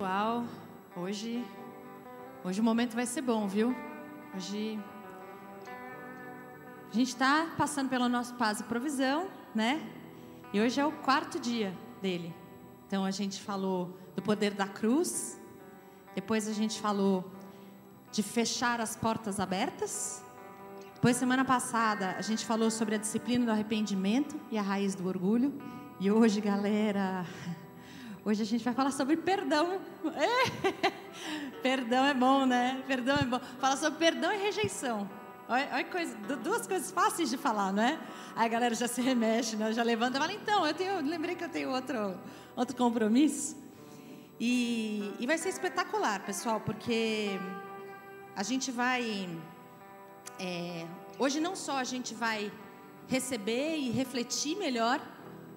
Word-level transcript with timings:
Uau, 0.00 0.44
hoje, 0.94 1.44
hoje 2.44 2.60
o 2.60 2.62
momento 2.62 2.94
vai 2.94 3.04
ser 3.04 3.20
bom, 3.20 3.48
viu? 3.48 3.74
Hoje 4.32 4.78
a 6.88 6.94
gente 6.94 7.08
está 7.08 7.52
passando 7.58 7.88
pelo 7.88 8.08
nosso 8.08 8.32
paz 8.34 8.60
e 8.60 8.62
provisão, 8.62 9.28
né? 9.52 9.84
E 10.52 10.60
hoje 10.60 10.80
é 10.80 10.86
o 10.86 10.92
quarto 10.92 11.40
dia 11.40 11.76
dele. 12.00 12.32
Então 12.86 13.04
a 13.04 13.10
gente 13.10 13.42
falou 13.42 13.98
do 14.14 14.22
poder 14.22 14.54
da 14.54 14.68
cruz, 14.68 15.36
depois 16.14 16.46
a 16.46 16.52
gente 16.52 16.80
falou 16.80 17.28
de 18.12 18.22
fechar 18.22 18.80
as 18.80 18.94
portas 18.94 19.40
abertas. 19.40 20.24
Depois, 20.94 21.16
semana 21.16 21.44
passada, 21.44 22.14
a 22.16 22.22
gente 22.22 22.46
falou 22.46 22.70
sobre 22.70 22.94
a 22.94 22.98
disciplina 22.98 23.46
do 23.46 23.50
arrependimento 23.50 24.40
e 24.48 24.58
a 24.58 24.62
raiz 24.62 24.94
do 24.94 25.08
orgulho. 25.08 25.60
E 25.98 26.08
hoje, 26.08 26.40
galera, 26.40 27.26
Hoje 28.28 28.42
a 28.42 28.44
gente 28.44 28.62
vai 28.62 28.74
falar 28.74 28.90
sobre 28.90 29.16
perdão. 29.16 29.80
É. 30.14 30.92
Perdão 31.64 32.04
é 32.04 32.12
bom, 32.12 32.44
né? 32.44 32.84
Perdão 32.86 33.16
é 33.16 33.24
bom. 33.24 33.40
Fala 33.58 33.74
sobre 33.74 33.98
perdão 33.98 34.30
e 34.30 34.36
rejeição. 34.36 35.08
Olha, 35.48 35.66
olha 35.72 35.84
coisa, 35.86 36.14
duas 36.36 36.66
coisas 36.66 36.90
fáceis 36.90 37.30
de 37.30 37.38
falar, 37.38 37.72
né? 37.72 37.98
Aí 38.36 38.44
a 38.44 38.48
galera 38.48 38.74
já 38.74 38.86
se 38.86 39.00
remexe, 39.00 39.56
né? 39.56 39.72
já 39.72 39.82
levanta 39.82 40.18
e 40.18 40.20
fala, 40.20 40.34
então, 40.34 40.66
eu 40.66 40.74
tenho, 40.74 41.00
lembrei 41.00 41.36
que 41.36 41.42
eu 41.42 41.48
tenho 41.48 41.70
outro, 41.70 42.20
outro 42.54 42.76
compromisso. 42.76 43.56
E, 44.38 45.10
e 45.18 45.26
vai 45.26 45.38
ser 45.38 45.48
espetacular, 45.48 46.20
pessoal, 46.20 46.60
porque 46.60 47.40
a 48.36 48.42
gente 48.42 48.70
vai. 48.70 49.26
É, 50.38 50.86
hoje 51.18 51.40
não 51.40 51.56
só 51.56 51.78
a 51.78 51.84
gente 51.84 52.12
vai 52.12 52.52
receber 53.06 53.78
e 53.78 53.88
refletir 53.88 54.54
melhor 54.58 55.00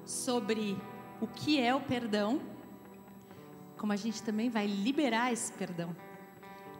sobre 0.05 0.81
o 1.19 1.27
que 1.27 1.59
é 1.59 1.75
o 1.75 1.81
perdão, 1.81 2.39
como 3.81 3.91
a 3.93 3.95
gente 3.95 4.21
também 4.21 4.47
vai 4.47 4.67
liberar 4.67 5.33
esse 5.33 5.51
perdão. 5.53 5.89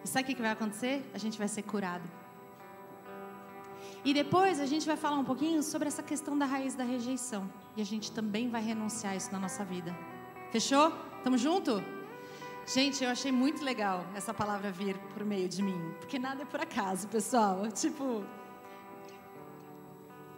E 0.06 0.08
sabe 0.08 0.32
o 0.32 0.36
que 0.36 0.40
vai 0.40 0.52
acontecer? 0.52 1.04
A 1.16 1.18
gente 1.18 1.36
vai 1.36 1.48
ser 1.48 1.64
curado. 1.64 2.08
E 4.06 4.14
depois 4.14 4.60
a 4.60 4.68
gente 4.68 4.86
vai 4.86 4.96
falar 4.96 5.18
um 5.18 5.24
pouquinho 5.24 5.64
sobre 5.64 5.88
essa 5.88 6.04
questão 6.04 6.38
da 6.38 6.46
raiz 6.46 6.76
da 6.76 6.84
rejeição. 6.84 7.52
E 7.76 7.82
a 7.82 7.84
gente 7.84 8.12
também 8.12 8.52
vai 8.52 8.62
renunciar 8.62 9.16
isso 9.16 9.32
na 9.32 9.40
nossa 9.40 9.66
vida. 9.66 9.98
Fechou? 10.52 10.92
Tamo 11.24 11.40
junto? 11.40 11.84
Gente, 12.68 13.04
eu 13.04 13.10
achei 13.10 13.32
muito 13.32 13.64
legal 13.64 14.06
essa 14.14 14.32
palavra 14.32 14.72
vir 14.72 14.96
por 15.16 15.26
meio 15.26 15.50
de 15.50 15.64
mim. 15.64 15.96
Porque 16.00 16.20
nada 16.20 16.44
é 16.44 16.46
por 16.46 16.62
acaso, 16.62 17.08
pessoal. 17.08 17.68
Tipo, 17.72 18.24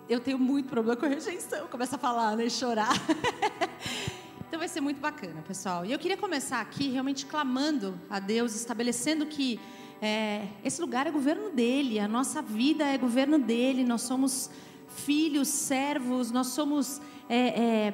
eu 0.08 0.22
tenho 0.22 0.39
muito 0.39 0.70
problema 0.70 0.95
com 0.95 1.08
rejeição. 1.08 1.67
Começa 1.67 1.98
a 1.98 2.00
falar, 2.00 2.38
né? 2.38 2.50
Chorar. 2.50 2.94
Então 4.53 4.59
vai 4.59 4.69
ser 4.69 4.81
muito 4.81 5.01
bacana, 5.01 5.41
pessoal. 5.41 5.83
E 5.83 5.91
eu 5.91 5.97
queria 5.97 6.15
começar 6.15 6.61
aqui 6.61 6.87
realmente 6.89 7.25
clamando 7.25 7.99
a 8.07 8.19
Deus, 8.19 8.53
estabelecendo 8.53 9.25
que 9.25 9.59
é, 9.99 10.45
esse 10.63 10.79
lugar 10.79 11.07
é 11.07 11.09
governo 11.09 11.49
dele, 11.49 11.99
a 11.99 12.07
nossa 12.07 12.39
vida 12.39 12.85
é 12.85 12.95
governo 12.95 13.39
dele, 13.39 13.83
nós 13.83 14.03
somos 14.03 14.51
filhos, 14.87 15.47
servos, 15.47 16.29
nós 16.29 16.49
somos 16.49 17.01
é, 17.27 17.37
é, 17.37 17.93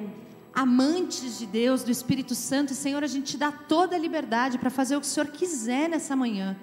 amantes 0.52 1.38
de 1.38 1.46
Deus, 1.46 1.82
do 1.82 1.90
Espírito 1.90 2.34
Santo. 2.34 2.74
E, 2.74 2.76
Senhor, 2.76 3.02
a 3.02 3.06
gente 3.06 3.32
te 3.32 3.38
dá 3.38 3.50
toda 3.50 3.96
a 3.96 3.98
liberdade 3.98 4.58
para 4.58 4.68
fazer 4.68 4.96
o 4.96 5.00
que 5.00 5.06
o 5.06 5.08
Senhor 5.08 5.30
quiser 5.30 5.88
nessa 5.88 6.14
manhã. 6.14 6.58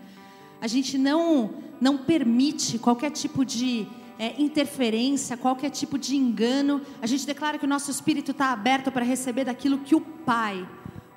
A 0.61 0.67
gente 0.67 0.95
não, 0.95 1.55
não 1.81 1.97
permite 1.97 2.77
qualquer 2.77 3.09
tipo 3.09 3.43
de 3.43 3.87
é, 4.19 4.41
interferência, 4.41 5.37
qualquer 5.37 5.69
tipo 5.69 5.97
de 5.97 6.15
engano. 6.15 6.81
A 7.01 7.07
gente 7.07 7.25
declara 7.25 7.57
que 7.57 7.65
o 7.65 7.69
nosso 7.69 7.91
espírito 7.91 8.31
está 8.31 8.51
aberto 8.51 8.91
para 8.91 9.05
receber 9.05 9.45
daquilo 9.45 9.79
que 9.79 9.95
o 9.95 10.01
Pai, 10.01 10.67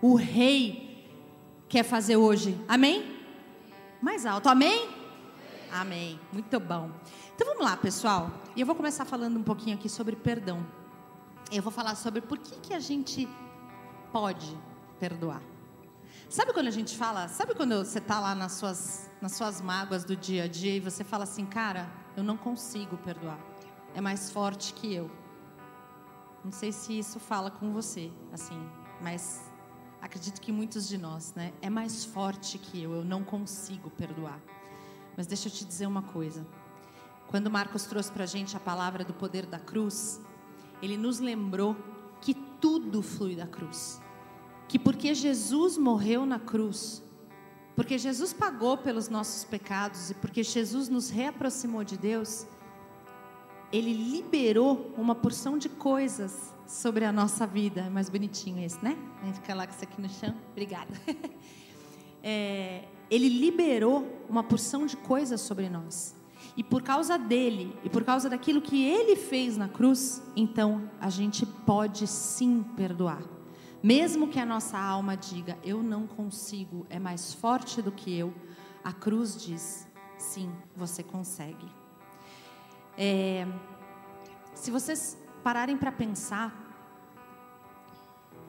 o 0.00 0.14
Rei, 0.14 1.06
quer 1.68 1.82
fazer 1.82 2.16
hoje. 2.16 2.58
Amém? 2.68 3.16
Mais 4.00 4.26
alto, 4.26 4.48
amém? 4.48 4.88
Amém. 5.72 6.18
Muito 6.32 6.58
bom. 6.58 6.90
Então 7.34 7.46
vamos 7.46 7.64
lá, 7.64 7.76
pessoal. 7.76 8.30
E 8.56 8.60
eu 8.60 8.66
vou 8.66 8.74
começar 8.74 9.04
falando 9.04 9.38
um 9.38 9.42
pouquinho 9.42 9.76
aqui 9.76 9.88
sobre 9.88 10.16
perdão. 10.16 10.66
Eu 11.52 11.62
vou 11.62 11.72
falar 11.72 11.94
sobre 11.94 12.20
por 12.20 12.38
que, 12.38 12.58
que 12.60 12.74
a 12.74 12.80
gente 12.80 13.28
pode 14.12 14.56
perdoar. 14.98 15.42
Sabe 16.28 16.52
quando 16.52 16.68
a 16.68 16.72
gente 16.72 16.96
fala, 16.96 17.26
sabe 17.28 17.54
quando 17.54 17.76
você 17.84 17.98
está 17.98 18.20
lá 18.20 18.34
nas 18.34 18.52
suas, 18.52 19.10
nas 19.20 19.32
suas 19.32 19.60
mágoas 19.60 20.04
do 20.04 20.14
dia 20.14 20.44
a 20.44 20.46
dia 20.46 20.76
e 20.76 20.80
você 20.80 21.02
fala 21.02 21.24
assim, 21.24 21.44
cara, 21.44 21.90
eu 22.16 22.22
não 22.22 22.36
consigo 22.36 22.96
perdoar. 22.98 23.38
É 23.94 24.00
mais 24.00 24.30
forte 24.30 24.72
que 24.74 24.94
eu. 24.94 25.10
Não 26.44 26.52
sei 26.52 26.72
se 26.72 26.98
isso 26.98 27.18
fala 27.20 27.50
com 27.50 27.72
você, 27.72 28.10
assim, 28.32 28.58
mas 29.00 29.50
acredito 30.00 30.40
que 30.40 30.50
muitos 30.50 30.88
de 30.88 30.96
nós, 30.96 31.34
né? 31.34 31.52
É 31.60 31.68
mais 31.68 32.04
forte 32.04 32.58
que 32.58 32.82
eu, 32.82 32.94
eu 32.94 33.04
não 33.04 33.22
consigo 33.22 33.90
perdoar. 33.90 34.40
Mas 35.16 35.26
deixa 35.26 35.48
eu 35.48 35.52
te 35.52 35.64
dizer 35.64 35.86
uma 35.86 36.02
coisa. 36.02 36.46
Quando 37.28 37.50
Marcos 37.50 37.84
trouxe 37.84 38.10
para 38.10 38.24
a 38.24 38.26
gente 38.26 38.56
a 38.56 38.60
palavra 38.60 39.04
do 39.04 39.12
poder 39.12 39.46
da 39.46 39.58
cruz, 39.58 40.20
ele 40.82 40.96
nos 40.96 41.20
lembrou 41.20 41.76
que 42.20 42.34
tudo 42.34 43.02
flui 43.02 43.36
da 43.36 43.46
cruz. 43.46 44.00
Que 44.66 44.78
porque 44.78 45.14
Jesus 45.14 45.76
morreu 45.76 46.24
na 46.24 46.38
cruz, 46.38 47.02
porque 47.80 47.96
Jesus 47.96 48.34
pagou 48.34 48.76
pelos 48.76 49.08
nossos 49.08 49.42
pecados 49.42 50.10
e 50.10 50.14
porque 50.14 50.42
Jesus 50.42 50.90
nos 50.90 51.08
reaproximou 51.08 51.82
de 51.82 51.96
Deus, 51.96 52.46
Ele 53.72 53.94
liberou 53.94 54.92
uma 54.98 55.14
porção 55.14 55.56
de 55.56 55.70
coisas 55.70 56.54
sobre 56.66 57.06
a 57.06 57.10
nossa 57.10 57.46
vida. 57.46 57.80
É 57.80 57.88
mais 57.88 58.10
bonitinho 58.10 58.62
esse, 58.62 58.84
né? 58.84 58.98
A 59.22 59.24
gente 59.24 59.36
fica 59.36 59.54
lá 59.54 59.66
com 59.66 59.72
isso 59.72 59.82
aqui 59.82 59.98
no 59.98 60.10
chão. 60.10 60.34
Obrigada. 60.52 60.92
É, 62.22 62.84
ele 63.10 63.30
liberou 63.30 64.06
uma 64.28 64.44
porção 64.44 64.84
de 64.84 64.94
coisas 64.94 65.40
sobre 65.40 65.70
nós. 65.70 66.14
E 66.54 66.62
por 66.62 66.82
causa 66.82 67.16
dele, 67.16 67.74
e 67.82 67.88
por 67.88 68.04
causa 68.04 68.28
daquilo 68.28 68.60
que 68.60 68.84
ele 68.84 69.16
fez 69.16 69.56
na 69.56 69.70
cruz, 69.70 70.22
então 70.36 70.90
a 71.00 71.08
gente 71.08 71.46
pode 71.46 72.06
sim 72.06 72.62
perdoar. 72.76 73.39
Mesmo 73.82 74.28
que 74.28 74.38
a 74.38 74.44
nossa 74.44 74.78
alma 74.78 75.16
diga, 75.16 75.58
eu 75.64 75.82
não 75.82 76.06
consigo, 76.06 76.86
é 76.90 76.98
mais 76.98 77.32
forte 77.32 77.80
do 77.80 77.90
que 77.90 78.14
eu, 78.14 78.34
a 78.84 78.92
cruz 78.92 79.42
diz, 79.42 79.88
sim, 80.18 80.52
você 80.76 81.02
consegue. 81.02 81.66
É, 82.96 83.46
se 84.54 84.70
vocês 84.70 85.16
pararem 85.42 85.76
para 85.76 85.90
pensar, 85.90 86.54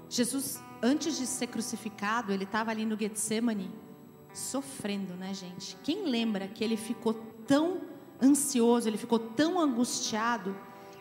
Jesus, 0.09 0.61
antes 0.83 1.17
de 1.17 1.25
ser 1.25 1.47
crucificado, 1.47 2.33
ele 2.33 2.43
estava 2.43 2.71
ali 2.71 2.85
no 2.85 2.99
Getsemane, 2.99 3.71
sofrendo, 4.33 5.13
né, 5.13 5.33
gente? 5.33 5.77
Quem 5.83 6.05
lembra 6.05 6.49
que 6.49 6.63
ele 6.63 6.75
ficou 6.75 7.13
tão 7.47 7.81
ansioso, 8.21 8.89
ele 8.89 8.97
ficou 8.97 9.19
tão 9.19 9.57
angustiado, 9.57 10.55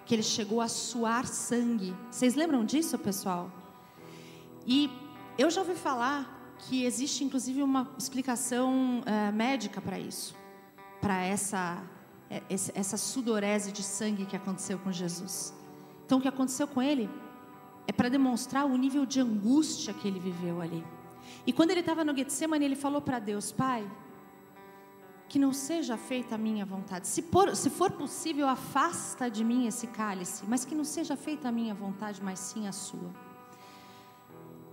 que 0.07 0.15
ele 0.15 0.23
chegou 0.23 0.61
a 0.61 0.69
suar 0.69 1.27
sangue? 1.27 1.97
Vocês 2.11 2.37
lembram 2.37 2.65
disso, 2.65 2.97
pessoal? 2.97 3.60
E 4.67 4.91
eu 5.39 5.51
já 5.51 5.61
ouvi 5.61 5.75
falar 5.75 6.57
que 6.59 6.85
existe 6.85 7.25
inclusive 7.25 7.63
uma 7.63 7.91
explicação 7.99 9.01
uh, 9.01 9.33
médica 9.33 9.81
para 9.81 9.99
isso, 9.99 10.35
para 11.01 11.23
essa, 11.23 11.83
é, 12.29 12.43
essa 12.51 12.97
sudorese 12.97 13.73
de 13.73 13.83
sangue 13.83 14.27
que 14.27 14.37
aconteceu 14.37 14.79
com 14.79 14.93
Jesus. 14.93 15.55
Então, 16.05 16.19
o 16.19 16.21
que 16.21 16.29
aconteceu 16.29 16.67
com 16.67 16.83
ele 16.83 17.09
é 17.87 17.93
para 17.93 18.09
demonstrar 18.09 18.67
o 18.67 18.77
nível 18.77 19.07
de 19.07 19.21
angústia 19.21 19.95
que 19.95 20.07
ele 20.07 20.19
viveu 20.19 20.61
ali. 20.61 20.85
E 21.47 21.53
quando 21.53 21.71
ele 21.71 21.81
estava 21.81 22.05
no 22.05 22.15
Getsemane, 22.17 22.65
ele 22.65 22.77
falou 22.77 23.01
para 23.01 23.19
Deus: 23.19 23.53
Pai, 23.53 23.89
que 25.29 25.39
não 25.39 25.53
seja 25.53 25.97
feita 25.97 26.35
a 26.35 26.39
minha 26.39 26.67
vontade. 26.67 27.07
Se, 27.07 27.23
por, 27.23 27.55
se 27.55 27.71
for 27.71 27.93
possível, 27.93 28.49
afasta 28.49 29.31
de 29.31 29.45
mim 29.45 29.67
esse 29.67 29.87
cálice, 29.87 30.45
mas 30.47 30.65
que 30.65 30.75
não 30.75 30.85
seja 30.85 31.17
feita 31.17 31.49
a 31.49 31.53
minha 31.53 31.75
vontade, 31.75 32.21
mas 32.23 32.39
sim 32.41 32.67
a 32.67 32.73
sua. 32.73 33.11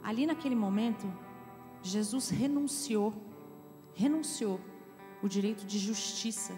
Ali 0.03 0.25
naquele 0.25 0.55
momento, 0.55 1.11
Jesus 1.81 2.29
renunciou, 2.29 3.13
renunciou 3.94 4.59
o 5.21 5.27
direito 5.27 5.65
de 5.65 5.79
justiça 5.79 6.53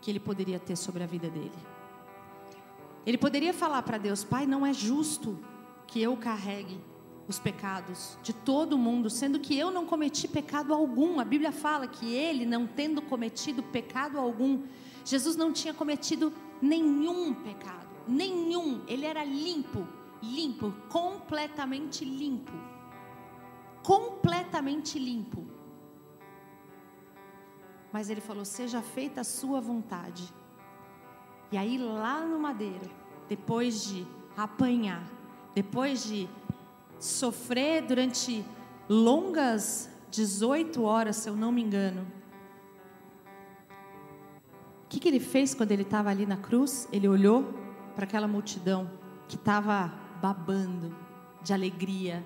que 0.00 0.10
ele 0.10 0.20
poderia 0.20 0.58
ter 0.58 0.76
sobre 0.76 1.02
a 1.02 1.06
vida 1.06 1.30
dele. 1.30 1.52
Ele 3.06 3.18
poderia 3.18 3.52
falar 3.52 3.82
para 3.82 3.98
Deus: 3.98 4.24
Pai, 4.24 4.46
não 4.46 4.64
é 4.64 4.72
justo 4.72 5.38
que 5.86 6.00
eu 6.00 6.16
carregue 6.16 6.80
os 7.28 7.38
pecados 7.38 8.18
de 8.22 8.32
todo 8.32 8.76
mundo, 8.76 9.08
sendo 9.08 9.38
que 9.38 9.56
eu 9.56 9.70
não 9.70 9.86
cometi 9.86 10.26
pecado 10.26 10.74
algum. 10.74 11.20
A 11.20 11.24
Bíblia 11.24 11.52
fala 11.52 11.86
que 11.86 12.12
ele, 12.12 12.44
não 12.44 12.66
tendo 12.66 13.00
cometido 13.02 13.62
pecado 13.62 14.18
algum, 14.18 14.62
Jesus 15.04 15.36
não 15.36 15.52
tinha 15.52 15.72
cometido 15.72 16.32
nenhum 16.60 17.34
pecado, 17.34 17.88
nenhum, 18.06 18.82
ele 18.86 19.04
era 19.04 19.24
limpo 19.24 19.86
limpo, 20.22 20.72
completamente 20.88 22.04
limpo. 22.04 22.52
Completamente 23.82 24.98
limpo. 24.98 25.44
Mas 27.92 28.08
ele 28.08 28.20
falou: 28.20 28.44
seja 28.44 28.80
feita 28.80 29.20
a 29.22 29.24
sua 29.24 29.60
vontade. 29.60 30.32
E 31.50 31.58
aí, 31.58 31.76
lá 31.76 32.24
no 32.24 32.38
madeiro, 32.38 32.88
depois 33.28 33.84
de 33.84 34.06
apanhar, 34.36 35.04
depois 35.54 36.04
de 36.04 36.28
sofrer 36.98 37.82
durante 37.82 38.44
longas 38.88 39.90
18 40.10 40.82
horas, 40.82 41.16
se 41.16 41.28
eu 41.28 41.36
não 41.36 41.52
me 41.52 41.62
engano. 41.62 42.06
O 44.84 44.88
que, 44.88 45.00
que 45.00 45.08
ele 45.08 45.20
fez 45.20 45.54
quando 45.54 45.72
ele 45.72 45.82
estava 45.82 46.10
ali 46.10 46.24
na 46.24 46.36
cruz? 46.36 46.88
Ele 46.92 47.08
olhou 47.08 47.52
para 47.94 48.04
aquela 48.04 48.28
multidão 48.28 48.90
que 49.28 49.36
estava 49.36 50.01
babando 50.22 50.96
de 51.42 51.52
alegria 51.52 52.24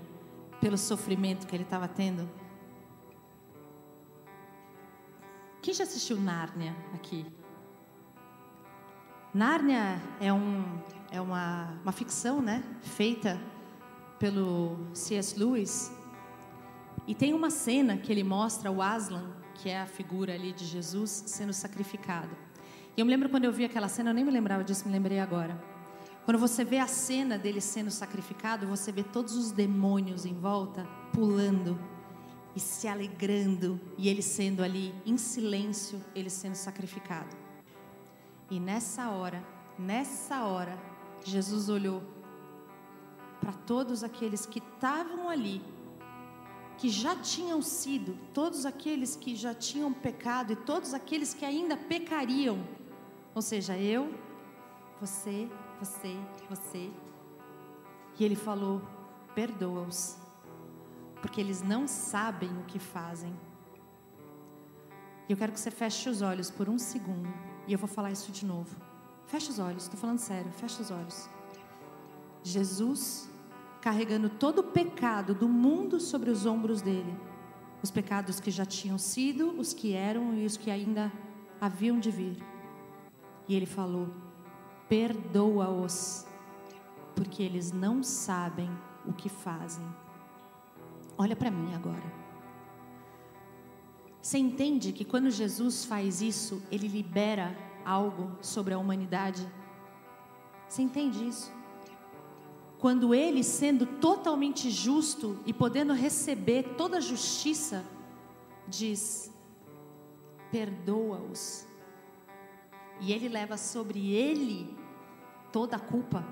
pelo 0.60 0.76
sofrimento 0.76 1.46
que 1.46 1.56
ele 1.56 1.62
estava 1.62 1.88
tendo. 1.88 2.28
Quem 5.62 5.72
já 5.72 5.84
assistiu 5.84 6.20
Nárnia 6.20 6.76
aqui? 6.94 7.24
Nárnia 9.32 10.00
é, 10.20 10.32
um, 10.32 10.78
é 11.10 11.20
uma, 11.20 11.78
uma 11.82 11.92
ficção, 11.92 12.42
né? 12.42 12.62
Feita 12.82 13.40
pelo 14.18 14.76
C.S. 14.92 15.38
Lewis. 15.38 15.90
E 17.06 17.14
tem 17.14 17.32
uma 17.32 17.50
cena 17.50 17.96
que 17.96 18.12
ele 18.12 18.22
mostra 18.22 18.70
o 18.70 18.82
Aslan, 18.82 19.30
que 19.54 19.68
é 19.68 19.80
a 19.80 19.86
figura 19.86 20.34
ali 20.34 20.52
de 20.52 20.66
Jesus, 20.66 21.24
sendo 21.26 21.52
sacrificado. 21.52 22.36
E 22.96 23.00
eu 23.00 23.06
me 23.06 23.10
lembro 23.10 23.28
quando 23.28 23.44
eu 23.44 23.52
vi 23.52 23.64
aquela 23.64 23.88
cena, 23.88 24.10
eu 24.10 24.14
nem 24.14 24.24
me 24.24 24.30
lembrava 24.30 24.62
disso, 24.64 24.86
me 24.86 24.92
lembrei 24.92 25.18
agora. 25.18 25.75
Quando 26.26 26.40
você 26.40 26.64
vê 26.64 26.80
a 26.80 26.88
cena 26.88 27.38
dele 27.38 27.60
sendo 27.60 27.88
sacrificado, 27.88 28.66
você 28.66 28.90
vê 28.90 29.04
todos 29.04 29.36
os 29.36 29.52
demônios 29.52 30.26
em 30.26 30.34
volta 30.34 30.84
pulando 31.12 31.78
e 32.52 32.58
se 32.58 32.88
alegrando, 32.88 33.80
e 33.96 34.08
ele 34.08 34.22
sendo 34.22 34.64
ali 34.64 34.92
em 35.06 35.16
silêncio, 35.16 36.02
ele 36.16 36.28
sendo 36.28 36.56
sacrificado. 36.56 37.36
E 38.50 38.58
nessa 38.58 39.08
hora, 39.10 39.40
nessa 39.78 40.42
hora, 40.42 40.76
Jesus 41.22 41.68
olhou 41.68 42.02
para 43.40 43.52
todos 43.52 44.02
aqueles 44.02 44.44
que 44.46 44.58
estavam 44.58 45.28
ali, 45.28 45.62
que 46.76 46.88
já 46.88 47.14
tinham 47.14 47.62
sido, 47.62 48.18
todos 48.34 48.66
aqueles 48.66 49.14
que 49.14 49.36
já 49.36 49.54
tinham 49.54 49.92
pecado 49.92 50.52
e 50.52 50.56
todos 50.56 50.92
aqueles 50.92 51.32
que 51.32 51.44
ainda 51.44 51.76
pecariam. 51.76 52.66
Ou 53.32 53.42
seja, 53.42 53.78
eu, 53.78 54.12
você, 55.00 55.48
você, 55.78 56.16
você. 56.48 56.90
E 58.18 58.24
ele 58.24 58.36
falou: 58.36 58.82
perdoa-os, 59.34 60.16
porque 61.20 61.40
eles 61.40 61.62
não 61.62 61.86
sabem 61.86 62.50
o 62.58 62.64
que 62.64 62.78
fazem. 62.78 63.34
E 65.28 65.32
eu 65.32 65.36
quero 65.36 65.52
que 65.52 65.60
você 65.60 65.70
feche 65.70 66.08
os 66.08 66.22
olhos 66.22 66.50
por 66.50 66.68
um 66.68 66.78
segundo. 66.78 67.28
E 67.66 67.72
eu 67.72 67.78
vou 67.78 67.88
falar 67.88 68.12
isso 68.12 68.30
de 68.30 68.46
novo. 68.46 68.76
Fecha 69.26 69.50
os 69.50 69.58
olhos, 69.58 69.84
estou 69.84 69.98
falando 69.98 70.18
sério, 70.18 70.50
fecha 70.52 70.80
os 70.80 70.90
olhos. 70.90 71.28
Jesus 72.42 73.28
carregando 73.80 74.28
todo 74.28 74.60
o 74.60 74.64
pecado 74.64 75.34
do 75.34 75.48
mundo 75.48 75.98
sobre 75.98 76.30
os 76.30 76.46
ombros 76.46 76.80
dele. 76.80 77.16
Os 77.82 77.90
pecados 77.90 78.40
que 78.40 78.50
já 78.50 78.64
tinham 78.64 78.98
sido, 78.98 79.50
os 79.58 79.72
que 79.72 79.92
eram 79.92 80.34
e 80.34 80.46
os 80.46 80.56
que 80.56 80.70
ainda 80.70 81.12
haviam 81.60 81.98
de 81.98 82.10
vir. 82.10 82.36
E 83.48 83.54
ele 83.54 83.66
falou: 83.66 84.08
Perdoa-os, 84.88 86.26
porque 87.14 87.42
eles 87.42 87.72
não 87.72 88.02
sabem 88.02 88.70
o 89.04 89.12
que 89.12 89.28
fazem. 89.28 89.86
Olha 91.18 91.34
para 91.34 91.50
mim 91.50 91.74
agora. 91.74 92.12
Você 94.20 94.38
entende 94.38 94.92
que 94.92 95.04
quando 95.04 95.30
Jesus 95.30 95.84
faz 95.84 96.20
isso, 96.20 96.62
ele 96.70 96.88
libera 96.88 97.56
algo 97.84 98.36
sobre 98.40 98.74
a 98.74 98.78
humanidade? 98.78 99.46
Você 100.68 100.82
entende 100.82 101.26
isso? 101.28 101.52
Quando 102.78 103.14
ele, 103.14 103.42
sendo 103.42 103.86
totalmente 103.86 104.70
justo 104.70 105.38
e 105.46 105.52
podendo 105.52 105.92
receber 105.92 106.74
toda 106.76 106.98
a 106.98 107.00
justiça, 107.00 107.84
diz: 108.68 109.32
perdoa-os. 110.50 111.66
E 113.00 113.12
ele 113.12 113.28
leva 113.28 113.56
sobre 113.56 114.12
ele 114.12 114.76
toda 115.52 115.76
a 115.76 115.80
culpa. 115.80 116.24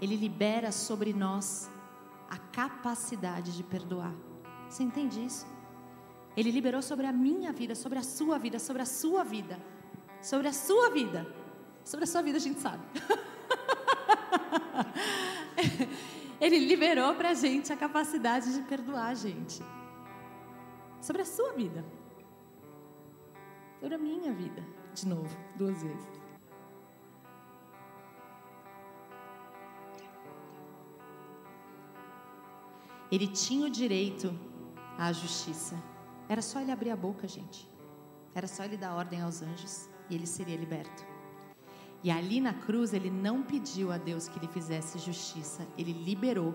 Ele 0.00 0.16
libera 0.16 0.72
sobre 0.72 1.12
nós 1.12 1.70
a 2.28 2.38
capacidade 2.38 3.56
de 3.56 3.62
perdoar. 3.62 4.14
Você 4.68 4.82
entende 4.82 5.24
isso? 5.24 5.46
Ele 6.36 6.50
liberou 6.50 6.80
sobre 6.80 7.06
a 7.06 7.12
minha 7.12 7.52
vida, 7.52 7.74
sobre 7.74 7.98
a 7.98 8.02
sua 8.02 8.38
vida, 8.38 8.58
sobre 8.58 8.82
a 8.82 8.86
sua 8.86 9.24
vida. 9.24 9.60
Sobre 10.22 10.48
a 10.48 10.52
sua 10.52 10.90
vida. 10.90 11.26
Sobre 11.84 12.04
a 12.04 12.06
sua 12.06 12.22
vida 12.22 12.38
a 12.38 12.40
gente 12.40 12.60
sabe. 12.60 12.82
Ele 16.40 16.58
liberou 16.58 17.14
para 17.14 17.30
a 17.30 17.34
gente 17.34 17.72
a 17.72 17.76
capacidade 17.76 18.54
de 18.54 18.62
perdoar 18.62 19.08
a 19.08 19.14
gente. 19.14 19.62
Sobre 21.00 21.22
a 21.22 21.24
sua 21.24 21.52
vida. 21.52 21.84
Sobre 23.80 23.94
a 23.94 23.98
minha 23.98 24.32
vida. 24.32 24.64
De 24.94 25.06
novo, 25.06 25.36
duas 25.56 25.82
vezes. 25.82 26.20
Ele 33.10 33.26
tinha 33.26 33.66
o 33.66 33.70
direito 33.70 34.32
à 34.96 35.12
justiça. 35.12 35.76
Era 36.28 36.40
só 36.40 36.60
ele 36.60 36.70
abrir 36.70 36.90
a 36.90 36.96
boca, 36.96 37.26
gente. 37.26 37.68
Era 38.34 38.46
só 38.46 38.62
ele 38.64 38.76
dar 38.76 38.94
ordem 38.94 39.20
aos 39.20 39.42
anjos 39.42 39.88
e 40.08 40.14
ele 40.14 40.26
seria 40.26 40.56
liberto. 40.56 41.04
E 42.02 42.10
ali 42.10 42.40
na 42.40 42.54
cruz 42.54 42.94
ele 42.94 43.10
não 43.10 43.42
pediu 43.42 43.90
a 43.92 43.98
Deus 43.98 44.28
que 44.28 44.38
lhe 44.38 44.46
fizesse 44.48 44.98
justiça, 44.98 45.66
ele 45.76 45.92
liberou 45.92 46.54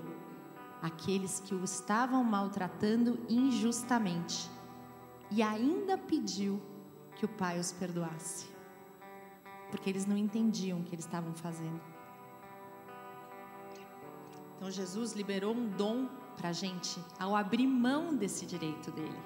aqueles 0.82 1.40
que 1.40 1.54
o 1.54 1.64
estavam 1.64 2.24
maltratando 2.24 3.20
injustamente. 3.30 4.50
E 5.30 5.42
ainda 5.42 5.98
pediu 5.98 6.62
que 7.16 7.26
o 7.26 7.30
Pai 7.30 7.60
os 7.60 7.72
perdoasse. 7.72 8.48
Porque 9.72 9.90
eles 9.90 10.06
não 10.06 10.18
entendiam 10.18 10.80
o 10.80 10.84
que 10.84 10.94
eles 10.94 11.06
estavam 11.06 11.34
fazendo. 11.34 11.82
Então 14.56 14.70
Jesus 14.70 15.14
liberou 15.14 15.54
um 15.54 15.68
dom 15.68 16.08
para 16.38 16.50
a 16.50 16.54
gente 16.54 17.00
ao 17.20 17.36
abrir 17.36 17.68
mão 17.68 18.16
desse 18.16 18.46
direito 18.46 18.92
dele. 18.92 19.20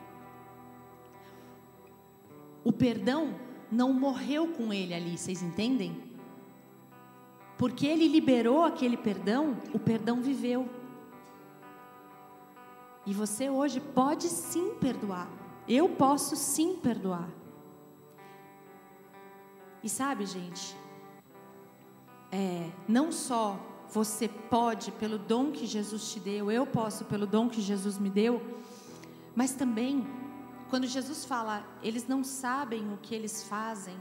O 2.63 2.71
perdão 2.71 3.35
não 3.71 3.93
morreu 3.93 4.47
com 4.53 4.73
ele 4.73 4.93
ali, 4.93 5.17
vocês 5.17 5.41
entendem? 5.41 6.09
Porque 7.57 7.85
ele 7.85 8.07
liberou 8.07 8.63
aquele 8.63 8.97
perdão, 8.97 9.57
o 9.73 9.79
perdão 9.79 10.21
viveu. 10.21 10.67
E 13.05 13.13
você 13.13 13.49
hoje 13.49 13.79
pode 13.79 14.27
sim 14.27 14.75
perdoar. 14.75 15.27
Eu 15.67 15.89
posso 15.89 16.35
sim 16.35 16.77
perdoar. 16.77 17.29
E 19.83 19.89
sabe, 19.89 20.25
gente, 20.25 20.75
é, 22.31 22.69
não 22.87 23.11
só 23.11 23.57
você 23.89 24.27
pode 24.27 24.91
pelo 24.93 25.17
dom 25.17 25.51
que 25.51 25.65
Jesus 25.65 26.11
te 26.11 26.19
deu, 26.19 26.51
eu 26.51 26.65
posso 26.65 27.05
pelo 27.05 27.25
dom 27.25 27.49
que 27.49 27.61
Jesus 27.61 27.97
me 27.97 28.09
deu, 28.09 28.41
mas 29.35 29.53
também 29.53 30.05
quando 30.69 30.85
Jesus 30.85 31.25
fala, 31.25 31.65
eles 31.81 32.07
não 32.07 32.23
sabem 32.23 32.93
o 32.93 32.97
que 32.97 33.15
eles 33.15 33.43
fazem, 33.43 33.97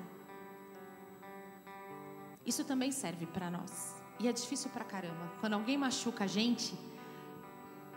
isso 2.44 2.64
também 2.64 2.92
serve 2.92 3.26
para 3.26 3.50
nós. 3.50 3.96
E 4.20 4.28
é 4.28 4.32
difícil 4.32 4.70
para 4.70 4.84
caramba. 4.84 5.32
Quando 5.40 5.54
alguém 5.54 5.78
machuca 5.78 6.24
a 6.24 6.26
gente, 6.26 6.74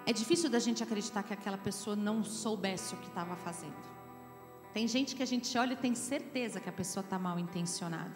é 0.05 0.13
difícil 0.13 0.50
da 0.50 0.59
gente 0.59 0.83
acreditar 0.83 1.23
que 1.23 1.33
aquela 1.33 1.57
pessoa 1.57 1.95
não 1.95 2.23
soubesse 2.23 2.93
o 2.93 2.97
que 2.97 3.07
estava 3.07 3.35
fazendo. 3.35 4.00
Tem 4.73 4.87
gente 4.87 5.15
que 5.15 5.23
a 5.23 5.27
gente 5.27 5.57
olha 5.57 5.73
e 5.73 5.77
tem 5.77 5.93
certeza 5.93 6.59
que 6.59 6.69
a 6.69 6.71
pessoa 6.71 7.03
está 7.03 7.19
mal 7.19 7.37
intencionada. 7.37 8.15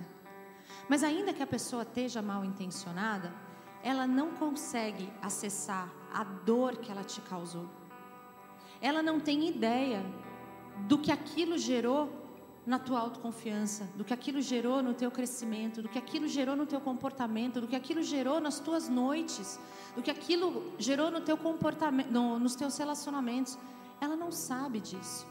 Mas 0.88 1.03
ainda 1.03 1.33
que 1.33 1.43
a 1.43 1.47
pessoa 1.47 1.83
esteja 1.83 2.21
mal 2.21 2.45
intencionada, 2.45 3.33
ela 3.83 4.07
não 4.07 4.31
consegue 4.31 5.12
acessar 5.21 5.91
a 6.13 6.24
dor 6.24 6.77
que 6.77 6.91
ela 6.91 7.03
te 7.03 7.21
causou. 7.21 7.69
Ela 8.81 9.01
não 9.01 9.19
tem 9.19 9.47
ideia 9.47 10.03
do 10.88 10.97
que 10.97 11.12
aquilo 11.12 11.57
gerou 11.57 12.25
na 12.65 12.79
tua 12.79 13.00
autoconfiança, 13.00 13.88
do 13.95 14.03
que 14.03 14.13
aquilo 14.13 14.41
gerou 14.41 14.81
no 14.81 14.93
teu 14.93 15.12
crescimento, 15.12 15.83
do 15.83 15.89
que 15.89 16.00
aquilo 16.00 16.27
gerou 16.27 16.55
no 16.55 16.65
teu 16.65 16.81
comportamento, 16.81 17.62
do 17.62 17.67
que 17.67 17.75
aquilo 17.75 18.01
gerou 18.01 18.39
nas 18.39 18.59
tuas 18.59 18.89
noites, 18.89 19.59
do 19.95 20.01
que 20.01 20.09
aquilo 20.09 20.74
gerou 20.79 21.12
no 21.12 21.21
teu 21.21 21.38
comportamento, 21.38 22.09
no, 22.09 22.39
nos 22.39 22.55
teus 22.55 22.75
relacionamentos. 22.77 23.57
Ela 24.01 24.15
não 24.15 24.31
sabe 24.31 24.79
disso. 24.79 25.27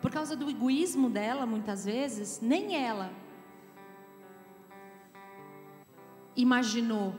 Por 0.00 0.10
causa 0.10 0.36
do 0.36 0.48
egoísmo 0.48 1.10
dela, 1.10 1.44
muitas 1.44 1.84
vezes, 1.84 2.40
nem 2.40 2.76
ela 2.76 3.10
imaginou 6.36 7.14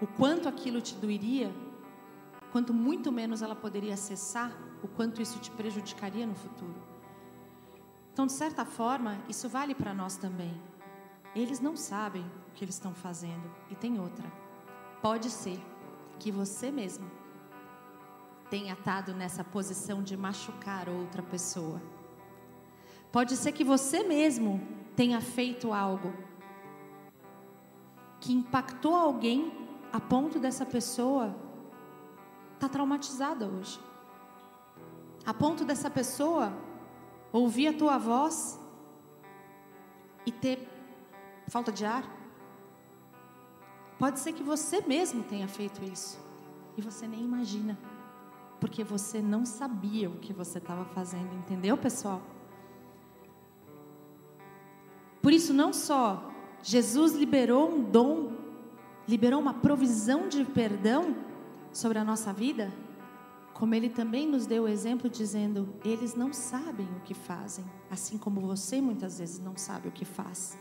o 0.00 0.06
quanto 0.06 0.48
aquilo 0.48 0.80
te 0.80 0.94
doeria, 0.96 1.54
quanto 2.50 2.74
muito 2.74 3.12
menos 3.12 3.40
ela 3.40 3.54
poderia 3.54 3.94
acessar 3.94 4.52
o 4.82 4.88
quanto 4.88 5.22
isso 5.22 5.38
te 5.38 5.50
prejudicaria 5.50 6.26
no 6.26 6.34
futuro. 6.34 6.74
Então, 8.12 8.26
de 8.26 8.32
certa 8.32 8.64
forma, 8.64 9.18
isso 9.28 9.48
vale 9.48 9.74
para 9.74 9.94
nós 9.94 10.16
também. 10.16 10.60
Eles 11.34 11.60
não 11.60 11.76
sabem 11.76 12.22
o 12.48 12.52
que 12.54 12.64
eles 12.64 12.74
estão 12.74 12.92
fazendo. 12.92 13.48
E 13.70 13.76
tem 13.76 14.00
outra. 14.00 14.30
Pode 15.00 15.30
ser 15.30 15.60
que 16.18 16.32
você 16.32 16.72
mesmo 16.72 17.08
tenha 18.50 18.74
estado 18.74 19.14
nessa 19.14 19.44
posição 19.44 20.02
de 20.02 20.16
machucar 20.16 20.88
outra 20.88 21.22
pessoa. 21.22 21.80
Pode 23.12 23.36
ser 23.36 23.52
que 23.52 23.64
você 23.64 24.02
mesmo 24.02 24.60
tenha 24.96 25.20
feito 25.20 25.72
algo 25.72 26.12
que 28.20 28.32
impactou 28.32 28.94
alguém 28.94 29.52
a 29.92 30.00
ponto 30.00 30.38
dessa 30.38 30.66
pessoa 30.66 31.28
estar 32.54 32.66
tá 32.66 32.68
traumatizada 32.68 33.46
hoje. 33.46 33.80
A 35.24 35.32
ponto 35.32 35.64
dessa 35.64 35.88
pessoa 35.88 36.52
ouvir 37.32 37.68
a 37.68 37.72
tua 37.72 37.98
voz 37.98 38.58
e 40.26 40.32
ter 40.32 40.68
falta 41.48 41.72
de 41.72 41.84
ar. 41.84 42.04
Pode 43.98 44.18
ser 44.18 44.32
que 44.32 44.42
você 44.42 44.80
mesmo 44.80 45.22
tenha 45.22 45.46
feito 45.46 45.84
isso 45.84 46.18
e 46.76 46.80
você 46.80 47.06
nem 47.06 47.20
imagina, 47.20 47.78
porque 48.60 48.84
você 48.84 49.22
não 49.22 49.46
sabia 49.46 50.08
o 50.08 50.16
que 50.18 50.32
você 50.32 50.58
estava 50.58 50.84
fazendo, 50.84 51.34
entendeu, 51.34 51.76
pessoal? 51.76 52.20
Por 55.22 55.32
isso, 55.32 55.52
não 55.52 55.72
só 55.72 56.30
Jesus 56.62 57.14
liberou 57.14 57.70
um 57.70 57.82
dom, 57.82 58.32
liberou 59.08 59.40
uma 59.40 59.54
provisão 59.54 60.28
de 60.28 60.44
perdão 60.44 61.16
sobre 61.72 61.98
a 61.98 62.04
nossa 62.04 62.32
vida, 62.32 62.72
como 63.54 63.74
ele 63.74 63.88
também 63.88 64.26
nos 64.26 64.46
deu 64.46 64.64
o 64.64 64.68
exemplo 64.68 65.08
dizendo: 65.08 65.68
eles 65.84 66.14
não 66.14 66.32
sabem 66.32 66.86
o 66.96 67.00
que 67.00 67.14
fazem, 67.14 67.64
assim 67.90 68.18
como 68.18 68.40
você 68.40 68.80
muitas 68.80 69.18
vezes 69.18 69.38
não 69.38 69.56
sabe 69.56 69.88
o 69.88 69.92
que 69.92 70.04
faz. 70.04 70.58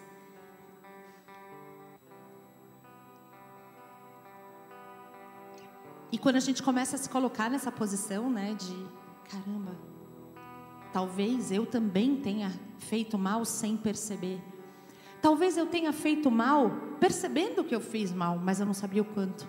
E 6.11 6.17
quando 6.17 6.37
a 6.37 6.39
gente 6.39 6.63
começa 6.63 6.95
a 6.95 6.99
se 6.99 7.09
colocar 7.09 7.49
nessa 7.49 7.71
posição, 7.71 8.29
né, 8.29 8.55
de 8.55 8.87
caramba, 9.29 9.77
talvez 10.91 11.51
eu 11.51 11.65
também 11.65 12.17
tenha 12.17 12.51
feito 12.79 13.17
mal 13.17 13.45
sem 13.45 13.77
perceber. 13.77 14.41
Talvez 15.21 15.57
eu 15.57 15.67
tenha 15.67 15.93
feito 15.93 16.31
mal 16.31 16.71
percebendo 16.99 17.63
que 17.63 17.75
eu 17.75 17.81
fiz 17.81 18.11
mal, 18.11 18.37
mas 18.37 18.59
eu 18.59 18.65
não 18.65 18.73
sabia 18.73 19.01
o 19.01 19.05
quanto. 19.05 19.47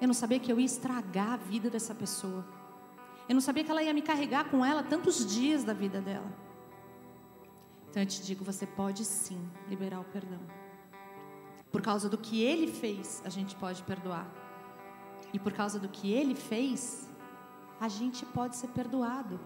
Eu 0.00 0.06
não 0.06 0.14
sabia 0.14 0.38
que 0.38 0.52
eu 0.52 0.58
ia 0.58 0.66
estragar 0.66 1.32
a 1.32 1.36
vida 1.36 1.70
dessa 1.70 1.94
pessoa. 1.94 2.46
Eu 3.28 3.34
não 3.34 3.40
sabia 3.40 3.64
que 3.64 3.70
ela 3.70 3.82
ia 3.82 3.94
me 3.94 4.02
carregar 4.02 4.50
com 4.50 4.64
ela 4.64 4.82
tantos 4.82 5.24
dias 5.26 5.64
da 5.64 5.72
vida 5.72 6.00
dela. 6.00 6.30
Então 7.88 8.02
eu 8.02 8.06
te 8.06 8.22
digo, 8.22 8.44
você 8.44 8.66
pode 8.66 9.04
sim 9.04 9.40
liberar 9.68 10.00
o 10.00 10.04
perdão. 10.04 10.40
Por 11.70 11.80
causa 11.80 12.08
do 12.08 12.18
que 12.18 12.42
ele 12.42 12.66
fez, 12.66 13.22
a 13.24 13.28
gente 13.28 13.54
pode 13.56 13.82
perdoar. 13.82 14.41
E 15.32 15.38
por 15.38 15.52
causa 15.52 15.78
do 15.78 15.88
que 15.88 16.12
ele 16.12 16.34
fez, 16.34 17.08
a 17.80 17.88
gente 17.88 18.24
pode 18.26 18.56
ser 18.56 18.68
perdoado. 18.68 19.40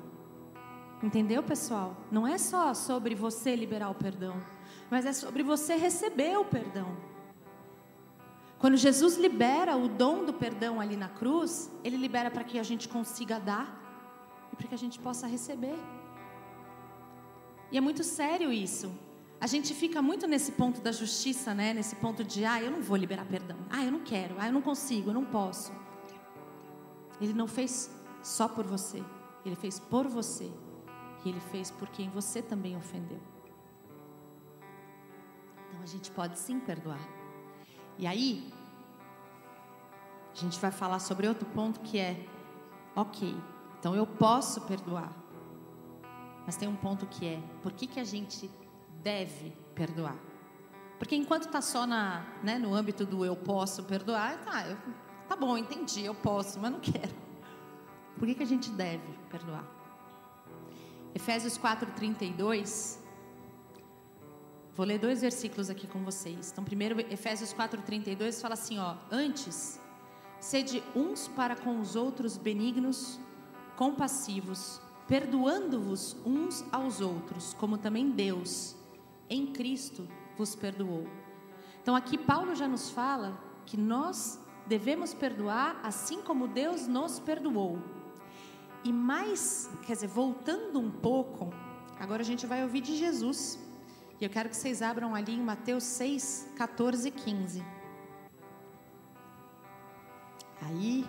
Entendeu, 1.03 1.43
pessoal? 1.43 1.97
Não 2.11 2.27
é 2.27 2.39
só 2.39 2.75
sobre 2.75 3.15
você 3.15 3.55
liberar 3.55 3.91
o 3.91 3.95
perdão 3.95 4.41
mas 4.91 5.05
é 5.07 5.13
sobre 5.13 5.43
você 5.43 5.77
receber 5.77 6.37
o 6.39 6.45
perdão. 6.45 6.97
Quando 8.59 8.77
Jesus 8.77 9.17
libera 9.17 9.77
o 9.77 9.89
dom 9.89 10.25
do 10.25 10.33
perdão 10.33 10.81
ali 10.81 10.97
na 10.97 11.09
cruz, 11.09 11.71
ele 11.85 11.97
libera 11.97 12.31
para 12.31 12.45
que 12.45 12.59
a 12.59 12.63
gente 12.63 12.89
consiga 12.89 13.39
dar 13.39 13.83
e 14.53 14.57
para 14.57 14.69
que 14.69 14.75
a 14.75 14.79
gente 14.79 14.99
possa 14.99 15.27
receber. 15.27 15.79
E 17.71 17.77
é 17.77 17.81
muito 17.81 18.03
sério 18.03 18.53
isso. 18.53 18.91
A 19.41 19.47
gente 19.47 19.75
fica 19.75 20.01
muito 20.01 20.27
nesse 20.27 20.53
ponto 20.53 20.81
da 20.81 20.93
justiça, 20.93 21.55
né? 21.55 21.75
Nesse 21.75 21.97
ponto 21.97 22.25
de, 22.25 22.45
ah, 22.45 22.63
eu 22.63 22.71
não 22.71 22.83
vou 22.83 22.97
liberar 22.97 23.27
perdão. 23.27 23.59
Ah, 23.69 23.85
eu 23.85 23.93
não 23.93 24.01
quero. 24.01 24.37
Ah, 24.39 24.47
eu 24.47 24.53
não 24.53 24.63
consigo, 24.63 25.11
eu 25.11 25.15
não 25.15 25.25
posso. 25.25 25.73
Ele 27.21 27.33
não 27.33 27.47
fez 27.47 27.91
só 28.23 28.49
por 28.49 28.67
você. 28.67 29.03
Ele 29.45 29.57
fez 29.57 29.79
por 29.79 30.07
você. 30.09 30.51
E 31.25 31.29
ele 31.29 31.41
fez 31.41 31.71
por 31.71 31.89
quem 31.89 32.09
você 32.09 32.41
também 32.41 32.77
ofendeu 32.77 33.21
a 35.87 35.89
gente 35.89 36.11
pode 36.11 36.37
sim 36.37 36.59
perdoar. 36.59 36.99
E 37.97 38.09
aí, 38.09 38.53
a 40.33 40.37
gente 40.37 40.59
vai 40.59 40.73
falar 40.73 40.99
sobre 40.99 41.29
outro 41.29 41.47
ponto 41.51 41.79
que 41.79 41.97
é: 41.97 42.27
ok, 42.97 43.37
então 43.79 43.95
eu 43.95 44.05
posso 44.05 44.63
perdoar. 44.63 45.13
Mas 46.45 46.57
tem 46.57 46.69
um 46.69 46.75
ponto 46.75 47.07
que 47.07 47.25
é: 47.25 47.41
por 47.63 47.71
que, 47.71 47.87
que 47.87 48.01
a 48.01 48.05
gente 48.05 48.51
deve 49.07 49.53
perdoar? 49.73 50.19
Porque 50.99 51.15
enquanto 51.15 51.45
está 51.45 51.61
só 51.61 51.87
na, 51.87 52.27
né, 52.43 52.59
no 52.59 52.75
âmbito 52.75 53.07
do 53.07 53.25
eu 53.25 53.37
posso 53.37 53.85
perdoar, 53.85 54.45
tá, 54.45 54.67
eu, 54.67 54.77
tá 55.29 55.37
bom, 55.37 55.57
entendi, 55.57 56.05
eu 56.05 56.15
posso, 56.15 56.59
mas 56.59 56.73
não 56.73 56.81
quero. 56.81 57.15
Por 58.19 58.27
que, 58.27 58.35
que 58.35 58.43
a 58.43 58.47
gente 58.47 58.69
deve 58.71 59.07
perdoar? 59.31 59.65
Efésios 61.15 61.57
4,32 61.57 62.99
Vou 64.75 64.85
ler 64.85 64.99
dois 64.99 65.23
versículos 65.23 65.71
aqui 65.71 65.87
com 65.87 66.05
vocês. 66.05 66.51
Então, 66.53 66.63
primeiro, 66.63 67.01
Efésios 67.01 67.55
4:32 67.55 68.43
fala 68.43 68.53
assim, 68.53 68.79
ó: 68.79 68.97
"Antes, 69.11 69.81
sede 70.39 70.83
uns 70.95 71.29
para 71.29 71.57
com 71.57 71.81
os 71.81 71.97
outros 71.97 72.37
benignos, 72.37 73.19
compassivos, 73.75 74.79
perdoando-vos 75.09 76.15
uns 76.27 76.63
aos 76.71 77.01
outros, 77.01 77.55
como 77.55 77.79
também 77.79 78.11
Deus 78.11 78.77
em 79.29 79.47
Cristo 79.47 80.09
vos 80.37 80.55
perdoou." 80.55 81.07
Então, 81.83 81.95
aqui 81.95 82.19
Paulo 82.19 82.55
já 82.55 82.67
nos 82.67 82.91
fala 82.91 83.39
que 83.65 83.77
nós 83.77 84.41
devemos 84.67 85.15
perdoar 85.15 85.79
assim 85.83 86.21
como 86.21 86.49
Deus 86.49 86.87
nos 86.87 87.21
perdoou. 87.21 87.79
E 88.83 88.93
mais, 88.93 89.71
quer 89.85 89.95
dizer, 89.95 90.09
voltando 90.09 90.79
um 90.79 90.91
pouco, 90.91 91.53
agora 91.99 92.23
a 92.23 92.25
gente 92.25 92.47
vai 92.47 92.63
ouvir 92.63 92.81
de 92.81 92.97
Jesus. 92.97 93.59
E 94.21 94.25
eu 94.25 94.31
quero 94.31 94.49
que 94.49 94.57
vocês 94.57 94.81
abram 94.81 95.15
ali 95.15 95.35
em 95.35 95.43
Mateus 95.43 95.85
6, 95.85 96.53
14 96.57 97.09
e 97.09 97.11
15. 97.11 97.65
Aí 100.63 101.07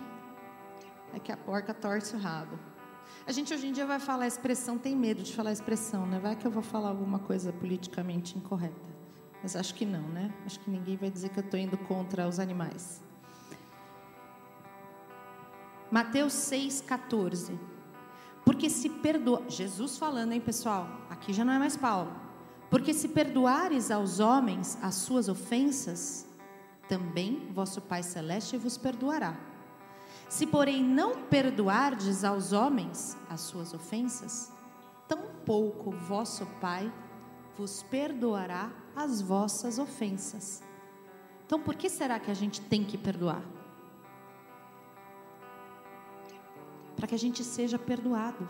é 1.14 1.18
que 1.18 1.32
a 1.32 1.36
porca 1.36 1.72
torce 1.72 2.14
o 2.14 2.18
rabo. 2.18 2.58
A 3.28 3.30
gente 3.30 3.52
hoje 3.52 3.66
em 3.66 3.72
dia 3.72 3.84
vai 3.84 4.00
falar 4.00 4.24
a 4.24 4.26
expressão, 4.26 4.78
tem 4.78 4.96
medo 4.96 5.22
de 5.22 5.34
falar 5.34 5.50
a 5.50 5.52
expressão, 5.52 6.06
né? 6.06 6.18
Vai 6.18 6.34
que 6.34 6.46
eu 6.46 6.50
vou 6.50 6.62
falar 6.62 6.88
alguma 6.88 7.18
coisa 7.18 7.52
politicamente 7.52 8.38
incorreta. 8.38 8.88
Mas 9.42 9.54
acho 9.54 9.74
que 9.74 9.84
não, 9.84 10.00
né? 10.08 10.32
Acho 10.46 10.58
que 10.58 10.70
ninguém 10.70 10.96
vai 10.96 11.10
dizer 11.10 11.28
que 11.28 11.38
eu 11.38 11.44
estou 11.44 11.60
indo 11.60 11.76
contra 11.76 12.26
os 12.26 12.38
animais. 12.38 13.02
Mateus 15.90 16.32
6, 16.32 16.80
14. 16.80 17.60
Porque 18.46 18.70
se 18.70 18.88
perdoa. 18.88 19.44
Jesus 19.46 19.98
falando, 19.98 20.32
hein, 20.32 20.40
pessoal? 20.40 20.88
Aqui 21.10 21.34
já 21.34 21.44
não 21.44 21.52
é 21.52 21.58
mais 21.58 21.76
Paulo. 21.76 22.10
Porque 22.70 22.94
se 22.94 23.08
perdoares 23.08 23.90
aos 23.90 24.20
homens 24.20 24.78
as 24.80 24.94
suas 24.94 25.28
ofensas, 25.28 26.26
também 26.88 27.46
vosso 27.52 27.82
Pai 27.82 28.02
Celeste 28.02 28.56
vos 28.56 28.78
perdoará. 28.78 29.47
Se, 30.28 30.46
porém, 30.46 30.82
não 30.84 31.22
perdoardes 31.22 32.22
aos 32.22 32.52
homens 32.52 33.16
as 33.30 33.40
suas 33.40 33.72
ofensas, 33.72 34.52
tampouco 35.06 35.90
vosso 35.90 36.46
Pai 36.60 36.92
vos 37.56 37.82
perdoará 37.82 38.70
as 38.94 39.20
vossas 39.20 39.78
ofensas. 39.78 40.62
Então, 41.44 41.58
por 41.58 41.74
que 41.74 41.88
será 41.88 42.20
que 42.20 42.30
a 42.30 42.34
gente 42.34 42.60
tem 42.60 42.84
que 42.84 42.98
perdoar? 42.98 43.42
Para 46.94 47.06
que 47.06 47.14
a 47.14 47.18
gente 47.18 47.42
seja 47.42 47.78
perdoado. 47.78 48.46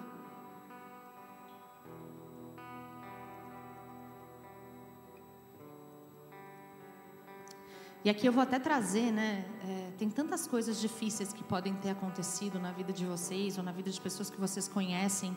E 8.04 8.08
aqui 8.08 8.26
eu 8.26 8.32
vou 8.32 8.42
até 8.42 8.60
trazer, 8.60 9.10
né? 9.10 9.44
É, 9.68 9.90
tem 9.98 10.08
tantas 10.08 10.46
coisas 10.46 10.80
difíceis 10.80 11.32
que 11.32 11.42
podem 11.42 11.74
ter 11.74 11.90
acontecido 11.90 12.60
na 12.60 12.70
vida 12.70 12.92
de 12.92 13.04
vocês 13.04 13.58
ou 13.58 13.64
na 13.64 13.72
vida 13.72 13.90
de 13.90 14.00
pessoas 14.00 14.30
que 14.30 14.40
vocês 14.40 14.68
conhecem. 14.68 15.36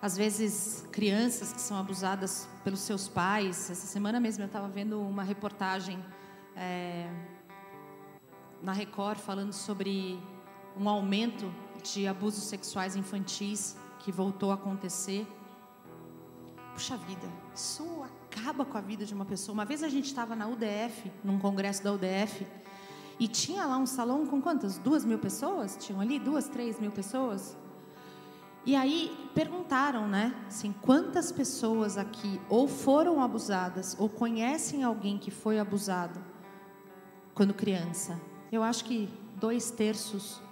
Às 0.00 0.16
vezes, 0.16 0.86
crianças 0.92 1.52
que 1.52 1.60
são 1.60 1.76
abusadas 1.76 2.48
pelos 2.62 2.80
seus 2.80 3.08
pais. 3.08 3.68
Essa 3.68 3.86
semana 3.86 4.20
mesmo 4.20 4.44
eu 4.44 4.46
estava 4.46 4.68
vendo 4.68 5.00
uma 5.00 5.24
reportagem 5.24 5.98
é, 6.54 7.10
na 8.62 8.72
Record 8.72 9.18
falando 9.18 9.52
sobre 9.52 10.22
um 10.78 10.88
aumento 10.88 11.52
de 11.82 12.06
abusos 12.06 12.44
sexuais 12.44 12.94
infantis 12.94 13.76
que 13.98 14.12
voltou 14.12 14.52
a 14.52 14.54
acontecer. 14.54 15.26
Puxa 16.74 16.96
vida, 16.96 17.28
isso 17.52 18.04
acaba 18.36 18.64
com 18.64 18.76
a 18.76 18.80
vida 18.80 19.04
de 19.04 19.14
uma 19.14 19.24
pessoa. 19.24 19.54
Uma 19.54 19.64
vez 19.64 19.82
a 19.82 19.88
gente 19.88 20.06
estava 20.06 20.36
na 20.36 20.46
UDF, 20.46 21.10
num 21.24 21.38
congresso 21.38 21.82
da 21.82 21.92
UDF, 21.92 22.46
e 23.18 23.26
tinha 23.26 23.64
lá 23.64 23.78
um 23.78 23.86
salão 23.86 24.26
com 24.26 24.42
quantas? 24.42 24.76
Duas 24.76 25.04
mil 25.04 25.18
pessoas? 25.18 25.76
Tinham 25.80 26.00
ali 26.00 26.18
duas, 26.18 26.48
três 26.48 26.78
mil 26.78 26.90
pessoas? 26.90 27.56
E 28.66 28.76
aí 28.76 29.30
perguntaram, 29.34 30.06
né? 30.06 30.34
Assim, 30.46 30.74
quantas 30.82 31.32
pessoas 31.32 31.96
aqui 31.96 32.40
ou 32.48 32.68
foram 32.68 33.22
abusadas 33.22 33.96
ou 33.98 34.08
conhecem 34.08 34.84
alguém 34.84 35.16
que 35.18 35.30
foi 35.30 35.58
abusado 35.58 36.20
quando 37.32 37.54
criança? 37.54 38.20
Eu 38.52 38.62
acho 38.62 38.84
que 38.84 39.08
dois 39.36 39.70
terços 39.70 40.42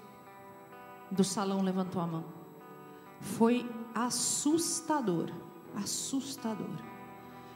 do 1.10 1.22
salão 1.22 1.60
levantou 1.60 2.00
a 2.00 2.06
mão. 2.06 2.24
Foi 3.20 3.68
assustador, 3.94 5.30
assustador. 5.76 6.93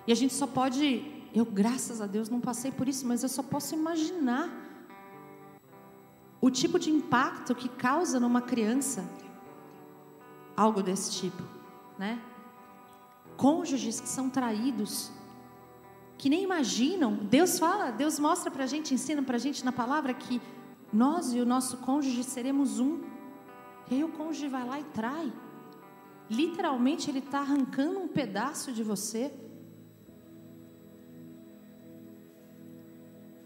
E 0.08 0.12
a 0.12 0.14
gente 0.14 0.32
só 0.32 0.46
pode, 0.46 1.04
eu 1.34 1.44
graças 1.44 2.00
a 2.00 2.06
Deus 2.06 2.30
não 2.30 2.40
passei 2.40 2.70
por 2.72 2.88
isso, 2.88 3.06
mas 3.06 3.22
eu 3.22 3.28
só 3.28 3.42
posso 3.42 3.74
imaginar 3.74 4.48
o 6.40 6.50
tipo 6.50 6.78
de 6.78 6.90
impacto 6.90 7.54
que 7.54 7.68
causa 7.68 8.18
numa 8.18 8.40
criança 8.40 9.04
algo 10.56 10.82
desse 10.82 11.12
tipo, 11.20 11.42
né? 11.98 12.18
Cônjuges 13.36 14.00
que 14.00 14.08
são 14.08 14.30
traídos, 14.30 15.12
que 16.16 16.30
nem 16.30 16.42
imaginam. 16.42 17.14
Deus 17.14 17.58
fala, 17.58 17.90
Deus 17.90 18.18
mostra 18.18 18.50
para 18.50 18.64
a 18.64 18.66
gente, 18.66 18.94
ensina 18.94 19.22
para 19.22 19.36
a 19.36 19.38
gente 19.38 19.62
na 19.62 19.72
palavra 19.72 20.14
que 20.14 20.40
nós 20.90 21.34
e 21.34 21.38
o 21.38 21.44
nosso 21.44 21.76
cônjuge 21.76 22.24
seremos 22.24 22.80
um. 22.80 23.02
E 23.90 23.96
aí 23.96 24.04
o 24.04 24.08
cônjuge 24.08 24.48
vai 24.48 24.66
lá 24.66 24.80
e 24.80 24.84
trai. 24.84 25.30
Literalmente 26.30 27.10
ele 27.10 27.18
está 27.18 27.40
arrancando 27.40 27.98
um 28.00 28.08
pedaço 28.08 28.72
de 28.72 28.82
você. 28.82 29.47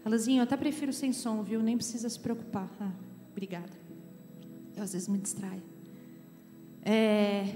Alazinho, 0.05 0.39
eu 0.39 0.43
até 0.43 0.57
prefiro 0.57 0.91
sem 0.91 1.13
som, 1.13 1.41
viu? 1.41 1.61
Nem 1.61 1.77
precisa 1.77 2.09
se 2.09 2.19
preocupar. 2.19 2.69
Ah, 2.79 2.91
obrigada. 3.31 3.71
Eu 4.75 4.83
às 4.83 4.91
vezes 4.93 5.07
me 5.07 5.17
distraio. 5.17 5.63
É, 6.81 7.55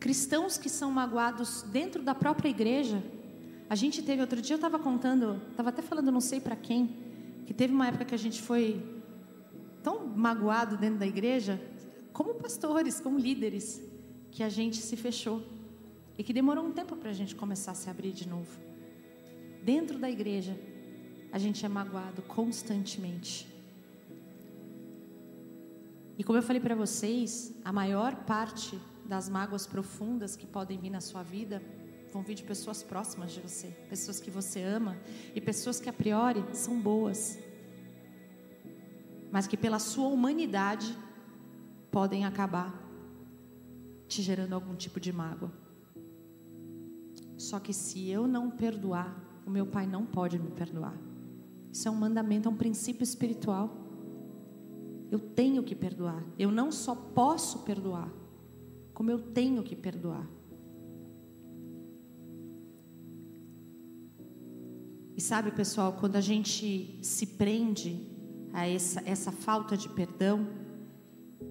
cristãos 0.00 0.56
que 0.56 0.70
são 0.70 0.90
magoados 0.90 1.62
dentro 1.64 2.02
da 2.02 2.14
própria 2.14 2.48
igreja. 2.48 3.02
A 3.68 3.74
gente 3.74 4.02
teve 4.02 4.20
outro 4.20 4.40
dia, 4.40 4.54
eu 4.54 4.56
estava 4.56 4.78
contando, 4.78 5.40
estava 5.50 5.68
até 5.68 5.82
falando, 5.82 6.10
não 6.10 6.20
sei 6.20 6.40
para 6.40 6.56
quem, 6.56 6.96
que 7.46 7.52
teve 7.52 7.74
uma 7.74 7.88
época 7.88 8.06
que 8.06 8.14
a 8.14 8.18
gente 8.18 8.40
foi 8.40 8.82
tão 9.82 10.06
magoado 10.06 10.76
dentro 10.76 10.98
da 10.98 11.06
igreja, 11.06 11.60
como 12.12 12.34
pastores, 12.34 13.00
como 13.00 13.18
líderes, 13.18 13.82
que 14.30 14.42
a 14.42 14.48
gente 14.48 14.78
se 14.78 14.96
fechou 14.96 15.42
e 16.16 16.24
que 16.24 16.32
demorou 16.32 16.64
um 16.64 16.72
tempo 16.72 16.96
para 16.96 17.10
a 17.10 17.14
gente 17.14 17.34
começar 17.34 17.72
a 17.72 17.74
se 17.74 17.88
abrir 17.90 18.12
de 18.12 18.28
novo. 18.28 18.58
Dentro 19.62 19.98
da 19.98 20.10
igreja, 20.10 20.58
a 21.32 21.38
gente 21.38 21.64
é 21.64 21.68
magoado 21.68 22.20
constantemente. 22.22 23.48
E 26.18 26.22
como 26.22 26.38
eu 26.38 26.42
falei 26.42 26.60
para 26.60 26.74
vocês, 26.74 27.54
a 27.64 27.72
maior 27.72 28.14
parte 28.26 28.78
das 29.06 29.30
mágoas 29.30 29.66
profundas 29.66 30.36
que 30.36 30.46
podem 30.46 30.78
vir 30.78 30.90
na 30.90 31.00
sua 31.00 31.22
vida 31.22 31.62
vão 32.12 32.22
vir 32.22 32.34
de 32.34 32.42
pessoas 32.42 32.82
próximas 32.82 33.32
de 33.32 33.40
você, 33.40 33.68
pessoas 33.88 34.20
que 34.20 34.30
você 34.30 34.62
ama 34.62 34.98
e 35.34 35.40
pessoas 35.40 35.80
que 35.80 35.88
a 35.88 35.92
priori 35.92 36.44
são 36.52 36.78
boas, 36.78 37.38
mas 39.30 39.46
que 39.46 39.56
pela 39.56 39.78
sua 39.78 40.08
humanidade 40.08 40.96
podem 41.90 42.26
acabar 42.26 42.78
te 44.06 44.20
gerando 44.20 44.54
algum 44.54 44.76
tipo 44.76 45.00
de 45.00 45.10
mágoa. 45.10 45.50
Só 47.38 47.58
que 47.58 47.72
se 47.72 48.10
eu 48.10 48.28
não 48.28 48.50
perdoar, 48.50 49.16
o 49.46 49.50
meu 49.50 49.66
pai 49.66 49.86
não 49.86 50.04
pode 50.04 50.38
me 50.38 50.50
perdoar. 50.50 51.11
Isso 51.72 51.88
é 51.88 51.90
um 51.90 51.94
mandamento, 51.94 52.48
é 52.48 52.52
um 52.52 52.56
princípio 52.56 53.02
espiritual. 53.02 53.74
Eu 55.10 55.18
tenho 55.18 55.62
que 55.62 55.74
perdoar. 55.74 56.22
Eu 56.38 56.52
não 56.52 56.70
só 56.70 56.94
posso 56.94 57.60
perdoar, 57.60 58.12
como 58.92 59.10
eu 59.10 59.18
tenho 59.18 59.62
que 59.62 59.74
perdoar. 59.74 60.28
E 65.16 65.20
sabe, 65.20 65.50
pessoal, 65.50 65.94
quando 65.98 66.16
a 66.16 66.20
gente 66.20 66.98
se 67.02 67.26
prende 67.26 68.06
a 68.52 68.68
essa, 68.68 69.02
essa 69.06 69.32
falta 69.32 69.76
de 69.76 69.88
perdão, 69.88 70.46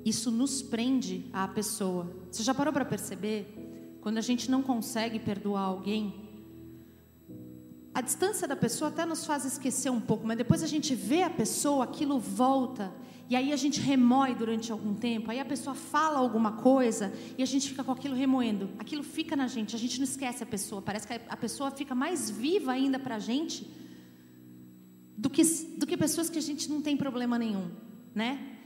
isso 0.05 0.29
nos 0.29 0.61
prende 0.61 1.29
à 1.33 1.47
pessoa. 1.47 2.11
Você 2.31 2.43
já 2.43 2.53
parou 2.53 2.73
para 2.73 2.85
perceber? 2.85 3.97
Quando 4.01 4.17
a 4.17 4.21
gente 4.21 4.49
não 4.49 4.63
consegue 4.63 5.19
perdoar 5.19 5.61
alguém, 5.61 6.20
a 7.93 8.01
distância 8.01 8.47
da 8.47 8.55
pessoa 8.55 8.89
até 8.89 9.05
nos 9.05 9.25
faz 9.25 9.43
esquecer 9.43 9.89
um 9.89 9.99
pouco, 9.99 10.25
mas 10.25 10.37
depois 10.37 10.63
a 10.63 10.67
gente 10.67 10.95
vê 10.95 11.23
a 11.23 11.29
pessoa, 11.29 11.83
aquilo 11.83 12.19
volta, 12.19 12.93
e 13.29 13.35
aí 13.35 13.51
a 13.51 13.55
gente 13.55 13.79
remói 13.79 14.33
durante 14.35 14.71
algum 14.71 14.93
tempo, 14.93 15.31
aí 15.31 15.39
a 15.39 15.45
pessoa 15.45 15.73
fala 15.73 16.19
alguma 16.19 16.53
coisa 16.53 17.13
e 17.37 17.43
a 17.43 17.45
gente 17.45 17.69
fica 17.69 17.83
com 17.83 17.91
aquilo 17.91 18.13
remoendo. 18.13 18.69
Aquilo 18.77 19.03
fica 19.03 19.35
na 19.35 19.47
gente, 19.47 19.75
a 19.75 19.79
gente 19.79 19.97
não 19.99 20.03
esquece 20.03 20.43
a 20.43 20.45
pessoa, 20.45 20.81
parece 20.81 21.07
que 21.07 21.13
a 21.13 21.37
pessoa 21.37 21.71
fica 21.71 21.95
mais 21.95 22.29
viva 22.29 22.71
ainda 22.71 22.99
para 22.99 23.15
a 23.15 23.19
gente 23.19 23.69
do 25.17 25.29
que, 25.29 25.43
do 25.77 25.85
que 25.85 25.95
pessoas 25.95 26.29
que 26.29 26.37
a 26.37 26.41
gente 26.41 26.69
não 26.69 26.81
tem 26.81 26.97
problema 26.97 27.37
nenhum, 27.37 27.71
né? 28.13 28.57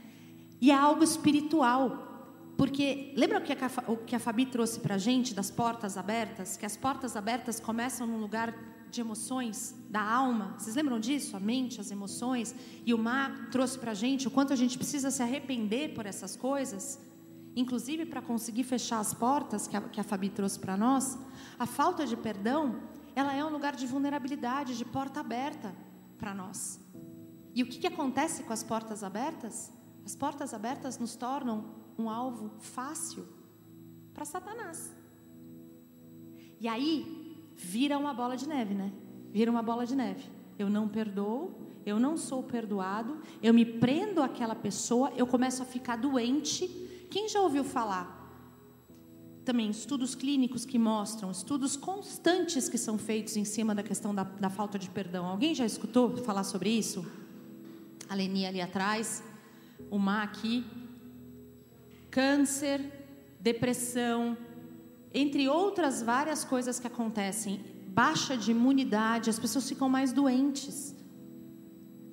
E 0.60 0.70
é 0.70 0.74
algo 0.74 1.04
espiritual, 1.04 2.52
porque 2.56 3.12
lembra 3.16 3.38
o 3.38 3.42
que 3.42 3.52
a, 3.52 3.70
o 3.88 3.96
que 3.98 4.16
a 4.16 4.18
Fabi 4.18 4.46
trouxe 4.46 4.80
para 4.80 4.94
a 4.94 4.98
gente 4.98 5.34
das 5.34 5.50
portas 5.50 5.96
abertas? 5.96 6.56
Que 6.56 6.64
as 6.64 6.76
portas 6.76 7.16
abertas 7.16 7.60
começam 7.60 8.06
num 8.06 8.18
lugar 8.18 8.52
de 8.90 9.00
emoções 9.00 9.74
da 9.88 10.02
alma. 10.02 10.54
Vocês 10.58 10.76
lembram 10.76 10.98
disso? 10.98 11.36
A 11.36 11.40
mente, 11.40 11.80
as 11.80 11.90
emoções. 11.90 12.54
E 12.84 12.92
o 12.92 12.98
mar 12.98 13.50
trouxe 13.50 13.78
para 13.78 13.92
a 13.92 13.94
gente 13.94 14.28
o 14.28 14.30
quanto 14.30 14.52
a 14.52 14.56
gente 14.56 14.76
precisa 14.76 15.10
se 15.10 15.22
arrepender 15.22 15.94
por 15.94 16.06
essas 16.06 16.36
coisas. 16.36 17.00
Inclusive 17.54 18.06
para 18.06 18.20
conseguir 18.20 18.64
fechar 18.64 18.98
as 18.98 19.14
portas 19.14 19.66
que 19.66 19.76
a, 19.76 19.80
que 19.80 20.00
a 20.00 20.04
Fabi 20.04 20.28
trouxe 20.28 20.58
para 20.58 20.76
nós. 20.76 21.18
A 21.58 21.66
falta 21.66 22.06
de 22.06 22.16
perdão, 22.16 22.80
ela 23.14 23.34
é 23.34 23.44
um 23.44 23.50
lugar 23.50 23.74
de 23.74 23.86
vulnerabilidade, 23.86 24.76
de 24.76 24.84
porta 24.84 25.20
aberta 25.20 25.74
para 26.18 26.34
nós. 26.34 26.78
E 27.54 27.62
o 27.62 27.66
que, 27.66 27.78
que 27.78 27.86
acontece 27.86 28.42
com 28.42 28.52
as 28.52 28.62
portas 28.62 29.02
abertas? 29.02 29.72
As 30.04 30.14
portas 30.14 30.52
abertas 30.52 30.98
nos 30.98 31.16
tornam 31.16 31.64
um 31.98 32.10
alvo 32.10 32.52
fácil 32.60 33.26
para 34.12 34.24
Satanás. 34.24 34.94
E 36.60 36.68
aí, 36.68 37.25
vira 37.56 37.98
uma 37.98 38.12
bola 38.12 38.36
de 38.36 38.46
neve, 38.46 38.74
né? 38.74 38.92
Vira 39.32 39.50
uma 39.50 39.62
bola 39.62 39.86
de 39.86 39.96
neve. 39.96 40.24
Eu 40.58 40.68
não 40.68 40.88
perdoo, 40.88 41.54
eu 41.84 41.98
não 41.98 42.16
sou 42.16 42.42
perdoado, 42.42 43.18
eu 43.42 43.54
me 43.54 43.64
prendo 43.64 44.22
àquela 44.22 44.54
pessoa, 44.54 45.12
eu 45.16 45.26
começo 45.26 45.62
a 45.62 45.66
ficar 45.66 45.96
doente. 45.96 46.68
Quem 47.10 47.28
já 47.28 47.40
ouviu 47.40 47.64
falar? 47.64 48.14
Também 49.44 49.70
estudos 49.70 50.14
clínicos 50.14 50.64
que 50.64 50.78
mostram, 50.78 51.30
estudos 51.30 51.76
constantes 51.76 52.68
que 52.68 52.76
são 52.76 52.98
feitos 52.98 53.36
em 53.36 53.44
cima 53.44 53.74
da 53.74 53.82
questão 53.82 54.14
da, 54.14 54.24
da 54.24 54.50
falta 54.50 54.78
de 54.78 54.90
perdão. 54.90 55.24
Alguém 55.24 55.54
já 55.54 55.64
escutou 55.64 56.16
falar 56.16 56.44
sobre 56.44 56.70
isso? 56.70 57.06
A 58.08 58.14
Leni 58.14 58.44
ali 58.44 58.60
atrás, 58.60 59.22
o 59.90 59.98
Má 59.98 60.22
aqui. 60.22 60.64
Câncer, 62.10 62.80
depressão, 63.38 64.36
entre 65.18 65.48
outras 65.48 66.02
várias 66.02 66.44
coisas 66.44 66.78
que 66.78 66.86
acontecem, 66.86 67.64
baixa 67.88 68.36
de 68.36 68.50
imunidade, 68.50 69.30
as 69.30 69.38
pessoas 69.38 69.66
ficam 69.66 69.88
mais 69.88 70.12
doentes. 70.12 70.94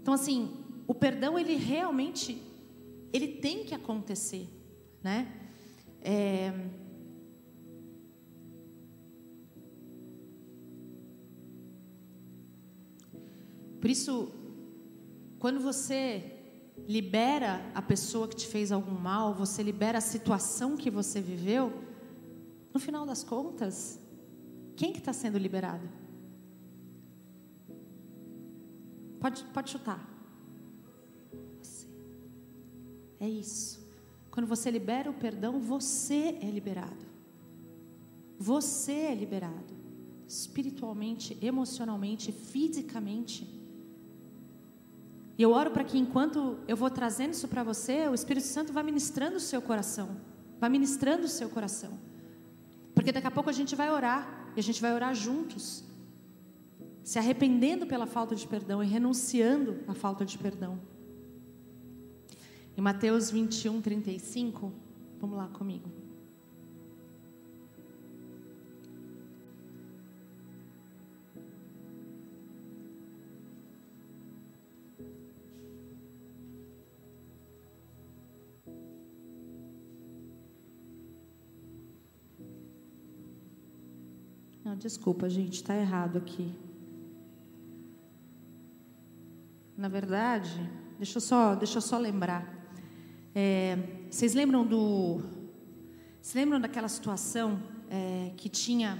Então, 0.01 0.13
assim, 0.13 0.53
o 0.87 0.93
perdão, 0.93 1.37
ele 1.37 1.55
realmente, 1.55 2.41
ele 3.11 3.27
tem 3.27 3.65
que 3.65 3.75
acontecer, 3.75 4.47
né? 5.03 5.27
É... 6.01 6.53
Por 13.81 13.89
isso, 13.89 14.31
quando 15.39 15.59
você 15.59 16.23
libera 16.87 17.69
a 17.75 17.81
pessoa 17.81 18.29
que 18.29 18.37
te 18.37 18.47
fez 18.47 18.71
algum 18.71 18.97
mal, 18.97 19.33
você 19.33 19.61
libera 19.61 19.97
a 19.97 20.01
situação 20.01 20.77
que 20.77 20.89
você 20.89 21.19
viveu, 21.19 21.91
no 22.73 22.79
final 22.79 23.05
das 23.05 23.23
contas, 23.23 23.99
quem 24.75 24.91
que 24.91 24.99
está 24.99 25.13
sendo 25.13 25.37
liberado? 25.37 25.87
Pode, 29.19 29.43
pode 29.45 29.69
chutar. 29.69 30.09
Você. 31.61 31.87
É 33.19 33.29
isso. 33.29 33.81
Quando 34.31 34.47
você 34.47 34.71
libera 34.71 35.09
o 35.09 35.13
perdão, 35.13 35.59
você 35.59 36.37
é 36.41 36.49
liberado. 36.49 37.05
Você 38.39 38.91
é 38.91 39.15
liberado. 39.15 39.73
Espiritualmente, 40.27 41.37
emocionalmente, 41.41 42.31
fisicamente. 42.31 43.47
E 45.37 45.41
eu 45.41 45.51
oro 45.51 45.71
para 45.71 45.83
que 45.83 45.97
enquanto 45.97 46.57
eu 46.67 46.75
vou 46.75 46.89
trazendo 46.89 47.33
isso 47.33 47.47
para 47.47 47.63
você, 47.63 48.07
o 48.07 48.13
Espírito 48.15 48.47
Santo 48.47 48.73
vai 48.73 48.83
ministrando 48.83 49.37
o 49.37 49.39
seu 49.39 49.61
coração. 49.61 50.17
Vai 50.59 50.69
ministrando 50.69 51.25
o 51.25 51.29
seu 51.29 51.49
coração. 51.49 51.97
Porque 52.93 53.11
daqui 53.11 53.27
a 53.27 53.31
pouco 53.31 53.49
a 53.49 53.53
gente 53.53 53.75
vai 53.75 53.89
orar, 53.91 54.51
e 54.55 54.59
a 54.59 54.63
gente 54.63 54.81
vai 54.81 54.93
orar 54.93 55.13
juntos, 55.15 55.83
se 57.03 57.19
arrependendo 57.19 57.85
pela 57.85 58.05
falta 58.05 58.35
de 58.35 58.47
perdão 58.47 58.83
e 58.83 58.87
renunciando 58.87 59.79
à 59.87 59.93
falta 59.93 60.25
de 60.25 60.37
perdão. 60.37 60.79
Em 62.77 62.81
Mateus 62.81 63.29
21, 63.29 63.81
35, 63.81 64.71
vamos 65.19 65.37
lá 65.37 65.47
comigo. 65.47 66.02
Não, 84.73 84.79
desculpa, 84.79 85.29
gente, 85.29 85.53
está 85.53 85.77
errado 85.77 86.17
aqui. 86.17 86.51
Na 89.77 89.87
verdade, 89.87 90.67
deixa 90.97 91.17
eu 91.17 91.21
só, 91.21 91.53
deixa 91.53 91.77
eu 91.77 91.81
só 91.81 91.95
lembrar. 91.99 92.51
É, 93.35 93.77
vocês 94.09 94.33
lembram 94.33 94.65
do. 94.65 95.21
Vocês 96.19 96.33
lembram 96.33 96.59
daquela 96.59 96.87
situação 96.87 97.61
é, 97.87 98.31
que 98.35 98.49
tinha 98.49 98.97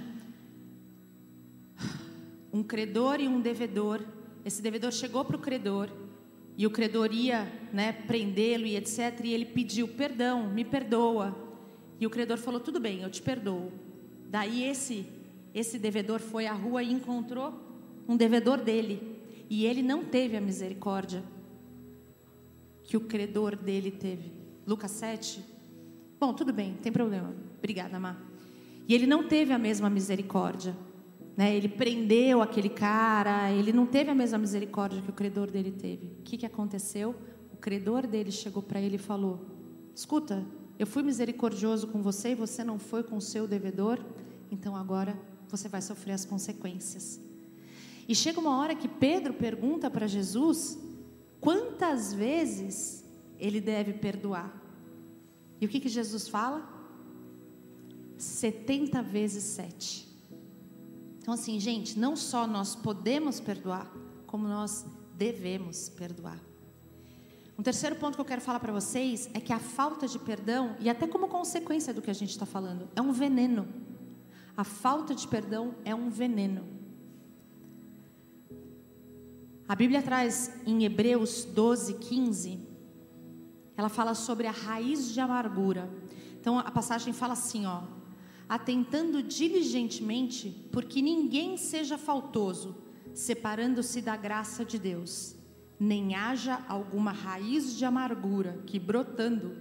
um 2.52 2.62
credor 2.62 3.18
e 3.18 3.26
um 3.26 3.40
devedor? 3.40 4.00
Esse 4.44 4.62
devedor 4.62 4.92
chegou 4.92 5.24
para 5.24 5.34
o 5.34 5.40
credor 5.40 5.90
e 6.56 6.68
o 6.68 6.70
credor 6.70 7.12
ia 7.12 7.52
né, 7.72 7.92
prendê-lo 7.92 8.64
e 8.64 8.76
etc. 8.76 9.22
E 9.24 9.34
ele 9.34 9.46
pediu 9.46 9.88
perdão, 9.88 10.48
me 10.48 10.64
perdoa. 10.64 11.36
E 11.98 12.06
o 12.06 12.10
credor 12.10 12.38
falou: 12.38 12.60
tudo 12.60 12.78
bem, 12.78 13.02
eu 13.02 13.10
te 13.10 13.20
perdoo. 13.20 13.72
Daí 14.30 14.62
esse 14.62 15.23
esse 15.54 15.78
devedor 15.78 16.20
foi 16.20 16.46
à 16.46 16.52
rua 16.52 16.82
e 16.82 16.92
encontrou 16.92 17.54
um 18.08 18.16
devedor 18.16 18.58
dele. 18.58 19.20
E 19.48 19.64
ele 19.64 19.82
não 19.82 20.04
teve 20.04 20.36
a 20.36 20.40
misericórdia 20.40 21.22
que 22.82 22.96
o 22.96 23.00
credor 23.00 23.54
dele 23.54 23.90
teve. 23.90 24.32
Lucas 24.66 24.90
7. 24.92 25.44
Bom, 26.18 26.34
tudo 26.34 26.52
bem, 26.52 26.74
tem 26.82 26.90
problema. 26.90 27.34
Obrigada, 27.58 27.98
Má. 28.00 28.16
E 28.88 28.94
ele 28.94 29.06
não 29.06 29.28
teve 29.28 29.52
a 29.52 29.58
mesma 29.58 29.88
misericórdia. 29.88 30.76
Né? 31.36 31.54
Ele 31.54 31.68
prendeu 31.68 32.42
aquele 32.42 32.68
cara, 32.68 33.50
ele 33.50 33.72
não 33.72 33.86
teve 33.86 34.10
a 34.10 34.14
mesma 34.14 34.38
misericórdia 34.38 35.02
que 35.02 35.10
o 35.10 35.14
credor 35.14 35.50
dele 35.50 35.70
teve. 35.70 36.06
O 36.18 36.22
que, 36.22 36.36
que 36.36 36.46
aconteceu? 36.46 37.14
O 37.52 37.56
credor 37.56 38.06
dele 38.06 38.30
chegou 38.30 38.62
para 38.62 38.80
ele 38.80 38.96
e 38.96 38.98
falou: 38.98 39.46
Escuta, 39.94 40.44
eu 40.78 40.86
fui 40.86 41.02
misericordioso 41.02 41.86
com 41.88 42.02
você 42.02 42.30
e 42.30 42.34
você 42.34 42.62
não 42.62 42.78
foi 42.78 43.02
com 43.02 43.16
o 43.16 43.20
seu 43.20 43.46
devedor, 43.46 43.98
então 44.50 44.76
agora 44.76 45.16
você 45.56 45.68
vai 45.68 45.82
sofrer 45.82 46.12
as 46.12 46.24
consequências. 46.24 47.20
E 48.08 48.14
chega 48.14 48.40
uma 48.40 48.58
hora 48.58 48.74
que 48.74 48.88
Pedro 48.88 49.34
pergunta 49.34 49.90
para 49.90 50.06
Jesus 50.06 50.78
quantas 51.40 52.12
vezes 52.12 53.04
ele 53.38 53.60
deve 53.60 53.94
perdoar. 53.94 54.52
E 55.60 55.66
o 55.66 55.68
que, 55.68 55.80
que 55.80 55.88
Jesus 55.88 56.28
fala? 56.28 56.68
70 58.16 59.02
vezes 59.02 59.44
7. 59.44 60.08
Então, 61.18 61.34
assim, 61.34 61.58
gente, 61.58 61.98
não 61.98 62.16
só 62.16 62.46
nós 62.46 62.74
podemos 62.74 63.40
perdoar, 63.40 63.90
como 64.26 64.46
nós 64.46 64.84
devemos 65.16 65.88
perdoar. 65.88 66.38
Um 67.58 67.62
terceiro 67.62 67.96
ponto 67.96 68.16
que 68.16 68.20
eu 68.20 68.24
quero 68.24 68.40
falar 68.40 68.58
para 68.58 68.72
vocês 68.72 69.30
é 69.32 69.40
que 69.40 69.52
a 69.52 69.58
falta 69.58 70.08
de 70.08 70.18
perdão, 70.18 70.76
e 70.80 70.90
até 70.90 71.06
como 71.06 71.28
consequência 71.28 71.94
do 71.94 72.02
que 72.02 72.10
a 72.10 72.14
gente 72.14 72.30
está 72.30 72.44
falando, 72.44 72.88
é 72.96 73.00
um 73.00 73.12
veneno. 73.12 73.68
A 74.56 74.62
falta 74.62 75.14
de 75.14 75.26
perdão 75.26 75.74
é 75.84 75.94
um 75.94 76.10
veneno. 76.10 76.64
A 79.66 79.74
Bíblia 79.74 80.02
traz 80.02 80.52
em 80.66 80.84
Hebreus 80.84 81.44
12, 81.44 81.94
15, 81.94 82.60
ela 83.76 83.88
fala 83.88 84.14
sobre 84.14 84.46
a 84.46 84.52
raiz 84.52 85.12
de 85.12 85.20
amargura. 85.20 85.90
Então 86.38 86.58
a 86.58 86.70
passagem 86.70 87.12
fala 87.12 87.32
assim, 87.32 87.66
ó: 87.66 87.82
atentando 88.48 89.22
diligentemente, 89.22 90.68
porque 90.70 91.02
ninguém 91.02 91.56
seja 91.56 91.98
faltoso, 91.98 92.76
separando-se 93.12 94.00
da 94.00 94.16
graça 94.16 94.64
de 94.64 94.78
Deus, 94.78 95.34
nem 95.80 96.14
haja 96.14 96.64
alguma 96.68 97.10
raiz 97.10 97.74
de 97.74 97.84
amargura 97.84 98.62
que 98.66 98.78
brotando 98.78 99.56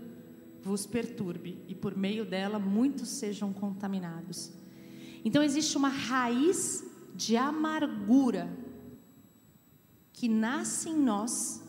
vos 0.61 0.85
perturbe 0.85 1.63
e 1.67 1.73
por 1.73 1.95
meio 1.95 2.25
dela 2.25 2.59
muitos 2.59 3.09
sejam 3.09 3.51
contaminados. 3.51 4.62
Então 5.23 5.41
existe 5.41 5.77
uma 5.77 5.89
raiz 5.89 6.83
de 7.15 7.37
amargura 7.37 8.49
que 10.11 10.27
nasce 10.27 10.89
em 10.89 10.97
nós 10.97 11.63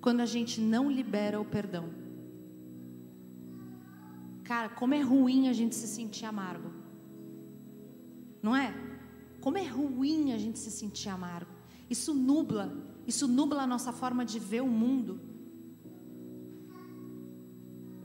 quando 0.00 0.20
a 0.20 0.26
gente 0.26 0.60
não 0.60 0.90
libera 0.90 1.40
o 1.40 1.44
perdão. 1.44 1.88
Cara, 4.44 4.68
como 4.68 4.94
é 4.94 5.00
ruim 5.00 5.48
a 5.48 5.52
gente 5.52 5.74
se 5.74 5.86
sentir 5.86 6.26
amargo. 6.26 6.70
Não 8.42 8.54
é? 8.54 8.74
Como 9.40 9.56
é 9.56 9.66
ruim 9.66 10.32
a 10.32 10.38
gente 10.38 10.58
se 10.58 10.70
sentir 10.70 11.08
amargo. 11.08 11.50
Isso 11.88 12.14
nubla, 12.14 12.76
isso 13.06 13.26
nubla 13.26 13.62
a 13.62 13.66
nossa 13.66 13.92
forma 13.92 14.24
de 14.24 14.38
ver 14.38 14.62
o 14.62 14.68
mundo. 14.68 15.20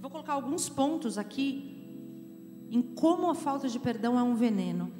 Vou 0.01 0.09
colocar 0.09 0.33
alguns 0.33 0.69
pontos 0.69 1.17
aqui 1.17 1.68
em 2.71 2.81
como 2.81 3.29
a 3.29 3.35
falta 3.35 3.67
de 3.67 3.79
perdão 3.79 4.17
é 4.19 4.23
um 4.23 4.35
veneno. 4.35 4.91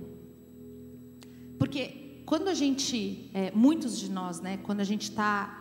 Porque 1.57 2.23
quando 2.25 2.47
a 2.47 2.53
gente, 2.53 3.29
é, 3.33 3.51
muitos 3.51 3.97
de 3.97 4.09
nós, 4.09 4.39
né, 4.39 4.57
quando 4.57 4.79
a 4.81 4.83
gente 4.83 5.03
está 5.03 5.59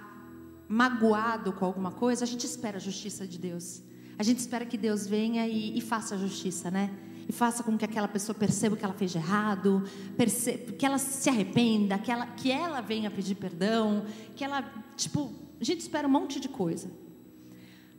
magoado 0.68 1.52
com 1.52 1.64
alguma 1.64 1.90
coisa, 1.90 2.24
a 2.24 2.28
gente 2.28 2.44
espera 2.44 2.76
a 2.76 2.80
justiça 2.80 3.26
de 3.26 3.38
Deus. 3.38 3.82
A 4.18 4.22
gente 4.22 4.38
espera 4.38 4.66
que 4.66 4.76
Deus 4.76 5.06
venha 5.06 5.46
e, 5.46 5.78
e 5.78 5.80
faça 5.80 6.14
a 6.14 6.18
justiça, 6.18 6.70
né? 6.70 6.90
E 7.28 7.32
faça 7.32 7.62
com 7.62 7.76
que 7.76 7.84
aquela 7.84 8.08
pessoa 8.08 8.36
perceba 8.36 8.76
que 8.76 8.84
ela 8.84 8.94
fez 8.94 9.12
de 9.12 9.18
errado, 9.18 9.84
perceba, 10.16 10.72
que 10.72 10.84
ela 10.84 10.98
se 10.98 11.28
arrependa, 11.28 11.98
que 11.98 12.10
ela, 12.10 12.26
que 12.26 12.50
ela 12.50 12.80
venha 12.80 13.10
pedir 13.10 13.34
perdão, 13.34 14.04
que 14.34 14.42
ela, 14.42 14.62
tipo, 14.96 15.32
a 15.60 15.64
gente 15.64 15.80
espera 15.80 16.06
um 16.06 16.10
monte 16.10 16.40
de 16.40 16.48
coisa. 16.48 16.90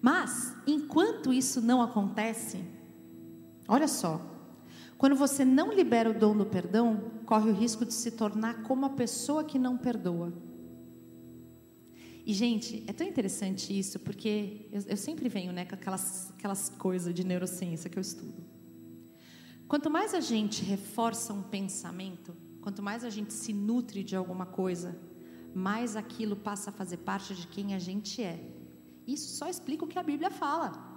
Mas, 0.02 0.54
enquanto 0.66 1.34
isso 1.34 1.62
não 1.62 1.82
acontece, 1.82 2.60
Olha 3.70 3.88
só. 3.88 4.20
Quando 4.98 5.16
você 5.16 5.46
não 5.46 5.72
libera 5.72 6.10
o 6.10 6.20
dom 6.20 6.36
do 6.36 6.46
perdão, 6.46 7.12
corre 7.24 7.52
o 7.52 7.54
risco 7.54 7.86
de 7.86 7.94
se 7.94 8.10
tornar 8.10 8.64
como 8.64 8.84
a 8.84 8.90
pessoa 8.90 9.44
que 9.44 9.60
não 9.60 9.78
perdoa. 9.78 10.34
E, 12.26 12.34
gente, 12.34 12.84
é 12.88 12.92
tão 12.92 13.08
interessante 13.08 13.78
isso, 13.78 14.00
porque 14.00 14.68
eu, 14.72 14.82
eu 14.88 14.98
sempre 14.98 15.30
venho 15.30 15.54
né, 15.54 15.66
com 15.66 15.76
aquelas, 15.76 16.32
aquelas 16.32 16.70
coisas 16.70 17.14
de 17.14 17.24
neurociência 17.24 17.90
que 17.90 17.98
eu 17.98 18.02
estudo. 18.02 18.44
Quanto 19.68 19.90
mais 19.90 20.16
a 20.16 20.20
gente 20.20 20.64
reforça 20.64 21.32
um 21.32 21.44
pensamento, 21.44 22.36
quanto 22.62 22.82
mais 22.82 23.04
a 23.04 23.10
gente 23.12 23.34
se 23.34 23.54
nutre 23.54 24.04
de 24.04 24.16
alguma 24.16 24.48
coisa, 24.48 25.00
mais 25.54 25.96
aquilo 25.96 26.36
passa 26.36 26.72
a 26.72 26.74
fazer 26.74 26.98
parte 26.98 27.36
de 27.36 27.46
quem 27.48 27.76
a 27.76 27.80
gente 27.80 28.22
é. 28.22 28.44
Isso 29.08 29.38
só 29.38 29.48
explica 29.48 29.86
o 29.86 29.88
que 29.88 30.00
a 30.00 30.04
Bíblia 30.04 30.32
fala 30.32 30.89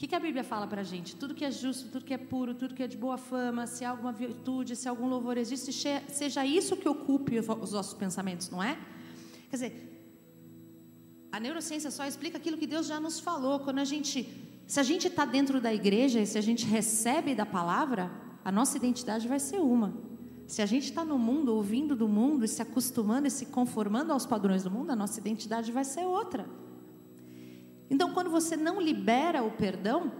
que, 0.00 0.06
que 0.08 0.14
a 0.14 0.18
Bíblia 0.20 0.42
fala 0.42 0.66
para 0.66 0.80
a 0.80 0.84
gente? 0.84 1.14
Tudo 1.14 1.34
que 1.34 1.44
é 1.44 1.50
justo, 1.50 1.90
tudo 1.90 2.06
que 2.06 2.14
é 2.14 2.16
puro, 2.16 2.54
tudo 2.54 2.74
que 2.74 2.82
é 2.82 2.86
de 2.86 2.96
boa 2.96 3.18
fama, 3.18 3.66
se 3.66 3.84
há 3.84 3.90
alguma 3.90 4.10
virtude, 4.10 4.74
se 4.74 4.88
algum 4.88 5.06
louvor 5.06 5.36
existe, 5.36 5.70
seja 6.08 6.46
isso 6.46 6.74
que 6.74 6.88
ocupe 6.88 7.38
os 7.38 7.72
nossos 7.72 7.92
pensamentos, 7.92 8.48
não 8.48 8.62
é? 8.62 8.78
Quer 9.50 9.56
dizer, 9.56 9.72
a 11.30 11.38
neurociência 11.38 11.90
só 11.90 12.06
explica 12.06 12.38
aquilo 12.38 12.56
que 12.56 12.66
Deus 12.66 12.86
já 12.86 12.98
nos 12.98 13.20
falou. 13.20 13.60
Quando 13.60 13.78
a 13.78 13.84
gente, 13.84 14.26
se 14.66 14.80
a 14.80 14.82
gente 14.82 15.06
está 15.06 15.26
dentro 15.26 15.60
da 15.60 15.72
igreja 15.74 16.18
e 16.18 16.26
se 16.26 16.38
a 16.38 16.40
gente 16.40 16.64
recebe 16.64 17.34
da 17.34 17.44
palavra, 17.44 18.10
a 18.42 18.50
nossa 18.50 18.78
identidade 18.78 19.28
vai 19.28 19.38
ser 19.38 19.58
uma. 19.58 19.92
Se 20.46 20.62
a 20.62 20.66
gente 20.66 20.84
está 20.84 21.04
no 21.04 21.18
mundo, 21.18 21.54
ouvindo 21.54 21.94
do 21.94 22.08
mundo 22.08 22.46
e 22.46 22.48
se 22.48 22.62
acostumando 22.62 23.28
e 23.28 23.30
se 23.30 23.44
conformando 23.44 24.14
aos 24.14 24.24
padrões 24.24 24.62
do 24.62 24.70
mundo, 24.70 24.92
a 24.92 24.96
nossa 24.96 25.20
identidade 25.20 25.70
vai 25.70 25.84
ser 25.84 26.06
outra. 26.06 26.48
Então, 27.90 28.14
quando 28.14 28.30
você 28.30 28.56
não 28.56 28.80
libera 28.80 29.42
o 29.42 29.50
perdão 29.50 30.12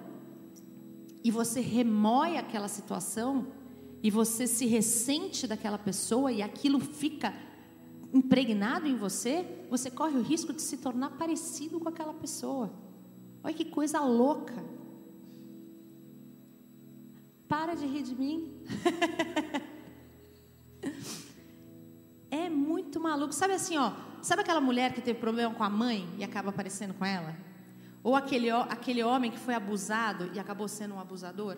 e 1.23 1.31
você 1.31 1.61
remoe 1.61 2.37
aquela 2.37 2.67
situação 2.67 3.47
e 4.03 4.11
você 4.11 4.47
se 4.47 4.67
ressente 4.67 5.47
daquela 5.47 5.79
pessoa 5.79 6.33
e 6.33 6.43
aquilo 6.43 6.81
fica 6.81 7.33
impregnado 8.13 8.89
em 8.89 8.97
você, 8.97 9.47
você 9.71 9.89
corre 9.89 10.19
o 10.19 10.23
risco 10.23 10.53
de 10.53 10.61
se 10.61 10.79
tornar 10.79 11.11
parecido 11.11 11.79
com 11.79 11.89
aquela 11.89 12.13
pessoa. 12.13 12.73
Olha 13.45 13.55
que 13.55 13.65
coisa 13.65 14.01
louca. 14.01 14.65
Para 17.47 17.75
de 17.75 17.87
rir 17.87 18.03
de 18.03 18.17
mim. 18.17 18.53
é 22.31 22.49
muito 22.49 22.99
maluco. 22.99 23.33
Sabe 23.33 23.55
assim, 23.55 23.77
ó, 23.77 23.93
sabe 24.21 24.43
aquela 24.43 24.61
mulher 24.61 24.93
que 24.93 25.01
teve 25.01 25.21
problema 25.21 25.55
com 25.55 25.63
a 25.63 25.71
mãe 25.71 26.09
e 26.19 26.25
acaba 26.25 26.51
aparecendo 26.51 26.95
com 26.95 27.05
ela? 27.05 27.50
Ou 28.03 28.17
aquele, 28.17 28.51
aquele 28.51 29.03
homem 29.03 29.31
que 29.31 29.39
foi 29.39 29.55
abusado 29.55 30.31
e 30.35 30.39
acabou 30.39 30.69
sendo 30.69 30.95
um 30.95 31.01
abusador? 31.01 31.57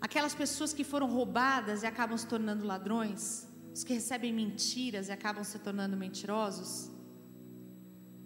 Aquelas 0.00 0.34
pessoas 0.34 0.72
que 0.72 0.82
foram 0.82 1.08
roubadas 1.08 1.82
e 1.82 1.86
acabam 1.86 2.16
se 2.16 2.26
tornando 2.26 2.66
ladrões? 2.66 3.46
Os 3.74 3.84
que 3.84 3.92
recebem 3.92 4.32
mentiras 4.32 5.08
e 5.08 5.12
acabam 5.12 5.44
se 5.44 5.58
tornando 5.58 5.96
mentirosos? 5.96 6.90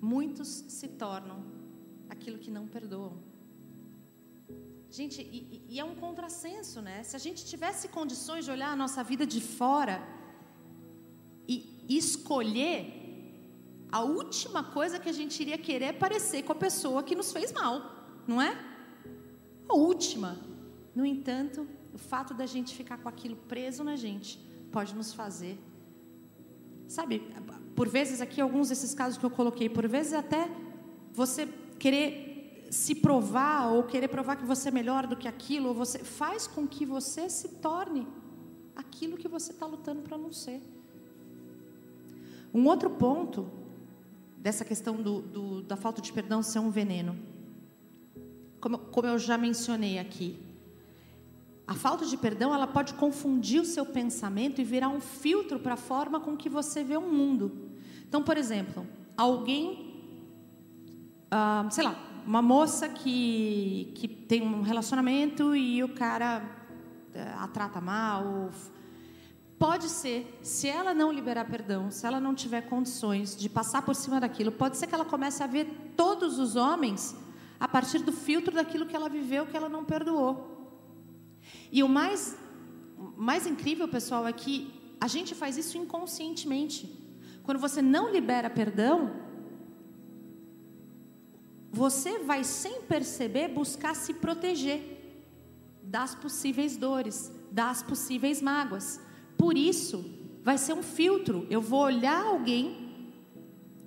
Muitos 0.01 0.49
se 0.49 0.89
tornam 0.89 1.45
aquilo 2.09 2.39
que 2.39 2.51
não 2.51 2.67
perdoam. 2.67 3.19
Gente, 4.89 5.21
e, 5.21 5.67
e, 5.69 5.81
é 5.81 5.85
um 5.85 5.97
contrassenso, 5.97 6.81
né? 6.81 7.03
Se 7.03 7.17
a 7.17 7.19
gente 7.19 7.45
tivesse 7.45 7.89
condições 7.89 8.45
de 8.45 8.51
olhar 8.51 8.71
a 8.73 8.77
nossa 8.77 9.03
vida 9.03 9.27
de 9.27 9.41
fora 9.41 10.01
e 11.49 11.85
escolher 11.89 12.96
a 13.91 14.03
última 14.03 14.63
coisa 14.65 14.99
que 14.99 15.09
a 15.09 15.13
gente 15.13 15.41
iria 15.41 15.59
querer 15.59 15.87
é 15.87 15.93
parecer 15.93 16.43
com 16.43 16.53
a 16.53 16.57
pessoa 16.57 17.03
que 17.03 17.15
nos 17.15 17.33
fez 17.33 17.53
mal, 17.53 18.07
não 18.27 18.41
é? 18.41 18.57
A 19.69 19.75
última. 19.75 20.37
No 20.95 21.05
entanto, 21.05 21.67
o 21.95 21.99
fato 21.99 22.35
da 22.35 22.47
gente 22.47 22.75
ficar 22.75 22.99
com 22.99 23.09
aquilo 23.09 23.37
preso 23.37 23.85
na 23.85 23.97
gente 23.97 24.39
pode 24.73 24.95
nos 24.95 25.13
fazer. 25.13 25.59
Sabe, 26.89 27.23
por 27.75 27.89
vezes 27.89 28.21
aqui, 28.21 28.41
alguns 28.41 28.69
desses 28.69 28.95
casos 28.95 29.19
que 29.19 29.25
eu 29.25 29.31
coloquei, 29.31 29.69
por 29.69 29.87
vezes 29.89 30.13
até 30.13 30.51
você 31.13 31.47
querer 31.79 32.69
se 32.71 32.95
provar 32.95 33.73
ou 33.73 33.85
querer 33.85 34.09
provar 34.09 34.37
que 34.37 34.45
você 34.45 34.69
é 34.69 34.73
melhor 34.73 35.07
do 35.07 35.17
que 35.17 35.29
aquilo, 35.29 35.69
ou 35.69 35.75
você 35.75 35.99
faz 35.99 36.47
com 36.47 36.67
que 36.67 36.85
você 36.85 37.29
se 37.29 37.49
torne 37.49 38.07
aquilo 38.75 39.17
que 39.17 39.29
você 39.29 39.53
está 39.53 39.67
lutando 39.67 40.03
para 40.03 40.19
não 40.19 40.33
ser. 40.33 40.61
Um 42.53 42.67
outro 42.67 42.91
ponto 42.91 43.49
dessa 44.47 44.65
questão 44.65 45.03
do, 45.03 45.23
do, 45.23 45.63
da 45.63 45.75
falta 45.75 46.01
de 46.01 46.13
perdão 46.13 46.41
ser 46.41 46.61
um 46.61 46.71
veneno, 46.71 47.19
como, 48.61 48.79
como 48.79 49.09
eu 49.09 49.19
já 49.19 49.37
mencionei 49.37 49.99
aqui, 49.99 50.39
a 51.67 51.75
falta 51.75 52.07
de 52.07 52.17
perdão 52.17 52.55
ela 52.55 52.69
pode 52.69 52.95
confundir 52.95 53.61
o 53.61 53.65
seu 53.65 53.85
pensamento 53.85 54.61
e 54.61 54.65
virar 54.65 54.89
um 54.89 55.01
filtro 55.01 55.59
para 55.59 55.75
a 55.75 55.77
forma 55.77 56.21
com 56.21 56.37
que 56.37 56.49
você 56.49 56.85
vê 56.85 56.97
o 56.97 57.01
mundo. 57.01 57.73
Então, 58.09 58.23
por 58.23 58.37
exemplo, 58.37 58.87
alguém, 59.17 60.15
ah, 61.29 61.67
sei 61.69 61.83
lá, 61.83 61.97
uma 62.25 62.41
moça 62.41 62.89
que, 62.89 63.91
que 63.97 64.07
tem 64.07 64.43
um 64.43 64.63
relacionamento 64.63 65.57
e 65.57 65.83
o 65.83 65.89
cara 65.89 66.41
eh, 67.13 67.35
a 67.37 67.49
trata 67.49 67.81
mal. 67.81 68.53
Pode 69.59 69.89
ser, 69.89 70.39
se 70.43 70.69
ela 70.69 70.93
não 70.93 71.11
liberar 71.11 71.47
perdão, 71.47 71.91
se 71.91 72.07
ela 72.07 72.21
não 72.21 72.35
tiver 72.35 72.63
condições 72.63 73.35
de 73.35 73.49
passar 73.49 73.83
por 73.83 73.95
cima 73.95 74.21
daquilo, 74.21 74.53
pode 74.53 74.77
ser 74.77 74.87
que 74.87 74.95
ela 74.95 75.05
comece 75.05 75.43
a 75.43 75.47
ver 75.47 75.93
todos 75.97 76.39
os 76.39 76.57
homens 76.57 77.17
a 77.59 77.67
partir 77.67 78.01
do 78.01 78.13
filtro 78.13 78.55
daquilo 78.55 78.85
que 78.85 78.95
ela 78.95 79.09
viveu, 79.09 79.47
que 79.47 79.57
ela 79.57 79.69
não 79.69 79.83
perdoou. 79.83 80.57
E 81.73 81.83
o 81.83 81.89
mais, 81.89 82.37
mais 83.17 83.47
incrível, 83.47 83.89
pessoal, 83.89 84.27
é 84.27 84.33
que 84.33 84.73
a 85.01 85.09
gente 85.09 85.35
faz 85.35 85.57
isso 85.57 85.79
inconscientemente. 85.79 86.93
Quando 87.43 87.59
você 87.59 87.81
não 87.81 88.11
libera 88.13 88.51
perdão, 88.51 89.11
você 91.71 92.19
vai, 92.19 92.45
sem 92.45 92.83
perceber, 92.83 93.49
buscar 93.49 93.95
se 93.95 94.13
proteger 94.15 95.25
das 95.83 96.15
possíveis 96.15 96.77
dores, 96.77 97.33
das 97.51 97.83
possíveis 97.83 98.43
mágoas. 98.43 99.01
Por 99.37 99.57
isso, 99.57 100.05
vai 100.43 100.59
ser 100.59 100.73
um 100.73 100.83
filtro. 100.83 101.47
Eu 101.51 101.61
vou 101.61 101.81
olhar 101.81 102.25
alguém 102.25 102.87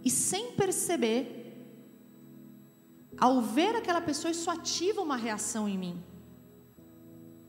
e, 0.04 0.10
sem 0.10 0.52
perceber, 0.52 1.40
ao 3.18 3.42
ver 3.42 3.76
aquela 3.76 4.02
pessoa, 4.02 4.32
isso 4.32 4.50
ativa 4.50 5.02
uma 5.02 5.18
reação 5.18 5.68
em 5.68 5.78
mim. 5.78 6.04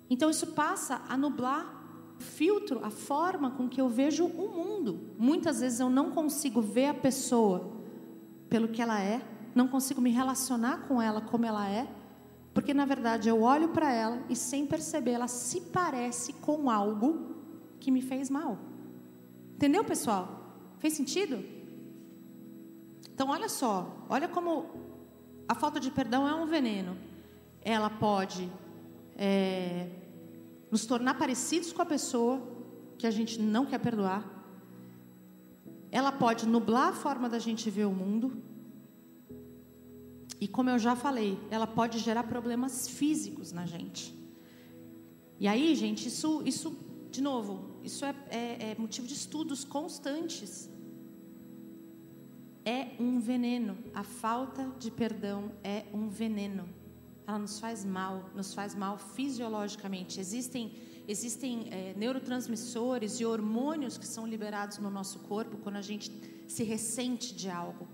Então 0.09 0.29
isso 0.29 0.49
passa 0.49 1.03
a 1.09 1.17
nublar 1.17 1.79
filtro 2.19 2.85
a 2.85 2.91
forma 2.91 3.53
com 3.53 3.69
que 3.69 3.81
eu 3.81 3.89
vejo 3.89 4.27
o 4.27 4.49
mundo. 4.49 5.15
Muitas 5.17 5.61
vezes 5.61 5.81
eu 5.81 5.89
não 5.89 6.11
consigo 6.11 6.61
ver 6.61 6.87
a 6.87 6.95
pessoa 6.95 7.73
pelo 8.49 8.69
que 8.69 8.83
ela 8.83 9.01
é, 9.01 9.23
não 9.55 9.69
consigo 9.69 10.01
me 10.01 10.11
relacionar 10.11 10.89
com 10.89 11.01
ela 11.01 11.21
como 11.21 11.47
ela 11.47 11.69
é, 11.69 11.89
porque 12.53 12.75
na 12.75 12.85
verdade 12.85 13.29
eu 13.29 13.43
olho 13.43 13.69
para 13.69 13.93
ela 13.93 14.21
e 14.29 14.35
sem 14.35 14.67
perceber 14.67 15.13
ela 15.13 15.29
se 15.29 15.61
parece 15.61 16.33
com 16.35 16.69
algo 16.69 17.40
que 17.81 17.91
me 17.91 18.03
fez 18.03 18.29
mal. 18.31 18.59
Entendeu, 19.55 19.83
pessoal? 19.83 20.25
Fez 20.79 20.95
sentido? 20.95 21.43
Então 23.13 23.29
olha 23.29 23.49
só, 23.49 24.07
olha 24.09 24.29
como 24.29 24.67
a 25.49 25.55
falta 25.55 25.81
de 25.81 25.91
perdão 25.91 26.29
é 26.29 26.35
um 26.35 26.47
veneno. 26.47 26.97
Ela 27.63 27.91
pode 27.91 28.51
é, 29.17 29.89
nos 30.71 30.87
tornar 30.87 31.19
parecidos 31.19 31.73
com 31.73 31.83
a 31.83 31.87
pessoa 31.87 32.41
que 32.97 33.07
a 33.07 33.11
gente 33.11 33.41
não 33.41 33.67
quer 33.67 33.79
perdoar. 33.79 34.25
Ela 35.91 36.13
pode 36.13 36.47
nublar 36.47 36.89
a 36.91 36.93
forma 36.93 37.29
da 37.29 37.39
gente 37.39 37.69
ver 37.69 37.87
o 37.87 37.93
mundo. 37.93 38.43
E 40.41 40.49
como 40.49 40.71
eu 40.71 40.79
já 40.79 40.97
falei, 40.97 41.39
ela 41.51 41.67
pode 41.67 41.99
gerar 41.99 42.23
problemas 42.25 42.89
físicos 42.89 43.53
na 43.53 43.67
gente. 43.67 44.15
E 45.39 45.49
aí, 45.49 45.75
gente, 45.75 46.09
isso, 46.09 46.43
isso 46.47 46.77
de 47.11 47.21
novo, 47.21 47.70
isso 47.83 48.05
é, 48.05 48.15
é, 48.31 48.71
é 48.71 48.77
motivo 48.79 49.07
de 49.07 49.15
estudos 49.15 49.65
constantes. 49.65 50.69
É 52.65 52.89
um 53.01 53.19
veneno. 53.19 53.77
A 53.95 54.03
falta 54.03 54.71
de 54.79 54.91
perdão 54.91 55.53
é 55.65 55.87
um 55.93 56.09
veneno 56.09 56.69
ela 57.31 57.39
nos 57.39 57.61
faz 57.61 57.85
mal, 57.85 58.29
nos 58.35 58.53
faz 58.53 58.75
mal 58.75 58.99
fisiologicamente. 58.99 60.19
Existem, 60.19 60.73
existem 61.07 61.69
é, 61.71 61.95
neurotransmissores 61.97 63.21
e 63.21 63.25
hormônios 63.25 63.97
que 63.97 64.07
são 64.07 64.27
liberados 64.27 64.79
no 64.79 64.91
nosso 64.91 65.21
corpo 65.21 65.57
quando 65.59 65.77
a 65.77 65.83
gente 65.83 66.11
se 66.49 66.65
ressente 66.65 67.33
de 67.35 67.49
algo. 67.49 67.87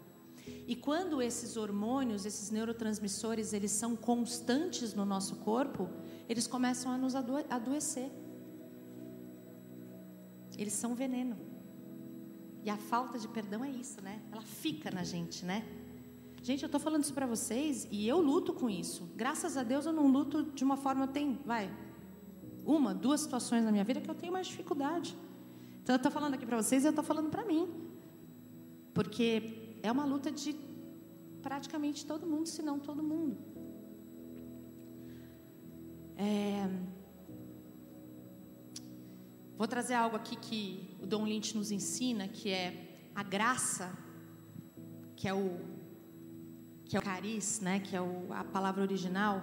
E 0.66 0.74
quando 0.74 1.20
esses 1.20 1.56
hormônios, 1.56 2.24
esses 2.24 2.50
neurotransmissores, 2.50 3.52
eles 3.52 3.72
são 3.72 3.94
constantes 3.94 4.94
no 4.94 5.04
nosso 5.04 5.36
corpo, 5.36 5.88
eles 6.28 6.46
começam 6.46 6.90
a 6.90 6.96
nos 6.96 7.14
adoecer. 7.14 8.10
Eles 10.56 10.72
são 10.72 10.94
veneno. 10.94 11.36
E 12.64 12.70
a 12.70 12.76
falta 12.76 13.18
de 13.18 13.28
perdão 13.28 13.64
é 13.64 13.70
isso, 13.70 14.00
né? 14.00 14.20
Ela 14.32 14.42
fica 14.42 14.90
na 14.90 15.04
gente, 15.04 15.44
né? 15.44 15.64
Gente, 16.42 16.62
eu 16.62 16.66
estou 16.66 16.80
falando 16.80 17.02
isso 17.04 17.14
para 17.14 17.26
vocês 17.26 17.86
e 17.90 18.08
eu 18.08 18.20
luto 18.20 18.52
com 18.52 18.68
isso. 18.70 19.08
Graças 19.16 19.56
a 19.56 19.62
Deus 19.62 19.86
eu 19.86 19.92
não 19.92 20.06
luto 20.08 20.44
de 20.44 20.64
uma 20.64 20.76
forma, 20.76 21.06
tem, 21.06 21.38
vai, 21.44 21.70
uma, 22.64 22.94
duas 22.94 23.20
situações 23.20 23.64
na 23.64 23.70
minha 23.70 23.84
vida 23.84 24.00
que 24.00 24.10
eu 24.10 24.14
tenho 24.14 24.32
mais 24.32 24.46
dificuldade. 24.46 25.16
Então 25.82 25.94
eu 25.94 25.98
estou 25.98 26.10
falando 26.10 26.34
aqui 26.34 26.44
para 26.44 26.60
vocês 26.60 26.82
e 26.82 26.86
eu 26.86 26.90
estou 26.90 27.04
falando 27.04 27.30
para 27.30 27.44
mim. 27.44 27.68
Porque 28.92 29.78
é 29.82 29.90
uma 29.90 30.04
luta 30.04 30.30
de 30.30 30.56
praticamente 31.42 32.04
todo 32.04 32.26
mundo, 32.26 32.46
se 32.46 32.62
não 32.62 32.78
todo 32.78 33.02
mundo. 33.02 33.36
É... 36.16 36.68
Vou 39.56 39.66
trazer 39.66 39.94
algo 39.94 40.16
aqui 40.16 40.36
que 40.36 40.96
o 41.02 41.06
Dom 41.06 41.24
Lynch 41.24 41.56
nos 41.56 41.70
ensina, 41.70 42.28
que 42.28 42.50
é 42.50 43.08
a 43.14 43.22
graça, 43.22 43.96
que 45.16 45.26
é 45.26 45.32
o 45.32 45.76
que 46.84 46.96
é 46.96 47.00
o 47.00 47.02
cariz, 47.02 47.60
né, 47.60 47.80
que 47.80 47.96
é 47.96 48.00
o, 48.00 48.32
a 48.32 48.44
palavra 48.44 48.80
original, 48.82 49.42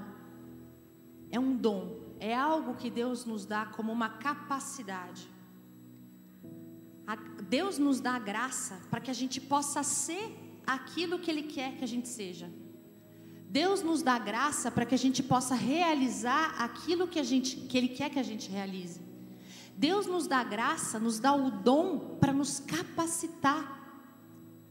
é 1.29 1.37
um 1.37 1.53
dom, 1.57 1.99
é 2.19 2.33
algo 2.33 2.75
que 2.75 2.89
Deus 2.89 3.25
nos 3.25 3.45
dá 3.45 3.65
como 3.65 3.91
uma 3.91 4.07
capacidade. 4.07 5.29
A, 7.05 7.15
Deus 7.15 7.77
nos 7.77 7.99
dá 7.99 8.13
a 8.13 8.19
graça 8.19 8.79
para 8.89 9.01
que 9.01 9.11
a 9.11 9.13
gente 9.13 9.41
possa 9.41 9.83
ser 9.83 10.33
aquilo 10.65 11.19
que 11.19 11.29
Ele 11.29 11.43
quer 11.43 11.75
que 11.75 11.83
a 11.83 11.87
gente 11.87 12.07
seja. 12.07 12.49
Deus 13.49 13.83
nos 13.83 14.01
dá 14.01 14.17
graça 14.17 14.71
para 14.71 14.85
que 14.85 14.95
a 14.95 14.97
gente 14.97 15.21
possa 15.21 15.53
realizar 15.53 16.55
aquilo 16.61 17.07
que, 17.07 17.19
a 17.19 17.23
gente, 17.23 17.57
que 17.57 17.77
Ele 17.77 17.89
quer 17.89 18.09
que 18.09 18.19
a 18.19 18.23
gente 18.23 18.49
realize. 18.49 19.01
Deus 19.75 20.05
nos 20.05 20.27
dá 20.27 20.43
graça, 20.43 20.99
nos 20.99 21.19
dá 21.19 21.33
o 21.33 21.49
dom 21.49 22.17
para 22.19 22.33
nos 22.33 22.59
capacitar 22.59 23.83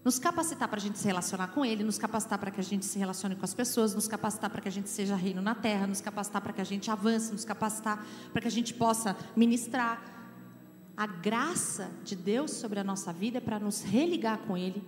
nos 0.04 0.18
capacitar 0.18 0.68
para 0.68 0.78
a 0.78 0.82
gente 0.82 0.98
se 0.98 1.06
relacionar 1.06 1.48
com 1.48 1.64
Ele, 1.64 1.84
nos 1.84 1.96
capacitar 1.96 2.38
para 2.38 2.50
que 2.50 2.60
a 2.60 2.64
gente 2.64 2.84
se 2.84 2.98
relacione 2.98 3.36
com 3.36 3.44
as 3.44 3.54
pessoas, 3.54 3.94
nos 3.94 4.08
capacitar 4.08 4.50
para 4.50 4.60
que 4.60 4.68
a 4.68 4.72
gente 4.72 4.88
seja 4.88 5.14
reino 5.14 5.40
na 5.40 5.54
terra, 5.54 5.86
nos 5.86 6.00
capacitar 6.00 6.42
para 6.42 6.52
que 6.52 6.60
a 6.60 6.64
gente 6.64 6.90
avance, 6.90 7.30
nos 7.30 7.44
capacitar 7.44 8.04
para 8.32 8.42
que 8.42 8.48
a 8.48 8.50
gente 8.50 8.74
possa 8.74 9.16
ministrar. 9.36 10.02
A 10.96 11.06
graça 11.06 11.90
de 12.04 12.14
Deus 12.16 12.50
sobre 12.50 12.80
a 12.80 12.84
nossa 12.84 13.12
vida 13.12 13.38
é 13.38 13.40
para 13.40 13.58
nos 13.58 13.82
religar 13.82 14.38
com 14.38 14.58
Ele 14.58 14.84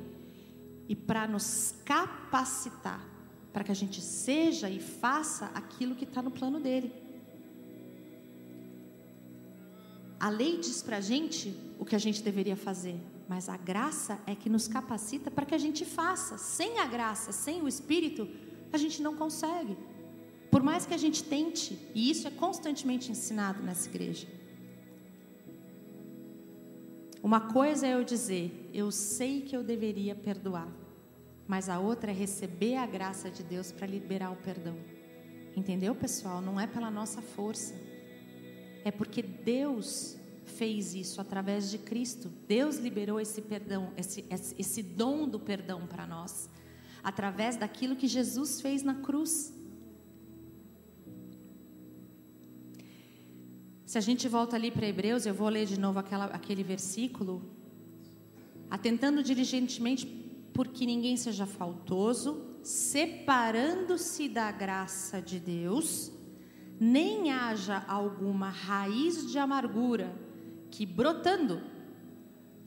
e 0.88 0.96
para 0.96 1.26
nos 1.26 1.74
capacitar 1.84 3.00
para 3.52 3.62
que 3.62 3.70
a 3.70 3.74
gente 3.74 4.00
seja 4.00 4.68
e 4.68 4.80
faça 4.80 5.46
aquilo 5.54 5.94
que 5.94 6.04
está 6.04 6.20
no 6.20 6.30
plano 6.30 6.58
dele. 6.58 6.92
A 10.24 10.30
lei 10.30 10.56
diz 10.56 10.82
para 10.82 10.96
a 10.96 11.00
gente 11.02 11.54
o 11.78 11.84
que 11.84 11.94
a 11.94 11.98
gente 11.98 12.22
deveria 12.22 12.56
fazer, 12.56 12.96
mas 13.28 13.50
a 13.50 13.58
graça 13.58 14.18
é 14.26 14.34
que 14.34 14.48
nos 14.48 14.66
capacita 14.66 15.30
para 15.30 15.44
que 15.44 15.54
a 15.54 15.58
gente 15.58 15.84
faça. 15.84 16.38
Sem 16.38 16.78
a 16.78 16.86
graça, 16.86 17.30
sem 17.30 17.60
o 17.60 17.68
Espírito, 17.68 18.26
a 18.72 18.78
gente 18.78 19.02
não 19.02 19.14
consegue. 19.14 19.76
Por 20.50 20.62
mais 20.62 20.86
que 20.86 20.94
a 20.94 20.96
gente 20.96 21.22
tente, 21.22 21.78
e 21.94 22.10
isso 22.10 22.26
é 22.26 22.30
constantemente 22.30 23.12
ensinado 23.12 23.62
nessa 23.62 23.86
igreja. 23.86 24.26
Uma 27.22 27.52
coisa 27.52 27.86
é 27.86 27.92
eu 27.92 28.02
dizer, 28.02 28.70
eu 28.72 28.90
sei 28.90 29.42
que 29.42 29.54
eu 29.54 29.62
deveria 29.62 30.14
perdoar, 30.14 30.72
mas 31.46 31.68
a 31.68 31.78
outra 31.78 32.12
é 32.12 32.14
receber 32.14 32.76
a 32.76 32.86
graça 32.86 33.30
de 33.30 33.42
Deus 33.42 33.70
para 33.70 33.86
liberar 33.86 34.30
o 34.30 34.36
perdão. 34.36 34.78
Entendeu, 35.54 35.94
pessoal? 35.94 36.40
Não 36.40 36.58
é 36.58 36.66
pela 36.66 36.90
nossa 36.90 37.20
força, 37.20 37.74
é 38.84 38.90
porque 38.90 39.22
Deus 39.22 40.16
fez 40.44 40.94
isso 40.94 41.20
através 41.20 41.70
de 41.70 41.78
Cristo. 41.78 42.30
Deus 42.46 42.76
liberou 42.76 43.18
esse 43.18 43.40
perdão, 43.40 43.92
esse, 43.96 44.24
esse, 44.30 44.82
dom 44.82 45.26
do 45.26 45.40
perdão 45.40 45.86
para 45.86 46.06
nós, 46.06 46.50
através 47.02 47.56
daquilo 47.56 47.96
que 47.96 48.06
Jesus 48.06 48.60
fez 48.60 48.82
na 48.82 48.94
cruz. 48.94 49.52
Se 53.86 53.98
a 53.98 54.00
gente 54.00 54.28
volta 54.28 54.56
ali 54.56 54.70
para 54.70 54.86
Hebreus, 54.86 55.24
eu 55.24 55.34
vou 55.34 55.48
ler 55.48 55.66
de 55.66 55.78
novo 55.78 55.98
aquela, 55.98 56.26
aquele 56.26 56.62
versículo. 56.62 57.42
Atentando 58.70 59.22
diligentemente 59.22 60.06
porque 60.52 60.84
ninguém 60.84 61.16
seja 61.16 61.46
faltoso, 61.46 62.44
separando-se 62.62 64.28
da 64.28 64.50
graça 64.50 65.20
de 65.20 65.38
Deus, 65.38 66.12
nem 66.78 67.30
haja 67.30 67.84
alguma 67.86 68.48
raiz 68.48 69.30
de 69.30 69.38
amargura 69.38 70.14
que 70.70 70.84
brotando 70.84 71.62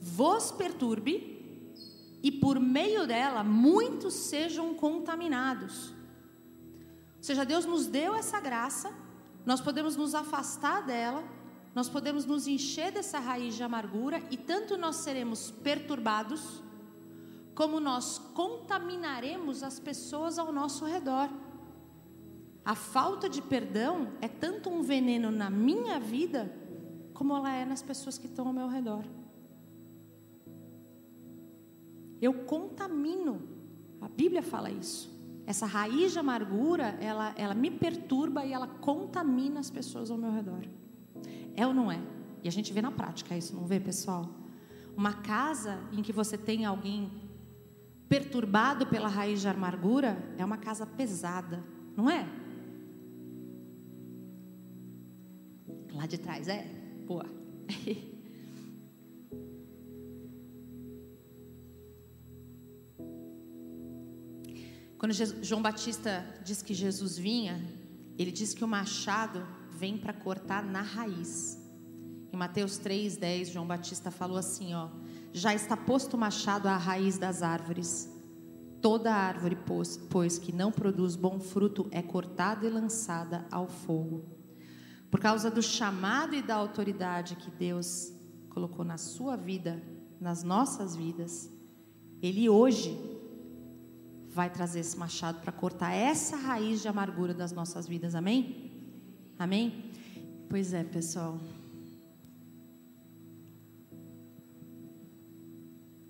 vos 0.00 0.50
perturbe 0.50 1.38
e 2.22 2.32
por 2.32 2.58
meio 2.58 3.06
dela 3.06 3.44
muitos 3.44 4.14
sejam 4.14 4.74
contaminados. 4.74 5.90
Ou 7.18 7.22
seja, 7.22 7.44
Deus 7.44 7.64
nos 7.64 7.86
deu 7.86 8.14
essa 8.14 8.40
graça, 8.40 8.92
nós 9.44 9.60
podemos 9.60 9.96
nos 9.96 10.14
afastar 10.14 10.84
dela, 10.84 11.22
nós 11.74 11.88
podemos 11.88 12.24
nos 12.24 12.46
encher 12.46 12.90
dessa 12.90 13.18
raiz 13.18 13.54
de 13.54 13.62
amargura 13.62 14.22
e 14.30 14.36
tanto 14.36 14.76
nós 14.76 14.96
seremos 14.96 15.50
perturbados, 15.50 16.62
como 17.54 17.80
nós 17.80 18.18
contaminaremos 18.34 19.62
as 19.62 19.78
pessoas 19.78 20.38
ao 20.38 20.52
nosso 20.52 20.84
redor. 20.84 21.28
A 22.68 22.74
falta 22.74 23.30
de 23.30 23.40
perdão 23.40 24.08
é 24.20 24.28
tanto 24.28 24.68
um 24.68 24.82
veneno 24.82 25.30
na 25.30 25.48
minha 25.48 25.98
vida, 25.98 26.54
como 27.14 27.34
ela 27.34 27.50
é 27.50 27.64
nas 27.64 27.80
pessoas 27.80 28.18
que 28.18 28.26
estão 28.26 28.46
ao 28.46 28.52
meu 28.52 28.68
redor. 28.68 29.06
Eu 32.20 32.34
contamino. 32.44 33.40
A 34.02 34.06
Bíblia 34.06 34.42
fala 34.42 34.70
isso. 34.70 35.10
Essa 35.46 35.64
raiz 35.64 36.12
de 36.12 36.18
amargura, 36.18 36.88
ela, 37.00 37.32
ela 37.38 37.54
me 37.54 37.70
perturba 37.70 38.44
e 38.44 38.52
ela 38.52 38.66
contamina 38.66 39.60
as 39.60 39.70
pessoas 39.70 40.10
ao 40.10 40.18
meu 40.18 40.30
redor. 40.30 40.66
É 41.56 41.66
ou 41.66 41.72
não 41.72 41.90
é? 41.90 42.02
E 42.44 42.48
a 42.48 42.52
gente 42.52 42.70
vê 42.70 42.82
na 42.82 42.90
prática 42.90 43.34
isso, 43.34 43.56
não 43.56 43.64
vê, 43.64 43.80
pessoal? 43.80 44.28
Uma 44.94 45.14
casa 45.14 45.80
em 45.90 46.02
que 46.02 46.12
você 46.12 46.36
tem 46.36 46.66
alguém 46.66 47.10
perturbado 48.10 48.86
pela 48.86 49.08
raiz 49.08 49.40
de 49.40 49.48
amargura 49.48 50.22
é 50.36 50.44
uma 50.44 50.58
casa 50.58 50.84
pesada, 50.84 51.64
não 51.96 52.10
é? 52.10 52.28
Lá 55.98 56.06
de 56.06 56.16
trás 56.16 56.46
é? 56.46 56.64
Boa. 57.08 57.26
Quando 64.96 65.12
João 65.42 65.60
Batista 65.60 66.24
diz 66.44 66.62
que 66.62 66.72
Jesus 66.72 67.18
vinha, 67.18 67.60
ele 68.16 68.30
diz 68.30 68.54
que 68.54 68.62
o 68.62 68.68
machado 68.68 69.44
vem 69.72 69.98
para 69.98 70.12
cortar 70.12 70.64
na 70.64 70.82
raiz. 70.82 71.58
Em 72.32 72.36
Mateus 72.36 72.78
3:10, 72.78 73.50
João 73.50 73.66
Batista 73.66 74.12
falou 74.12 74.36
assim, 74.36 74.74
ó: 74.74 74.90
Já 75.32 75.52
está 75.52 75.76
posto 75.76 76.14
o 76.14 76.20
machado 76.20 76.68
à 76.68 76.76
raiz 76.76 77.18
das 77.18 77.42
árvores. 77.42 78.08
Toda 78.80 79.12
árvore, 79.12 79.58
pois, 79.66 79.96
pois 79.96 80.38
que 80.38 80.52
não 80.52 80.70
produz 80.70 81.16
bom 81.16 81.40
fruto, 81.40 81.88
é 81.90 82.00
cortada 82.00 82.64
e 82.64 82.70
lançada 82.70 83.44
ao 83.50 83.66
fogo. 83.66 84.37
Por 85.10 85.20
causa 85.20 85.50
do 85.50 85.62
chamado 85.62 86.34
e 86.34 86.42
da 86.42 86.54
autoridade 86.54 87.36
que 87.36 87.50
Deus 87.50 88.12
colocou 88.50 88.84
na 88.84 88.98
sua 88.98 89.36
vida, 89.36 89.82
nas 90.20 90.42
nossas 90.42 90.94
vidas, 90.94 91.50
Ele 92.20 92.48
hoje 92.48 92.98
vai 94.28 94.50
trazer 94.50 94.80
esse 94.80 94.96
machado 94.96 95.40
para 95.40 95.50
cortar 95.50 95.92
essa 95.92 96.36
raiz 96.36 96.82
de 96.82 96.88
amargura 96.88 97.32
das 97.32 97.52
nossas 97.52 97.88
vidas. 97.88 98.14
Amém? 98.14 98.70
Amém? 99.38 99.90
Pois 100.48 100.72
é, 100.72 100.84
pessoal. 100.84 101.38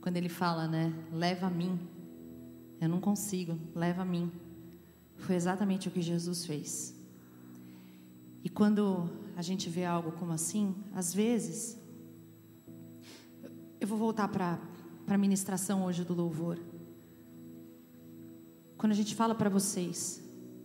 Quando 0.01 0.17
ele 0.17 0.29
fala, 0.29 0.67
né? 0.67 0.93
Leva 1.13 1.47
a 1.47 1.51
mim. 1.51 1.79
Eu 2.81 2.89
não 2.89 3.01
consigo, 3.01 3.59
leva 3.75 4.03
a 4.03 4.05
mim. 4.05 4.33
Foi 5.17 5.35
exatamente 5.35 5.89
o 5.89 5.91
que 5.91 6.01
Jesus 6.01 6.47
fez. 6.47 6.98
E 8.43 8.49
quando 8.49 9.11
a 9.37 9.43
gente 9.43 9.69
vê 9.69 9.85
algo 9.85 10.13
como 10.13 10.33
assim, 10.33 10.75
às 10.93 11.15
vezes. 11.15 11.79
Eu 13.81 13.87
vou 13.87 13.97
voltar 13.97 14.27
para 14.29 14.59
a 15.07 15.19
ministração 15.19 15.85
hoje 15.85 16.05
do 16.05 16.13
louvor. 16.13 16.59
Quando 18.77 18.93
a 18.93 18.97
gente 18.97 19.15
fala 19.15 19.35
para 19.35 19.49
vocês 19.49 20.23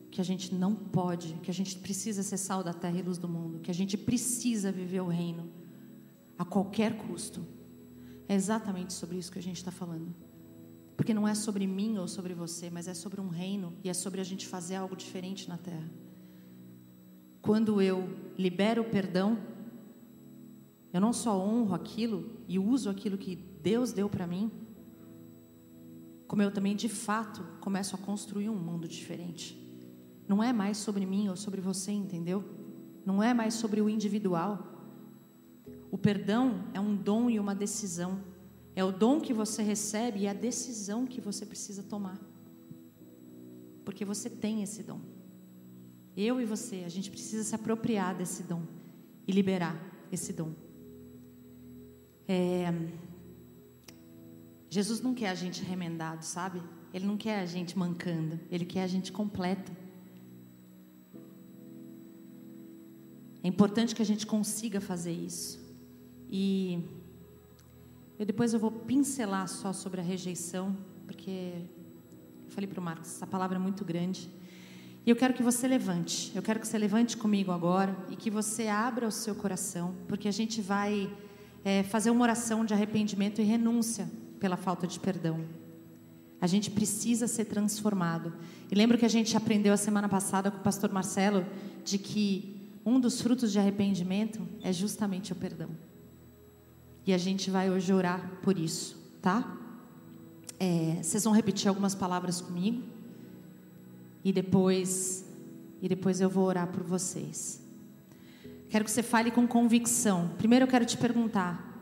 que 0.09 0.21
a 0.21 0.23
gente 0.23 0.53
não 0.53 0.75
pode, 0.75 1.33
que 1.43 1.49
a 1.49 1.53
gente 1.53 1.77
precisa 1.77 2.21
ser 2.23 2.37
sal 2.37 2.63
da 2.63 2.73
terra 2.73 2.97
e 2.97 3.01
luz 3.01 3.17
do 3.17 3.27
mundo, 3.27 3.59
que 3.59 3.71
a 3.71 3.73
gente 3.73 3.97
precisa 3.97 4.71
viver 4.71 5.01
o 5.01 5.07
reino 5.07 5.51
a 6.37 6.45
qualquer 6.45 6.97
custo, 6.97 7.45
é 8.27 8.35
exatamente 8.35 8.93
sobre 8.93 9.17
isso 9.17 9.31
que 9.31 9.39
a 9.39 9.43
gente 9.43 9.57
está 9.57 9.71
falando. 9.71 10.13
Porque 10.95 11.13
não 11.13 11.27
é 11.27 11.35
sobre 11.35 11.67
mim 11.67 11.97
ou 11.97 12.07
sobre 12.07 12.33
você, 12.33 12.69
mas 12.69 12.87
é 12.87 12.93
sobre 12.93 13.21
um 13.21 13.27
reino 13.27 13.73
e 13.83 13.89
é 13.89 13.93
sobre 13.93 14.21
a 14.21 14.23
gente 14.23 14.47
fazer 14.47 14.75
algo 14.75 14.95
diferente 14.95 15.49
na 15.49 15.57
terra. 15.57 15.89
Quando 17.43 17.81
eu 17.81 18.07
libero 18.37 18.83
o 18.83 18.89
perdão, 18.89 19.37
eu 20.93 21.01
não 21.01 21.11
só 21.11 21.37
honro 21.37 21.75
aquilo 21.75 22.37
e 22.47 22.57
uso 22.57 22.89
aquilo 22.89 23.17
que 23.17 23.35
Deus 23.35 23.91
deu 23.91 24.09
para 24.09 24.25
mim, 24.25 24.49
como 26.25 26.41
eu 26.41 26.49
também 26.49 26.73
de 26.73 26.87
fato 26.87 27.43
começo 27.59 27.95
a 27.95 27.99
construir 27.99 28.49
um 28.49 28.55
mundo 28.55 28.87
diferente. 28.87 29.61
Não 30.25 30.41
é 30.41 30.53
mais 30.53 30.77
sobre 30.77 31.05
mim 31.05 31.27
ou 31.27 31.35
sobre 31.35 31.59
você, 31.59 31.91
entendeu? 31.91 32.45
Não 33.05 33.21
é 33.21 33.33
mais 33.33 33.55
sobre 33.55 33.81
o 33.81 33.89
individual. 33.89 34.81
O 35.91 35.97
perdão 35.97 36.63
é 36.73 36.79
um 36.79 36.95
dom 36.95 37.29
e 37.29 37.41
uma 37.41 37.53
decisão. 37.53 38.21
É 38.73 38.85
o 38.85 38.91
dom 38.91 39.19
que 39.19 39.33
você 39.33 39.61
recebe 39.61 40.21
e 40.21 40.27
a 40.29 40.33
decisão 40.33 41.05
que 41.05 41.19
você 41.19 41.45
precisa 41.45 41.83
tomar. 41.83 42.17
Porque 43.83 44.05
você 44.05 44.29
tem 44.29 44.63
esse 44.63 44.81
dom. 44.81 45.12
Eu 46.15 46.39
e 46.39 46.45
você, 46.45 46.83
a 46.85 46.89
gente 46.89 47.09
precisa 47.09 47.43
se 47.43 47.55
apropriar 47.55 48.15
desse 48.15 48.43
dom 48.43 48.61
e 49.27 49.31
liberar 49.31 49.75
esse 50.11 50.31
dom. 50.31 50.53
É, 52.27 52.71
Jesus 54.69 55.01
não 55.01 55.13
quer 55.13 55.29
a 55.29 55.35
gente 55.35 55.63
remendado, 55.63 56.23
sabe? 56.23 56.61
Ele 56.93 57.05
não 57.05 57.17
quer 57.17 57.39
a 57.39 57.45
gente 57.45 57.77
mancando, 57.77 58.39
ele 58.51 58.65
quer 58.65 58.83
a 58.83 58.87
gente 58.87 59.11
completo. 59.11 59.71
É 63.43 63.47
importante 63.47 63.93
que 63.95 64.01
a 64.01 64.05
gente 64.05 64.25
consiga 64.25 64.79
fazer 64.79 65.11
isso. 65.11 65.59
E 66.29 66.83
eu 68.17 68.25
depois 68.25 68.53
eu 68.53 68.59
vou 68.59 68.71
pincelar 68.71 69.47
só 69.47 69.73
sobre 69.73 69.99
a 69.99 70.03
rejeição, 70.03 70.77
porque 71.05 71.65
eu 72.45 72.51
falei 72.51 72.67
para 72.67 72.79
o 72.79 72.83
Marcos, 72.83 73.09
essa 73.09 73.27
palavra 73.27 73.57
é 73.57 73.59
muito 73.59 73.83
grande. 73.83 74.29
E 75.05 75.09
eu 75.09 75.15
quero 75.17 75.33
que 75.33 75.43
você 75.43 75.67
levante, 75.67 76.31
eu 76.33 76.41
quero 76.41 76.61
que 76.61 76.67
você 76.67 76.77
levante 76.77 77.17
comigo 77.17 77.51
agora 77.51 77.93
e 78.09 78.15
que 78.15 78.29
você 78.29 78.69
abra 78.69 79.05
o 79.05 79.11
seu 79.11 79.35
coração, 79.35 79.93
porque 80.07 80.29
a 80.29 80.31
gente 80.31 80.61
vai 80.61 81.11
é, 81.65 81.83
fazer 81.83 82.09
uma 82.09 82.23
oração 82.23 82.63
de 82.63 82.73
arrependimento 82.73 83.41
e 83.41 83.43
renúncia 83.43 84.09
pela 84.39 84.55
falta 84.55 84.87
de 84.87 84.97
perdão. 85.01 85.41
A 86.39 86.47
gente 86.47 86.71
precisa 86.71 87.27
ser 87.27 87.45
transformado. 87.45 88.33
E 88.71 88.75
lembro 88.75 88.97
que 88.97 89.05
a 89.05 89.09
gente 89.09 89.35
aprendeu 89.35 89.73
a 89.73 89.77
semana 89.77 90.07
passada 90.07 90.49
com 90.49 90.57
o 90.59 90.61
pastor 90.61 90.91
Marcelo 90.91 91.45
de 91.83 91.97
que 91.97 92.71
um 92.85 92.97
dos 92.97 93.21
frutos 93.21 93.51
de 93.51 93.59
arrependimento 93.59 94.41
é 94.61 94.71
justamente 94.71 95.33
o 95.33 95.35
perdão. 95.35 95.69
E 97.05 97.13
a 97.13 97.17
gente 97.17 97.51
vai 97.51 97.69
hoje 97.69 97.91
orar 97.91 98.39
por 98.41 98.57
isso, 98.57 98.97
tá? 99.21 99.57
É, 100.57 100.99
vocês 101.01 101.25
vão 101.25 101.33
repetir 101.33 101.67
algumas 101.67 101.93
palavras 101.93 102.39
comigo 102.39 102.92
e 104.23 104.31
depois 104.31 105.25
e 105.81 105.89
depois 105.89 106.21
eu 106.21 106.29
vou 106.29 106.45
orar 106.45 106.67
por 106.67 106.81
vocês. 106.81 107.61
Quero 108.69 108.85
que 108.85 108.91
você 108.91 109.03
fale 109.03 109.29
com 109.29 109.45
convicção. 109.45 110.29
Primeiro 110.37 110.63
eu 110.63 110.69
quero 110.69 110.85
te 110.85 110.97
perguntar: 110.97 111.73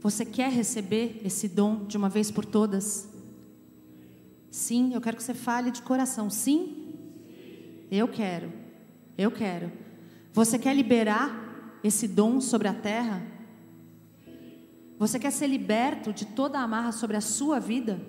você 0.00 0.24
quer 0.24 0.50
receber 0.50 1.20
esse 1.22 1.46
dom 1.46 1.84
de 1.84 1.96
uma 1.96 2.08
vez 2.08 2.30
por 2.30 2.44
todas? 2.44 3.08
Sim, 4.50 4.94
eu 4.94 5.00
quero 5.00 5.16
que 5.16 5.22
você 5.22 5.34
fale 5.34 5.70
de 5.70 5.82
coração. 5.82 6.28
Sim? 6.30 6.94
Eu 7.90 8.08
quero. 8.08 8.52
Eu 9.16 9.30
quero. 9.30 9.70
Você 10.32 10.58
quer 10.58 10.74
liberar 10.74 11.78
esse 11.84 12.08
dom 12.08 12.40
sobre 12.40 12.68
a 12.68 12.74
terra? 12.74 13.22
Você 14.98 15.18
quer 15.18 15.30
ser 15.30 15.46
liberto 15.46 16.12
de 16.12 16.24
toda 16.24 16.58
a 16.58 16.62
amarra 16.62 16.92
sobre 16.92 17.16
a 17.16 17.20
sua 17.20 17.60
vida? 17.60 18.00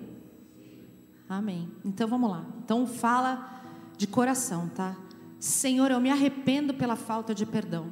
Amém. 1.28 1.70
Então 1.84 2.06
vamos 2.06 2.30
lá. 2.30 2.44
Então 2.64 2.86
fala 2.86 3.62
de 3.96 4.06
coração, 4.06 4.68
tá? 4.68 4.96
Senhor, 5.38 5.90
eu 5.90 6.00
me 6.00 6.10
arrependo 6.10 6.74
pela 6.74 6.96
falta 6.96 7.34
de 7.34 7.44
perdão. 7.44 7.90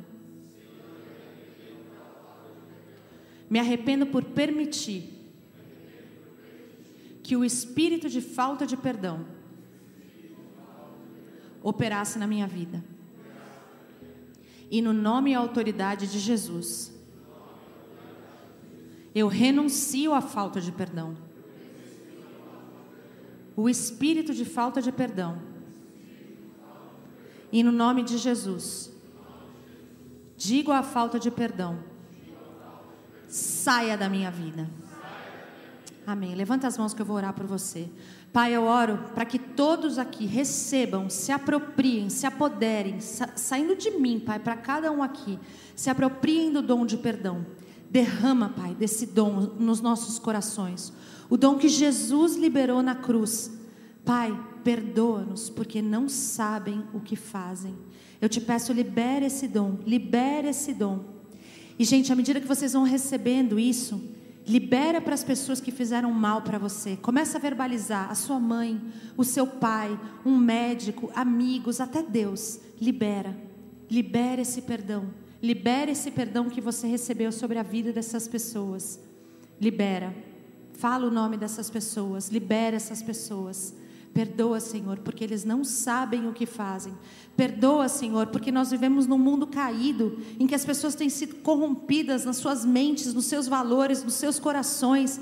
Me 3.48 3.58
arrependo 3.58 4.06
por 4.06 4.24
permitir 4.24 5.10
que 7.22 7.36
o 7.36 7.44
espírito 7.44 8.08
de 8.08 8.20
falta 8.20 8.66
de 8.66 8.76
perdão 8.76 9.26
operasse 11.62 12.18
na 12.18 12.26
minha 12.26 12.46
vida. 12.46 12.82
E 14.70 14.80
no 14.80 14.92
nome 14.92 15.32
e 15.32 15.34
autoridade 15.34 16.10
de 16.10 16.18
Jesus, 16.18 16.92
eu 19.14 19.28
renuncio 19.28 20.14
à 20.14 20.22
falta 20.22 20.60
de 20.60 20.72
perdão. 20.72 21.14
O 23.56 23.68
espírito 23.68 24.32
de 24.32 24.44
falta 24.44 24.80
de 24.80 24.90
perdão. 24.90 25.38
E 27.50 27.62
no 27.62 27.70
nome 27.70 28.02
de 28.02 28.16
Jesus, 28.16 28.90
digo 30.36 30.72
à 30.72 30.82
falta 30.82 31.18
de 31.18 31.30
perdão: 31.30 31.78
saia 33.28 33.96
da 33.96 34.08
minha 34.08 34.30
vida. 34.30 34.68
Amém. 36.06 36.34
Levanta 36.34 36.66
as 36.66 36.76
mãos 36.76 36.92
que 36.92 37.00
eu 37.00 37.06
vou 37.06 37.16
orar 37.16 37.32
por 37.32 37.46
você. 37.46 37.88
Pai, 38.32 38.56
eu 38.56 38.64
oro 38.64 38.98
para 39.14 39.24
que 39.24 39.38
todos 39.38 39.98
aqui 39.98 40.24
recebam, 40.24 41.08
se 41.08 41.30
apropriem, 41.30 42.08
se 42.08 42.26
apoderem, 42.26 42.98
sa 43.00 43.28
saindo 43.36 43.76
de 43.76 43.90
mim, 43.90 44.18
Pai, 44.18 44.38
para 44.38 44.56
cada 44.56 44.90
um 44.90 45.02
aqui, 45.02 45.38
se 45.76 45.90
apropriem 45.90 46.50
do 46.52 46.62
dom 46.62 46.84
de 46.84 46.96
perdão. 46.96 47.46
Derrama, 47.92 48.48
Pai, 48.48 48.74
desse 48.74 49.04
dom 49.04 49.52
nos 49.58 49.82
nossos 49.82 50.18
corações. 50.18 50.90
O 51.28 51.36
dom 51.36 51.58
que 51.58 51.68
Jesus 51.68 52.36
liberou 52.36 52.82
na 52.82 52.94
cruz. 52.94 53.52
Pai, 54.02 54.34
perdoa-nos, 54.64 55.50
porque 55.50 55.82
não 55.82 56.08
sabem 56.08 56.82
o 56.94 57.00
que 57.00 57.16
fazem. 57.16 57.76
Eu 58.18 58.30
te 58.30 58.40
peço, 58.40 58.72
libere 58.72 59.26
esse 59.26 59.46
dom, 59.46 59.78
libere 59.86 60.48
esse 60.48 60.72
dom. 60.72 61.04
E, 61.78 61.84
gente, 61.84 62.10
à 62.10 62.16
medida 62.16 62.40
que 62.40 62.48
vocês 62.48 62.72
vão 62.72 62.84
recebendo 62.84 63.58
isso, 63.58 64.00
Libera 64.46 65.00
para 65.00 65.14
as 65.14 65.22
pessoas 65.22 65.60
que 65.60 65.70
fizeram 65.70 66.10
mal 66.10 66.42
para 66.42 66.58
você. 66.58 66.96
Começa 66.96 67.38
a 67.38 67.40
verbalizar 67.40 68.10
a 68.10 68.14
sua 68.14 68.40
mãe, 68.40 68.80
o 69.16 69.22
seu 69.22 69.46
pai, 69.46 69.98
um 70.26 70.36
médico, 70.36 71.12
amigos, 71.14 71.80
até 71.80 72.02
Deus. 72.02 72.58
Libera. 72.80 73.36
Libera 73.88 74.42
esse 74.42 74.62
perdão. 74.62 75.21
Libera 75.42 75.90
esse 75.90 76.10
perdão 76.10 76.48
que 76.48 76.60
você 76.60 76.86
recebeu 76.86 77.32
sobre 77.32 77.58
a 77.58 77.62
vida 77.62 77.92
dessas 77.92 78.28
pessoas. 78.28 79.00
Libera. 79.60 80.14
Fala 80.74 81.06
o 81.06 81.10
nome 81.10 81.36
dessas 81.36 81.68
pessoas. 81.68 82.28
Libera 82.28 82.76
essas 82.76 83.02
pessoas. 83.02 83.74
Perdoa, 84.14 84.60
Senhor, 84.60 84.98
porque 84.98 85.24
eles 85.24 85.42
não 85.44 85.64
sabem 85.64 86.28
o 86.28 86.32
que 86.32 86.46
fazem. 86.46 86.92
Perdoa, 87.36 87.88
Senhor, 87.88 88.26
porque 88.26 88.52
nós 88.52 88.70
vivemos 88.70 89.06
num 89.06 89.18
mundo 89.18 89.46
caído, 89.46 90.18
em 90.38 90.46
que 90.46 90.54
as 90.54 90.64
pessoas 90.64 90.94
têm 90.94 91.08
sido 91.08 91.36
corrompidas 91.36 92.24
nas 92.24 92.36
suas 92.36 92.64
mentes, 92.64 93.14
nos 93.14 93.24
seus 93.24 93.48
valores, 93.48 94.04
nos 94.04 94.14
seus 94.14 94.38
corações. 94.38 95.18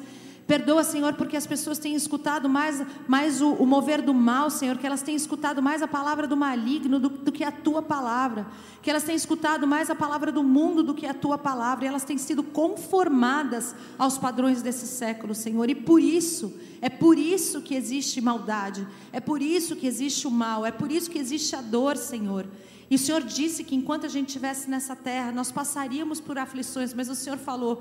Perdoa, 0.50 0.82
Senhor, 0.82 1.14
porque 1.14 1.36
as 1.36 1.46
pessoas 1.46 1.78
têm 1.78 1.94
escutado 1.94 2.48
mais, 2.48 2.84
mais 3.06 3.40
o, 3.40 3.52
o 3.52 3.64
mover 3.64 4.02
do 4.02 4.12
mal, 4.12 4.50
Senhor, 4.50 4.76
que 4.76 4.84
elas 4.84 5.00
têm 5.00 5.14
escutado 5.14 5.62
mais 5.62 5.80
a 5.80 5.86
palavra 5.86 6.26
do 6.26 6.36
maligno 6.36 6.98
do, 6.98 7.08
do, 7.08 7.30
que 7.30 7.44
a 7.44 7.52
tua 7.52 7.80
palavra, 7.80 8.48
que 8.82 8.90
elas 8.90 9.04
têm 9.04 9.14
escutado 9.14 9.64
mais 9.64 9.90
a 9.90 9.94
palavra 9.94 10.32
do 10.32 10.42
mundo 10.42 10.82
do 10.82 10.92
que 10.92 11.06
a 11.06 11.14
tua 11.14 11.38
palavra, 11.38 11.84
e 11.84 11.86
elas 11.88 12.02
têm 12.02 12.18
sido 12.18 12.42
conformadas 12.42 13.76
aos 13.96 14.18
padrões 14.18 14.60
desse 14.60 14.88
século, 14.88 15.36
Senhor, 15.36 15.70
e 15.70 15.74
por 15.76 16.02
isso, 16.02 16.52
é 16.82 16.88
por 16.88 17.16
isso 17.16 17.62
que 17.62 17.76
existe 17.76 18.20
maldade, 18.20 18.84
é 19.12 19.20
por 19.20 19.40
isso 19.40 19.76
que 19.76 19.86
existe 19.86 20.26
o 20.26 20.32
mal, 20.32 20.66
é 20.66 20.72
por 20.72 20.90
isso 20.90 21.08
que 21.12 21.18
existe 21.20 21.54
a 21.54 21.60
dor, 21.60 21.96
Senhor. 21.96 22.44
E 22.90 22.96
o 22.96 22.98
Senhor 22.98 23.22
disse 23.22 23.62
que 23.62 23.76
enquanto 23.76 24.04
a 24.04 24.08
gente 24.08 24.26
estivesse 24.26 24.68
nessa 24.68 24.96
terra, 24.96 25.30
nós 25.30 25.52
passaríamos 25.52 26.20
por 26.20 26.36
aflições, 26.36 26.92
mas 26.92 27.08
o 27.08 27.14
Senhor 27.14 27.38
falou 27.38 27.80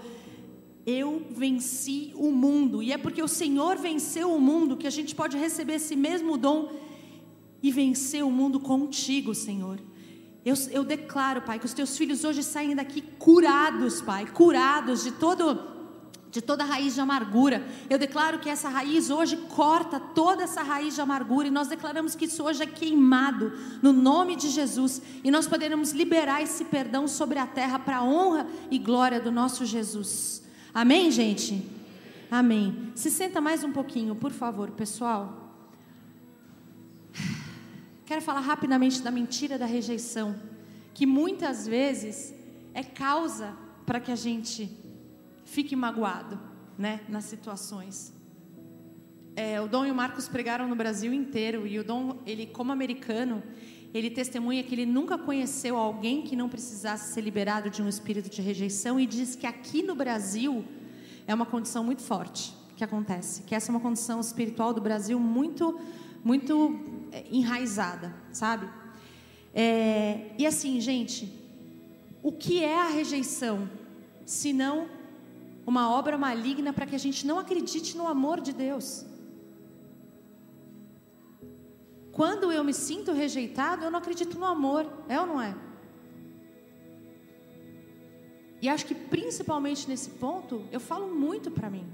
eu 0.89 1.27
venci 1.29 2.11
o 2.15 2.31
mundo. 2.31 2.81
E 2.81 2.91
é 2.91 2.97
porque 2.97 3.21
o 3.21 3.27
Senhor 3.27 3.77
venceu 3.77 4.33
o 4.33 4.41
mundo 4.41 4.75
que 4.75 4.87
a 4.87 4.89
gente 4.89 5.13
pode 5.13 5.37
receber 5.37 5.75
esse 5.75 5.95
mesmo 5.95 6.37
dom 6.37 6.71
e 7.61 7.71
vencer 7.71 8.23
o 8.23 8.31
mundo 8.31 8.59
contigo, 8.59 9.35
Senhor. 9.35 9.79
Eu, 10.43 10.55
eu 10.71 10.83
declaro, 10.83 11.41
Pai, 11.41 11.59
que 11.59 11.65
os 11.65 11.73
teus 11.73 11.97
filhos 11.97 12.23
hoje 12.23 12.41
saem 12.41 12.75
daqui 12.75 13.01
curados, 13.19 14.01
Pai, 14.01 14.25
curados 14.25 15.03
de 15.03 15.11
todo 15.11 15.77
de 16.31 16.41
toda 16.41 16.63
raiz 16.63 16.93
de 16.93 17.01
amargura. 17.01 17.65
Eu 17.89 17.97
declaro 17.97 18.37
que 18.37 18.51
essa 18.51 18.69
raiz 18.69 19.09
hoje 19.09 19.35
corta 19.35 19.99
toda 19.99 20.43
essa 20.43 20.61
raiz 20.61 20.93
de 20.93 21.01
amargura 21.01 21.47
e 21.47 21.51
nós 21.51 21.67
declaramos 21.67 22.13
que 22.13 22.25
isso 22.25 22.43
hoje 22.43 22.61
é 22.61 22.67
queimado 22.67 23.51
no 23.81 23.91
nome 23.91 24.35
de 24.35 24.47
Jesus 24.47 25.01
e 25.23 25.31
nós 25.31 25.47
poderemos 25.47 25.91
liberar 25.91 26.43
esse 26.43 26.65
perdão 26.65 27.07
sobre 27.07 27.39
a 27.39 27.47
terra 27.47 27.79
para 27.79 27.97
a 27.97 28.03
honra 28.03 28.45
e 28.69 28.77
glória 28.77 29.19
do 29.19 29.31
nosso 29.31 29.65
Jesus. 29.65 30.43
Amém, 30.73 31.09
gente? 31.09 31.67
Amém. 32.29 32.91
Se 32.93 33.09
senta 33.09 33.41
mais 33.41 33.63
um 33.63 33.71
pouquinho, 33.71 34.13
por 34.13 34.31
favor, 34.31 34.69
pessoal. 34.71 35.51
Quero 38.05 38.21
falar 38.21 38.41
rapidamente 38.41 39.01
da 39.01 39.09
mentira 39.09 39.57
da 39.57 39.65
rejeição, 39.65 40.39
que 40.93 41.07
muitas 41.07 41.67
vezes 41.67 42.33
é 42.73 42.83
causa 42.83 43.55
para 43.85 43.99
que 43.99 44.11
a 44.11 44.15
gente 44.15 44.69
fique 45.43 45.75
magoado, 45.75 46.39
né, 46.77 47.01
nas 47.09 47.25
situações. 47.25 48.13
É, 49.35 49.59
o 49.59 49.67
Dom 49.67 49.87
e 49.87 49.91
o 49.91 49.95
Marcos 49.95 50.27
pregaram 50.27 50.67
no 50.67 50.75
Brasil 50.75 51.11
inteiro 51.11 51.65
e 51.65 51.79
o 51.79 51.83
Dom, 51.83 52.19
ele 52.27 52.45
como 52.45 52.71
americano, 52.71 53.41
ele 53.93 54.09
testemunha 54.09 54.63
que 54.63 54.75
ele 54.75 54.85
nunca 54.85 55.17
conheceu 55.17 55.75
alguém 55.75 56.21
que 56.21 56.35
não 56.35 56.47
precisasse 56.47 57.13
ser 57.13 57.21
liberado 57.21 57.69
de 57.69 57.81
um 57.81 57.89
espírito 57.89 58.29
de 58.29 58.41
rejeição 58.41 58.99
e 58.99 59.05
diz 59.05 59.35
que 59.35 59.47
aqui 59.47 59.81
no 59.81 59.95
Brasil 59.95 60.63
é 61.27 61.33
uma 61.33 61.45
condição 61.45 61.83
muito 61.83 62.01
forte 62.01 62.53
que 62.75 62.83
acontece, 62.83 63.43
que 63.43 63.53
essa 63.53 63.69
é 63.69 63.71
uma 63.71 63.79
condição 63.79 64.19
espiritual 64.19 64.73
do 64.73 64.79
Brasil 64.79 65.19
muito, 65.19 65.79
muito 66.23 66.79
é, 67.11 67.25
enraizada, 67.29 68.15
sabe? 68.31 68.69
É, 69.53 70.31
e 70.37 70.45
assim, 70.45 70.79
gente, 70.79 71.33
o 72.21 72.31
que 72.31 72.63
é 72.63 72.79
a 72.79 72.89
rejeição, 72.89 73.69
se 74.25 74.53
não 74.53 74.87
uma 75.65 75.91
obra 75.91 76.17
maligna 76.17 76.71
para 76.71 76.85
que 76.85 76.95
a 76.95 76.99
gente 76.99 77.27
não 77.27 77.37
acredite 77.37 77.97
no 77.97 78.07
amor 78.07 78.39
de 78.39 78.53
Deus? 78.53 79.05
Quando 82.11 82.51
eu 82.51 82.63
me 82.63 82.73
sinto 82.73 83.11
rejeitado, 83.11 83.85
eu 83.85 83.91
não 83.91 83.99
acredito 83.99 84.37
no 84.37 84.45
amor, 84.45 84.85
é 85.07 85.19
ou 85.19 85.27
não 85.27 85.41
é? 85.41 85.55
E 88.61 88.67
acho 88.67 88.85
que 88.85 88.95
principalmente 88.95 89.87
nesse 89.87 90.09
ponto, 90.11 90.65
eu 90.71 90.79
falo 90.79 91.07
muito 91.13 91.49
para 91.49 91.69
mim. 91.69 91.85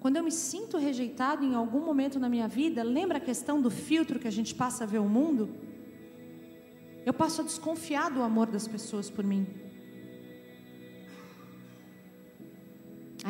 Quando 0.00 0.16
eu 0.16 0.24
me 0.24 0.32
sinto 0.32 0.78
rejeitado 0.78 1.44
em 1.44 1.54
algum 1.54 1.80
momento 1.80 2.18
na 2.18 2.28
minha 2.28 2.48
vida, 2.48 2.82
lembra 2.82 3.18
a 3.18 3.20
questão 3.20 3.60
do 3.60 3.70
filtro 3.70 4.18
que 4.18 4.26
a 4.26 4.32
gente 4.32 4.54
passa 4.54 4.84
a 4.84 4.86
ver 4.86 4.98
o 4.98 5.08
mundo? 5.08 5.50
Eu 7.04 7.12
passo 7.12 7.42
a 7.42 7.44
desconfiar 7.44 8.10
do 8.10 8.22
amor 8.22 8.46
das 8.46 8.66
pessoas 8.66 9.10
por 9.10 9.24
mim. 9.24 9.46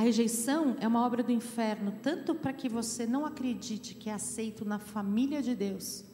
A 0.01 0.03
rejeição 0.03 0.79
é 0.81 0.89
uma 0.89 1.05
obra 1.05 1.23
do 1.23 1.31
inferno, 1.31 1.93
tanto 2.03 2.35
para 2.35 2.55
que 2.55 2.71
você 2.71 3.07
não 3.07 3.27
acredite 3.27 3.95
que 3.95 4.09
é 4.09 4.15
aceito 4.15 4.65
na 4.65 4.79
família 4.79 5.43
de 5.43 5.55
Deus, 5.55 6.07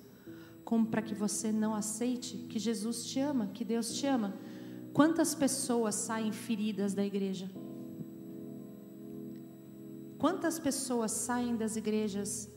como 0.64 0.88
para 0.88 1.00
que 1.00 1.14
você 1.14 1.52
não 1.52 1.72
aceite 1.72 2.36
que 2.48 2.58
Jesus 2.58 3.06
te 3.06 3.20
ama, 3.20 3.46
que 3.54 3.64
Deus 3.64 3.94
te 3.94 4.04
ama. 4.04 4.34
Quantas 4.92 5.36
pessoas 5.36 5.94
saem 5.94 6.32
feridas 6.32 6.94
da 6.94 7.04
igreja? 7.04 7.48
Quantas 10.18 10.58
pessoas 10.58 11.12
saem 11.12 11.54
das 11.54 11.76
igrejas 11.76 12.50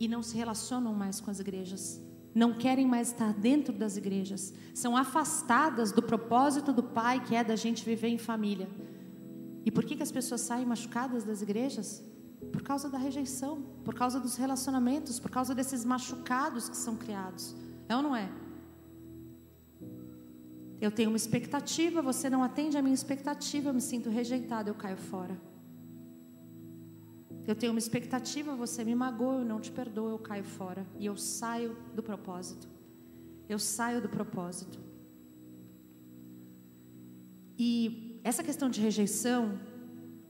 e 0.00 0.08
não 0.08 0.22
se 0.22 0.38
relacionam 0.38 0.94
mais 0.94 1.20
com 1.20 1.30
as 1.30 1.38
igrejas? 1.38 2.00
Não 2.34 2.54
querem 2.54 2.86
mais 2.86 3.08
estar 3.08 3.34
dentro 3.34 3.74
das 3.74 3.98
igrejas, 3.98 4.54
são 4.72 4.96
afastadas 4.96 5.92
do 5.92 6.02
propósito 6.02 6.72
do 6.72 6.82
Pai, 6.82 7.22
que 7.22 7.36
é 7.36 7.44
da 7.44 7.56
gente 7.56 7.84
viver 7.84 8.08
em 8.08 8.16
família. 8.16 8.70
E 9.66 9.70
por 9.70 9.84
que, 9.84 9.96
que 9.96 10.02
as 10.02 10.12
pessoas 10.12 10.42
saem 10.42 10.64
machucadas 10.64 11.24
das 11.24 11.42
igrejas? 11.42 11.88
Por 12.52 12.62
causa 12.62 12.88
da 12.88 12.98
rejeição, 12.98 13.54
por 13.84 13.94
causa 13.94 14.20
dos 14.20 14.36
relacionamentos, 14.36 15.18
por 15.18 15.30
causa 15.30 15.52
desses 15.56 15.84
machucados 15.84 16.68
que 16.68 16.76
são 16.76 16.94
criados. 16.96 17.52
É 17.88 17.96
ou 17.96 18.00
não 18.00 18.14
é? 18.14 18.30
Eu 20.80 20.92
tenho 20.92 21.10
uma 21.10 21.16
expectativa, 21.16 22.00
você 22.00 22.30
não 22.30 22.44
atende 22.44 22.78
a 22.78 22.82
minha 22.82 22.94
expectativa, 22.94 23.70
eu 23.70 23.74
me 23.74 23.80
sinto 23.80 24.08
rejeitada, 24.08 24.70
eu 24.70 24.74
caio 24.74 24.96
fora. 24.96 25.36
Eu 27.44 27.56
tenho 27.56 27.72
uma 27.72 27.78
expectativa, 27.80 28.54
você 28.54 28.84
me 28.84 28.94
magoa, 28.94 29.40
eu 29.40 29.44
não 29.44 29.60
te 29.60 29.72
perdoo, 29.72 30.10
eu 30.10 30.18
caio 30.18 30.44
fora. 30.44 30.86
E 30.96 31.06
eu 31.06 31.16
saio 31.16 31.76
do 31.92 32.04
propósito. 32.04 32.68
Eu 33.48 33.58
saio 33.58 34.00
do 34.00 34.08
propósito. 34.08 34.78
E 37.58 38.05
essa 38.26 38.42
questão 38.42 38.68
de 38.68 38.80
rejeição, 38.80 39.56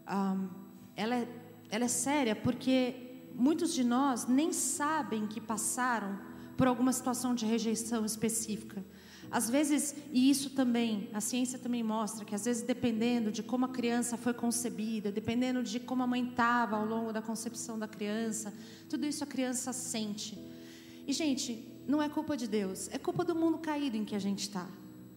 um, 0.07 0.49
ela, 0.94 1.14
é, 1.14 1.28
ela 1.70 1.86
é 1.86 1.88
séria 1.88 2.36
porque 2.36 2.94
muitos 3.34 3.72
de 3.72 3.82
nós 3.82 4.26
nem 4.26 4.53
sabem 4.53 5.26
que 5.26 5.40
passaram 5.40 6.18
por 6.59 6.66
alguma 6.66 6.92
situação 6.92 7.34
de 7.34 7.47
rejeição 7.47 8.05
específica. 8.05 8.84
Às 9.30 9.49
vezes, 9.49 9.94
e 10.12 10.28
isso 10.28 10.51
também, 10.51 11.09
a 11.14 11.22
ciência 11.22 11.59
também 11.59 11.82
mostra 11.82 12.22
que 12.26 12.34
às 12.34 12.44
vezes 12.44 12.62
dependendo 12.62 13.32
de 13.32 13.42
como 13.42 13.64
a 13.64 13.70
criança 13.70 14.18
foi 14.18 14.34
concebida, 14.34 15.11
dependendo 15.11 15.62
de 15.62 15.80
como 15.80 16.03
a 16.03 16.07
mãe 16.07 16.28
estava 16.28 16.76
ao 16.76 16.84
longo 16.84 17.14
da 17.14 17.22
concepção 17.22 17.78
da 17.78 17.88
criança, 17.88 18.53
tudo 18.90 19.07
isso 19.07 19.24
a 19.24 19.26
criança 19.26 19.72
sente. 19.72 20.38
E 21.07 21.14
gente, 21.14 21.66
não 21.88 22.03
é 22.03 22.11
culpa 22.11 22.36
de 22.36 22.47
Deus, 22.47 22.90
é 22.92 22.99
culpa 22.99 23.24
do 23.24 23.34
mundo 23.34 23.57
caído 23.57 23.97
em 23.97 24.05
que 24.05 24.14
a 24.14 24.18
gente 24.18 24.40
está, 24.40 24.68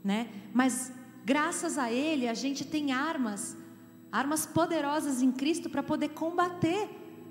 né? 0.01 0.29
Mas 0.53 0.93
graças 1.29 1.77
a 1.77 1.91
Ele 1.91 2.27
a 2.27 2.33
gente 2.33 2.65
tem 2.65 2.91
armas, 2.91 3.55
armas 4.11 4.47
poderosas 4.47 5.21
em 5.21 5.31
Cristo 5.31 5.69
para 5.69 5.83
poder 5.83 6.09
combater 6.09 6.89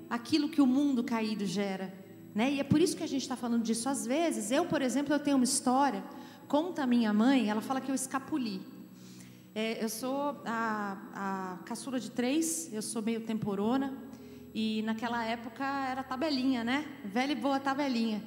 aquilo 0.09 0.47
que 0.47 0.61
o 0.61 0.65
mundo 0.65 1.03
caído 1.03 1.45
gera, 1.45 1.93
né? 2.33 2.49
E 2.49 2.61
é 2.61 2.63
por 2.63 2.79
isso 2.79 2.95
que 2.95 3.03
a 3.03 3.07
gente 3.07 3.23
está 3.23 3.35
falando 3.35 3.61
disso. 3.61 3.89
Às 3.89 4.07
vezes, 4.07 4.51
eu, 4.51 4.63
por 4.63 4.81
exemplo, 4.81 5.13
eu 5.13 5.19
tenho 5.19 5.35
uma 5.35 5.43
história. 5.43 6.01
Conta 6.47 6.83
a 6.83 6.87
minha 6.87 7.11
mãe, 7.11 7.49
ela 7.49 7.59
fala 7.59 7.81
que 7.81 7.91
eu 7.91 7.95
escapuli. 7.95 8.61
É, 9.53 9.83
eu 9.83 9.89
sou 9.89 10.41
a, 10.45 10.97
a 11.13 11.57
caçula 11.65 11.99
de 11.99 12.09
três, 12.09 12.71
eu 12.71 12.81
sou 12.81 13.01
meio 13.01 13.19
temporona. 13.19 13.97
E 14.55 14.81
naquela 14.83 15.25
época 15.25 15.65
era 15.65 16.03
tabelinha, 16.03 16.63
né? 16.63 16.85
Velha 17.03 17.33
e 17.33 17.35
boa 17.35 17.59
tabelinha. 17.59 18.23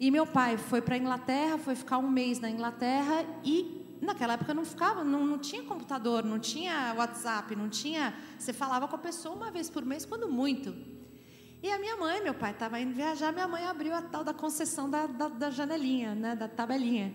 E 0.00 0.10
meu 0.10 0.26
pai 0.26 0.56
foi 0.58 0.82
para 0.82 0.96
a 0.96 0.98
Inglaterra, 0.98 1.56
foi 1.56 1.76
ficar 1.76 1.98
um 1.98 2.10
mês 2.10 2.40
na 2.40 2.50
Inglaterra 2.50 3.24
e 3.44 3.83
naquela 4.00 4.34
época 4.34 4.52
não 4.54 4.64
ficava, 4.64 5.02
não, 5.04 5.26
não 5.26 5.38
tinha 5.38 5.62
computador, 5.62 6.24
não 6.24 6.38
tinha 6.38 6.94
WhatsApp, 6.96 7.54
não 7.56 7.68
tinha. 7.68 8.14
Você 8.38 8.52
falava 8.52 8.88
com 8.88 8.96
a 8.96 8.98
pessoa 8.98 9.34
uma 9.34 9.50
vez 9.50 9.68
por 9.70 9.84
mês, 9.84 10.04
quando 10.04 10.28
muito. 10.28 10.74
E 11.62 11.70
a 11.70 11.78
minha 11.78 11.96
mãe, 11.96 12.22
meu 12.22 12.34
pai 12.34 12.50
estava 12.50 12.78
indo 12.78 12.94
viajar, 12.94 13.32
minha 13.32 13.48
mãe 13.48 13.64
abriu 13.64 13.94
a 13.94 14.02
tal 14.02 14.22
da 14.22 14.34
concessão 14.34 14.90
da, 14.90 15.06
da, 15.06 15.28
da 15.28 15.50
janelinha, 15.50 16.14
né, 16.14 16.36
da 16.36 16.46
tabelinha. 16.46 17.14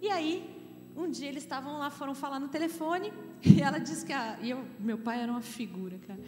E 0.00 0.08
aí, 0.08 0.62
um 0.96 1.10
dia 1.10 1.28
eles 1.28 1.42
estavam 1.42 1.78
lá, 1.78 1.90
foram 1.90 2.14
falar 2.14 2.40
no 2.40 2.48
telefone, 2.48 3.12
e 3.44 3.60
ela 3.60 3.78
disse 3.78 4.06
que 4.06 4.12
a, 4.12 4.38
e 4.40 4.50
eu, 4.50 4.64
meu 4.78 4.96
pai 4.98 5.20
era 5.20 5.30
uma 5.30 5.42
figura, 5.42 5.98
cara. 6.06 6.20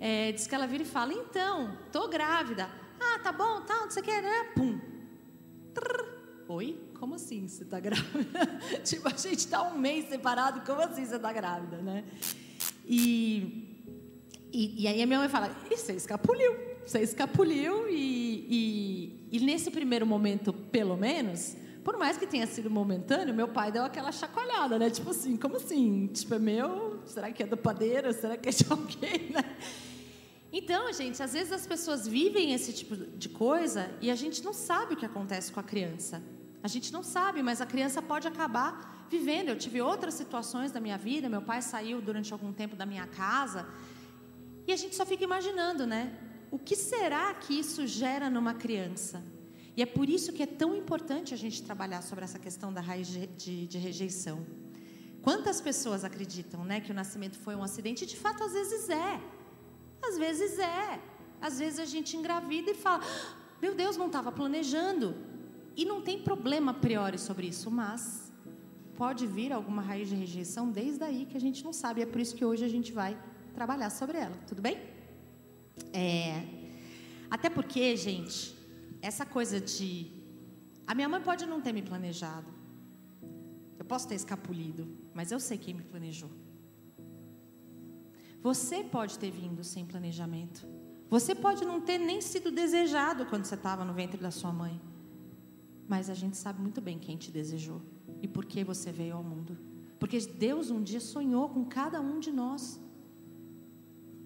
É, 0.00 0.32
diz 0.32 0.46
que 0.46 0.54
ela 0.54 0.66
vira 0.66 0.82
e 0.82 0.86
fala: 0.86 1.12
Então, 1.12 1.78
tô 1.92 2.08
grávida. 2.08 2.68
Ah, 3.00 3.18
tá 3.18 3.32
bom, 3.32 3.60
tá, 3.62 3.82
não 3.82 3.90
sei 3.90 4.02
o 4.02 4.04
que, 4.04 4.20
né? 4.20 4.44
Pum. 4.54 4.80
Trrr. 5.72 6.15
Oi? 6.48 6.78
Como 6.98 7.16
assim 7.16 7.48
você 7.48 7.64
tá 7.64 7.80
grávida? 7.80 8.60
tipo, 8.84 9.08
a 9.08 9.16
gente 9.16 9.48
tá 9.48 9.62
um 9.62 9.76
mês 9.76 10.08
separado, 10.08 10.60
como 10.60 10.80
assim 10.80 11.04
você 11.04 11.18
tá 11.18 11.32
grávida, 11.32 11.78
né? 11.78 12.04
E, 12.86 13.76
e, 14.52 14.82
e 14.82 14.88
aí 14.88 15.02
a 15.02 15.06
minha 15.06 15.18
mãe 15.18 15.28
fala: 15.28 15.50
E 15.70 15.76
você 15.76 15.92
escapuliu. 15.92 16.54
Você 16.86 17.00
escapuliu 17.00 17.88
e, 17.88 18.46
e, 18.48 19.38
e 19.38 19.40
nesse 19.40 19.72
primeiro 19.72 20.06
momento, 20.06 20.52
pelo 20.52 20.96
menos, 20.96 21.56
por 21.82 21.96
mais 21.96 22.16
que 22.16 22.28
tenha 22.28 22.46
sido 22.46 22.70
momentâneo, 22.70 23.34
meu 23.34 23.48
pai 23.48 23.72
deu 23.72 23.82
aquela 23.82 24.12
chacoalhada, 24.12 24.78
né? 24.78 24.88
Tipo 24.88 25.10
assim, 25.10 25.36
como 25.36 25.56
assim? 25.56 26.06
Tipo, 26.06 26.34
é 26.34 26.38
meu? 26.38 27.00
Será 27.06 27.32
que 27.32 27.42
é 27.42 27.46
do 27.46 27.56
padeiro? 27.56 28.12
Será 28.12 28.36
que 28.36 28.48
é 28.48 28.52
de 28.52 28.64
alguém, 28.70 29.30
né? 29.30 29.56
Então, 30.52 30.92
gente, 30.92 31.20
às 31.20 31.32
vezes 31.32 31.52
as 31.52 31.66
pessoas 31.66 32.06
vivem 32.06 32.52
esse 32.52 32.72
tipo 32.72 32.96
de 32.96 33.28
coisa 33.28 33.90
e 34.00 34.12
a 34.12 34.14
gente 34.14 34.44
não 34.44 34.52
sabe 34.52 34.94
o 34.94 34.96
que 34.96 35.04
acontece 35.04 35.50
com 35.50 35.58
a 35.58 35.62
criança. 35.62 36.22
A 36.66 36.68
gente 36.76 36.92
não 36.92 37.04
sabe, 37.16 37.38
mas 37.48 37.60
a 37.60 37.66
criança 37.72 38.02
pode 38.02 38.26
acabar 38.26 39.06
vivendo. 39.08 39.50
Eu 39.50 39.56
tive 39.64 39.80
outras 39.80 40.14
situações 40.14 40.72
da 40.72 40.80
minha 40.80 40.98
vida. 40.98 41.28
Meu 41.28 41.40
pai 41.50 41.62
saiu 41.62 42.00
durante 42.08 42.32
algum 42.32 42.52
tempo 42.52 42.74
da 42.74 42.84
minha 42.84 43.06
casa 43.06 43.60
e 44.66 44.72
a 44.72 44.76
gente 44.76 44.96
só 44.96 45.06
fica 45.06 45.22
imaginando, 45.22 45.86
né? 45.86 46.02
O 46.50 46.58
que 46.58 46.74
será 46.74 47.32
que 47.34 47.52
isso 47.56 47.86
gera 47.86 48.28
numa 48.28 48.52
criança? 48.52 49.22
E 49.76 49.80
é 49.80 49.86
por 49.86 50.08
isso 50.08 50.32
que 50.32 50.42
é 50.42 50.50
tão 50.62 50.74
importante 50.74 51.32
a 51.32 51.36
gente 51.36 51.62
trabalhar 51.62 52.02
sobre 52.02 52.24
essa 52.24 52.40
questão 52.46 52.72
da 52.72 52.80
raiz 52.80 53.06
de, 53.06 53.68
de, 53.72 53.78
rejeição. 53.78 54.44
Quantas 55.22 55.60
pessoas 55.60 56.02
acreditam, 56.02 56.64
né, 56.64 56.80
que 56.80 56.90
o 56.90 56.94
nascimento 56.94 57.38
foi 57.38 57.54
um 57.54 57.62
acidente? 57.62 58.02
E 58.02 58.06
de 58.08 58.16
fato, 58.16 58.42
às 58.42 58.54
vezes 58.54 58.88
é. 58.88 59.20
Às 60.02 60.18
vezes 60.18 60.58
é. 60.58 61.00
Às 61.40 61.60
vezes 61.60 61.78
a 61.78 61.84
gente 61.84 62.16
engravida 62.16 62.72
e 62.72 62.74
fala: 62.74 63.04
ah, 63.04 63.36
Meu 63.62 63.72
Deus, 63.72 63.96
não 63.96 64.06
estava 64.06 64.32
planejando. 64.32 65.14
E 65.76 65.84
não 65.84 66.00
tem 66.00 66.18
problema 66.22 66.72
a 66.72 66.74
priori 66.74 67.18
sobre 67.18 67.48
isso, 67.48 67.70
mas 67.70 68.32
pode 68.96 69.26
vir 69.26 69.52
alguma 69.52 69.82
raiz 69.82 70.08
de 70.08 70.14
rejeição 70.14 70.70
desde 70.70 71.04
aí 71.04 71.26
que 71.26 71.36
a 71.36 71.40
gente 71.40 71.62
não 71.62 71.72
sabe. 71.72 72.00
É 72.00 72.06
por 72.06 72.20
isso 72.20 72.34
que 72.34 72.44
hoje 72.44 72.64
a 72.64 72.68
gente 72.68 72.92
vai 72.92 73.16
trabalhar 73.54 73.90
sobre 73.90 74.16
ela. 74.16 74.36
Tudo 74.46 74.62
bem? 74.62 74.78
É, 75.92 76.42
até 77.30 77.50
porque, 77.50 77.94
gente, 77.96 78.56
essa 79.02 79.26
coisa 79.26 79.60
de. 79.60 80.10
A 80.86 80.94
minha 80.94 81.08
mãe 81.08 81.20
pode 81.20 81.44
não 81.44 81.60
ter 81.60 81.72
me 81.72 81.82
planejado. 81.82 82.50
Eu 83.78 83.84
posso 83.84 84.08
ter 84.08 84.14
escapulido, 84.14 84.88
mas 85.12 85.30
eu 85.30 85.38
sei 85.38 85.58
quem 85.58 85.74
me 85.74 85.82
planejou. 85.82 86.30
Você 88.42 88.82
pode 88.82 89.18
ter 89.18 89.30
vindo 89.30 89.62
sem 89.62 89.84
planejamento. 89.84 90.66
Você 91.10 91.34
pode 91.34 91.64
não 91.64 91.80
ter 91.80 91.98
nem 91.98 92.20
sido 92.20 92.50
desejado 92.50 93.26
quando 93.26 93.44
você 93.44 93.54
estava 93.54 93.84
no 93.84 93.92
ventre 93.92 94.18
da 94.18 94.30
sua 94.30 94.52
mãe. 94.52 94.80
Mas 95.88 96.10
a 96.10 96.14
gente 96.14 96.36
sabe 96.36 96.60
muito 96.60 96.80
bem 96.80 96.98
quem 96.98 97.16
te 97.16 97.30
desejou 97.30 97.80
e 98.20 98.26
por 98.26 98.44
que 98.44 98.64
você 98.64 98.90
veio 98.90 99.16
ao 99.16 99.22
mundo. 99.22 99.56
Porque 99.98 100.18
Deus 100.20 100.70
um 100.70 100.82
dia 100.82 101.00
sonhou 101.00 101.48
com 101.48 101.64
cada 101.64 102.00
um 102.00 102.18
de 102.18 102.32
nós. 102.32 102.80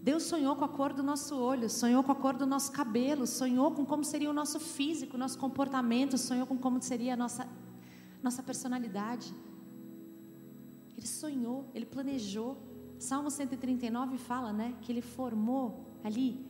Deus 0.03 0.23
sonhou 0.23 0.57
com 0.57 0.65
a 0.65 0.69
cor 0.69 0.95
do 0.95 1.03
nosso 1.03 1.37
olho, 1.37 1.69
sonhou 1.69 2.03
com 2.03 2.11
a 2.11 2.15
cor 2.15 2.35
do 2.35 2.47
nosso 2.47 2.73
cabelo, 2.73 3.27
sonhou 3.27 3.71
com 3.73 3.85
como 3.85 4.03
seria 4.03 4.31
o 4.31 4.33
nosso 4.33 4.59
físico, 4.59 5.19
nosso 5.19 5.39
comportamento, 5.39 6.17
sonhou 6.17 6.47
com 6.47 6.57
como 6.57 6.83
seria 6.83 7.13
a 7.13 7.17
nossa, 7.17 7.47
nossa 8.23 8.43
personalidade. 8.43 9.35
Ele 10.97 11.07
sonhou, 11.07 11.71
ele 11.75 11.85
planejou. 11.85 12.57
Salmo 12.99 13.31
139 13.31 14.17
fala, 14.19 14.53
né, 14.53 14.75
que 14.81 14.91
ele 14.91 15.03
formou 15.03 15.87
ali, 16.03 16.50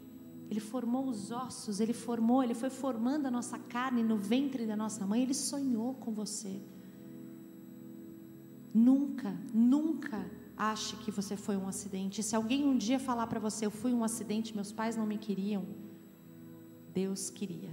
ele 0.50 0.58
formou 0.58 1.08
os 1.08 1.30
ossos, 1.30 1.78
ele 1.78 1.92
formou, 1.92 2.42
ele 2.42 2.54
foi 2.54 2.70
formando 2.70 3.26
a 3.26 3.30
nossa 3.30 3.56
carne 3.56 4.02
no 4.02 4.16
ventre 4.16 4.66
da 4.66 4.74
nossa 4.74 5.06
mãe, 5.06 5.22
ele 5.22 5.32
sonhou 5.32 5.94
com 5.94 6.12
você. 6.12 6.60
Nunca, 8.74 9.32
nunca 9.54 10.28
ache 10.56 10.96
que 10.96 11.10
você 11.12 11.36
foi 11.36 11.56
um 11.56 11.68
acidente. 11.68 12.20
Se 12.20 12.34
alguém 12.34 12.64
um 12.64 12.76
dia 12.76 12.98
falar 12.98 13.28
para 13.28 13.38
você, 13.38 13.64
eu 13.64 13.70
fui 13.70 13.92
um 13.92 14.02
acidente, 14.02 14.54
meus 14.54 14.72
pais 14.72 14.96
não 14.96 15.06
me 15.06 15.18
queriam, 15.18 15.64
Deus 16.92 17.30
queria. 17.30 17.70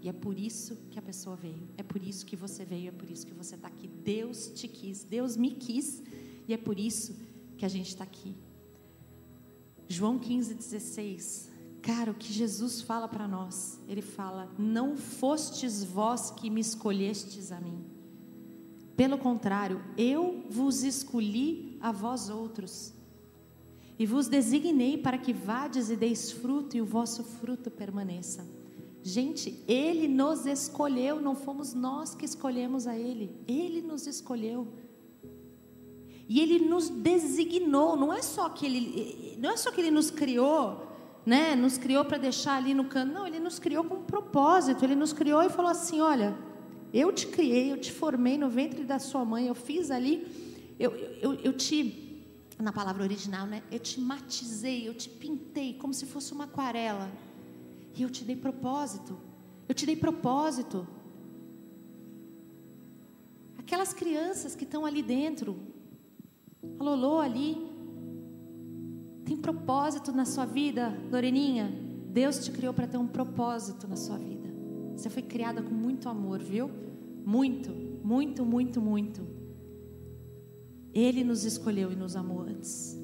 E 0.00 0.08
é 0.08 0.12
por 0.12 0.38
isso 0.38 0.76
que 0.92 0.98
a 0.98 1.02
pessoa 1.02 1.34
veio, 1.34 1.68
é 1.76 1.82
por 1.82 2.00
isso 2.00 2.24
que 2.24 2.36
você 2.36 2.64
veio, 2.64 2.88
é 2.88 2.92
por 2.92 3.10
isso 3.10 3.26
que 3.26 3.34
você 3.34 3.56
está 3.56 3.66
aqui. 3.66 3.88
Deus 3.88 4.46
te 4.54 4.68
quis, 4.68 5.02
Deus 5.02 5.36
me 5.36 5.50
quis, 5.50 6.02
e 6.46 6.54
é 6.54 6.56
por 6.56 6.78
isso 6.78 7.16
que 7.58 7.64
a 7.64 7.68
gente 7.68 7.88
está 7.88 8.04
aqui. 8.04 8.36
João 9.88 10.20
15, 10.20 10.54
16. 10.54 11.49
Cara, 11.82 12.10
o 12.10 12.14
que 12.14 12.32
Jesus 12.32 12.82
fala 12.82 13.08
para 13.08 13.26
nós? 13.26 13.78
Ele 13.88 14.02
fala: 14.02 14.50
Não 14.58 14.96
fostes 14.96 15.82
vós 15.82 16.30
que 16.30 16.50
me 16.50 16.60
escolhestes 16.60 17.50
a 17.50 17.60
mim. 17.60 17.84
Pelo 18.96 19.16
contrário, 19.16 19.82
eu 19.96 20.44
vos 20.50 20.82
escolhi 20.82 21.78
a 21.80 21.90
vós 21.90 22.28
outros. 22.28 22.92
E 23.98 24.06
vos 24.06 24.28
designei 24.28 24.98
para 24.98 25.18
que 25.18 25.32
vades 25.32 25.90
e 25.90 25.96
deis 25.96 26.30
fruto 26.32 26.76
e 26.76 26.82
o 26.82 26.86
vosso 26.86 27.22
fruto 27.22 27.70
permaneça. 27.70 28.46
Gente, 29.02 29.62
Ele 29.66 30.06
nos 30.06 30.44
escolheu, 30.44 31.20
não 31.20 31.34
fomos 31.34 31.72
nós 31.72 32.14
que 32.14 32.24
escolhemos 32.24 32.86
a 32.86 32.96
Ele. 32.96 33.34
Ele 33.48 33.80
nos 33.80 34.06
escolheu. 34.06 34.68
E 36.28 36.38
ele 36.38 36.60
nos 36.60 36.88
designou, 36.88 37.96
não 37.96 38.12
é 38.12 38.22
só 38.22 38.48
que 38.50 38.64
ele, 38.64 39.36
não 39.40 39.50
é 39.50 39.56
só 39.56 39.72
que 39.72 39.80
ele 39.80 39.90
nos 39.90 40.12
criou, 40.12 40.89
né? 41.24 41.54
Nos 41.54 41.78
criou 41.78 42.04
para 42.04 42.18
deixar 42.18 42.56
ali 42.56 42.74
no 42.74 42.84
canto. 42.84 43.12
Não, 43.12 43.26
ele 43.26 43.40
nos 43.40 43.58
criou 43.58 43.84
com 43.84 43.96
um 43.96 44.02
propósito. 44.02 44.84
Ele 44.84 44.94
nos 44.94 45.12
criou 45.12 45.42
e 45.42 45.48
falou 45.48 45.70
assim: 45.70 46.00
"Olha, 46.00 46.36
eu 46.92 47.12
te 47.12 47.26
criei, 47.26 47.72
eu 47.72 47.78
te 47.78 47.92
formei 47.92 48.36
no 48.36 48.48
ventre 48.48 48.84
da 48.84 48.98
sua 48.98 49.24
mãe, 49.24 49.46
eu 49.46 49.54
fiz 49.54 49.90
ali, 49.90 50.26
eu, 50.78 50.92
eu, 51.20 51.34
eu 51.34 51.52
te 51.52 52.08
na 52.58 52.72
palavra 52.72 53.02
original, 53.02 53.46
né? 53.46 53.62
Eu 53.70 53.78
te 53.78 53.98
matizei, 54.00 54.86
eu 54.86 54.94
te 54.94 55.08
pintei 55.08 55.74
como 55.74 55.94
se 55.94 56.04
fosse 56.04 56.32
uma 56.32 56.44
aquarela. 56.44 57.10
E 57.96 58.02
eu 58.02 58.10
te 58.10 58.24
dei 58.24 58.36
propósito. 58.36 59.18
Eu 59.68 59.74
te 59.74 59.86
dei 59.86 59.96
propósito. 59.96 60.86
Aquelas 63.56 63.92
crianças 63.92 64.54
que 64.54 64.64
estão 64.64 64.84
ali 64.84 65.02
dentro, 65.02 65.58
a 66.78 66.82
Lolô 66.82 67.20
ali 67.20 67.69
tem 69.30 69.36
propósito 69.36 70.10
na 70.10 70.24
sua 70.24 70.44
vida, 70.44 70.92
Loreninha. 71.08 71.72
Deus 72.08 72.44
te 72.44 72.50
criou 72.50 72.74
para 72.74 72.88
ter 72.88 72.96
um 72.96 73.06
propósito 73.06 73.86
na 73.86 73.94
sua 73.94 74.18
vida. 74.18 74.48
Você 74.96 75.08
foi 75.08 75.22
criada 75.22 75.62
com 75.62 75.72
muito 75.72 76.08
amor, 76.08 76.40
viu? 76.40 76.68
Muito, 77.24 77.70
muito, 78.02 78.44
muito, 78.44 78.80
muito. 78.80 79.24
Ele 80.92 81.22
nos 81.22 81.44
escolheu 81.44 81.92
e 81.92 81.94
nos 81.94 82.16
amou 82.16 82.40
antes. 82.40 82.98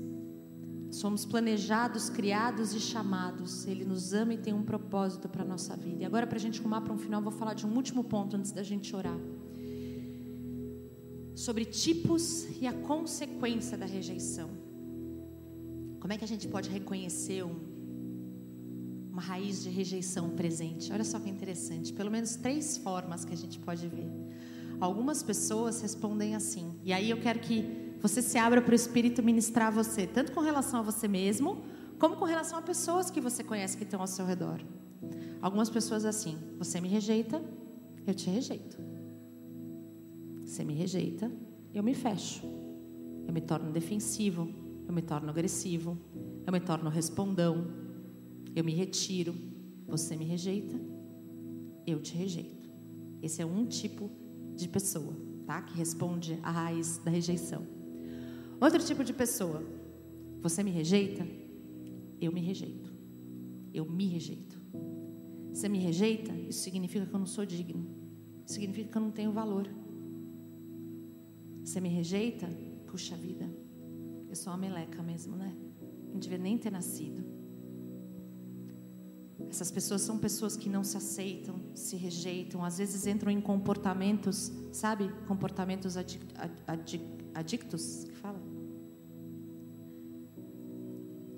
Somos 0.90 1.24
planejados, 1.24 2.10
criados 2.10 2.74
e 2.74 2.80
chamados. 2.80 3.64
Ele 3.64 3.84
nos 3.84 4.12
ama 4.12 4.34
e 4.34 4.38
tem 4.38 4.52
um 4.52 4.64
propósito 4.64 5.28
para 5.28 5.44
a 5.44 5.46
nossa 5.46 5.76
vida. 5.76 6.02
E 6.02 6.04
agora, 6.04 6.26
para 6.26 6.38
a 6.38 6.40
gente 6.40 6.60
rumar 6.60 6.80
para 6.80 6.92
um 6.92 6.98
final, 6.98 7.22
vou 7.22 7.30
falar 7.30 7.54
de 7.54 7.64
um 7.64 7.72
último 7.72 8.02
ponto 8.02 8.34
antes 8.34 8.50
da 8.50 8.64
gente 8.64 8.96
orar 8.96 9.18
sobre 11.36 11.64
tipos 11.66 12.48
e 12.60 12.66
a 12.66 12.72
consequência 12.72 13.78
da 13.78 13.86
rejeição. 13.86 14.65
Como 16.06 16.14
é 16.14 16.18
que 16.18 16.24
a 16.24 16.28
gente 16.28 16.46
pode 16.46 16.70
reconhecer 16.70 17.42
um, 17.42 17.56
uma 19.10 19.20
raiz 19.20 19.64
de 19.64 19.70
rejeição 19.70 20.30
presente. 20.30 20.92
Olha 20.92 21.02
só 21.02 21.18
que 21.18 21.28
interessante. 21.28 21.92
Pelo 21.92 22.12
menos 22.12 22.36
três 22.36 22.76
formas 22.76 23.24
que 23.24 23.34
a 23.34 23.36
gente 23.36 23.58
pode 23.58 23.88
ver. 23.88 24.08
Algumas 24.78 25.20
pessoas 25.20 25.82
respondem 25.82 26.36
assim. 26.36 26.78
E 26.84 26.92
aí 26.92 27.10
eu 27.10 27.20
quero 27.20 27.40
que 27.40 27.96
você 28.00 28.22
se 28.22 28.38
abra 28.38 28.62
para 28.62 28.70
o 28.70 28.74
Espírito 28.76 29.20
ministrar 29.20 29.72
você, 29.72 30.06
tanto 30.06 30.30
com 30.30 30.38
relação 30.38 30.78
a 30.78 30.82
você 30.84 31.08
mesmo, 31.08 31.64
como 31.98 32.14
com 32.14 32.24
relação 32.24 32.56
a 32.56 32.62
pessoas 32.62 33.10
que 33.10 33.20
você 33.20 33.42
conhece 33.42 33.76
que 33.76 33.82
estão 33.82 34.00
ao 34.00 34.06
seu 34.06 34.24
redor. 34.24 34.60
Algumas 35.42 35.68
pessoas 35.68 36.04
assim: 36.04 36.38
você 36.56 36.80
me 36.80 36.86
rejeita, 36.86 37.42
eu 38.06 38.14
te 38.14 38.30
rejeito. 38.30 38.78
Você 40.44 40.62
me 40.62 40.74
rejeita, 40.74 41.32
eu 41.74 41.82
me 41.82 41.94
fecho. 41.94 42.46
Eu 43.26 43.32
me 43.34 43.40
torno 43.40 43.72
defensivo, 43.72 44.65
eu 44.86 44.92
me 44.92 45.02
torno 45.02 45.30
agressivo, 45.30 45.98
eu 46.46 46.52
me 46.52 46.60
torno 46.60 46.88
respondão, 46.88 47.66
eu 48.54 48.64
me 48.64 48.72
retiro. 48.72 49.34
Você 49.88 50.16
me 50.16 50.24
rejeita, 50.24 50.80
eu 51.86 52.00
te 52.00 52.14
rejeito. 52.14 52.68
Esse 53.22 53.40
é 53.40 53.46
um 53.46 53.66
tipo 53.66 54.10
de 54.54 54.68
pessoa, 54.68 55.14
tá? 55.46 55.62
Que 55.62 55.76
responde 55.76 56.38
à 56.42 56.50
raiz 56.50 56.98
da 56.98 57.10
rejeição. 57.10 57.64
Outro 58.60 58.82
tipo 58.84 59.04
de 59.04 59.12
pessoa, 59.12 59.62
você 60.42 60.62
me 60.62 60.70
rejeita, 60.70 61.26
eu 62.20 62.32
me 62.32 62.40
rejeito. 62.40 62.92
Eu 63.72 63.84
me 63.84 64.06
rejeito. 64.06 64.58
Você 65.52 65.68
me 65.68 65.78
rejeita, 65.78 66.32
isso 66.32 66.60
significa 66.60 67.06
que 67.06 67.14
eu 67.14 67.18
não 67.18 67.26
sou 67.26 67.46
digno. 67.46 67.86
Isso 68.44 68.54
significa 68.54 68.90
que 68.90 68.98
eu 68.98 69.02
não 69.02 69.10
tenho 69.10 69.32
valor. 69.32 69.68
Você 71.64 71.80
me 71.80 71.88
rejeita, 71.88 72.48
puxa 72.86 73.16
vida. 73.16 73.48
Eu 74.36 74.42
sou 74.42 74.52
uma 74.52 74.58
meleca 74.58 75.02
mesmo, 75.02 75.34
né? 75.34 75.56
Não 76.12 76.20
devia 76.20 76.36
nem 76.36 76.58
ter 76.58 76.70
nascido. 76.70 77.24
Essas 79.48 79.70
pessoas 79.70 80.02
são 80.02 80.18
pessoas 80.18 80.58
que 80.58 80.68
não 80.68 80.84
se 80.84 80.94
aceitam, 80.94 81.58
se 81.74 81.96
rejeitam, 81.96 82.62
às 82.62 82.76
vezes 82.76 83.06
entram 83.06 83.30
em 83.30 83.40
comportamentos, 83.40 84.52
sabe? 84.72 85.10
Comportamentos 85.26 85.96
adic 85.96 86.22
adic 86.66 87.02
adictos, 87.34 88.04
que 88.04 88.14
fala? 88.14 88.38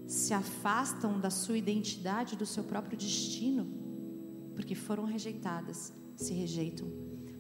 Se 0.05 0.35
afastam 0.35 1.21
da 1.21 1.31
sua 1.31 1.57
identidade, 1.57 2.35
do 2.35 2.47
seu 2.47 2.65
próprio 2.65 2.99
destino, 2.99 3.65
porque 4.57 4.75
foram 4.75 5.05
rejeitadas, 5.05 5.93
se 6.17 6.35
rejeitam. 6.35 6.89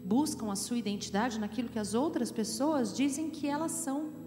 Buscam 0.05 0.53
a 0.53 0.57
sua 0.57 0.79
identidade 0.79 1.41
naquilo 1.41 1.69
que 1.69 1.81
as 1.81 1.95
outras 1.95 2.31
pessoas 2.31 2.97
dizem 2.97 3.29
que 3.29 3.49
elas 3.49 3.73
são. 3.73 4.18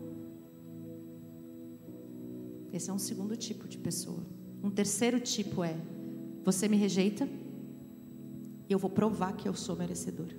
Esse 2.71 2.89
é 2.89 2.93
um 2.93 2.99
segundo 2.99 3.35
tipo 3.35 3.67
de 3.67 3.77
pessoa. 3.77 4.25
Um 4.63 4.69
terceiro 4.69 5.19
tipo 5.19 5.63
é: 5.63 5.75
você 6.43 6.67
me 6.67 6.77
rejeita, 6.77 7.27
e 8.69 8.73
eu 8.73 8.79
vou 8.79 8.89
provar 8.89 9.33
que 9.33 9.47
eu 9.47 9.53
sou 9.53 9.75
merecedor. 9.75 10.29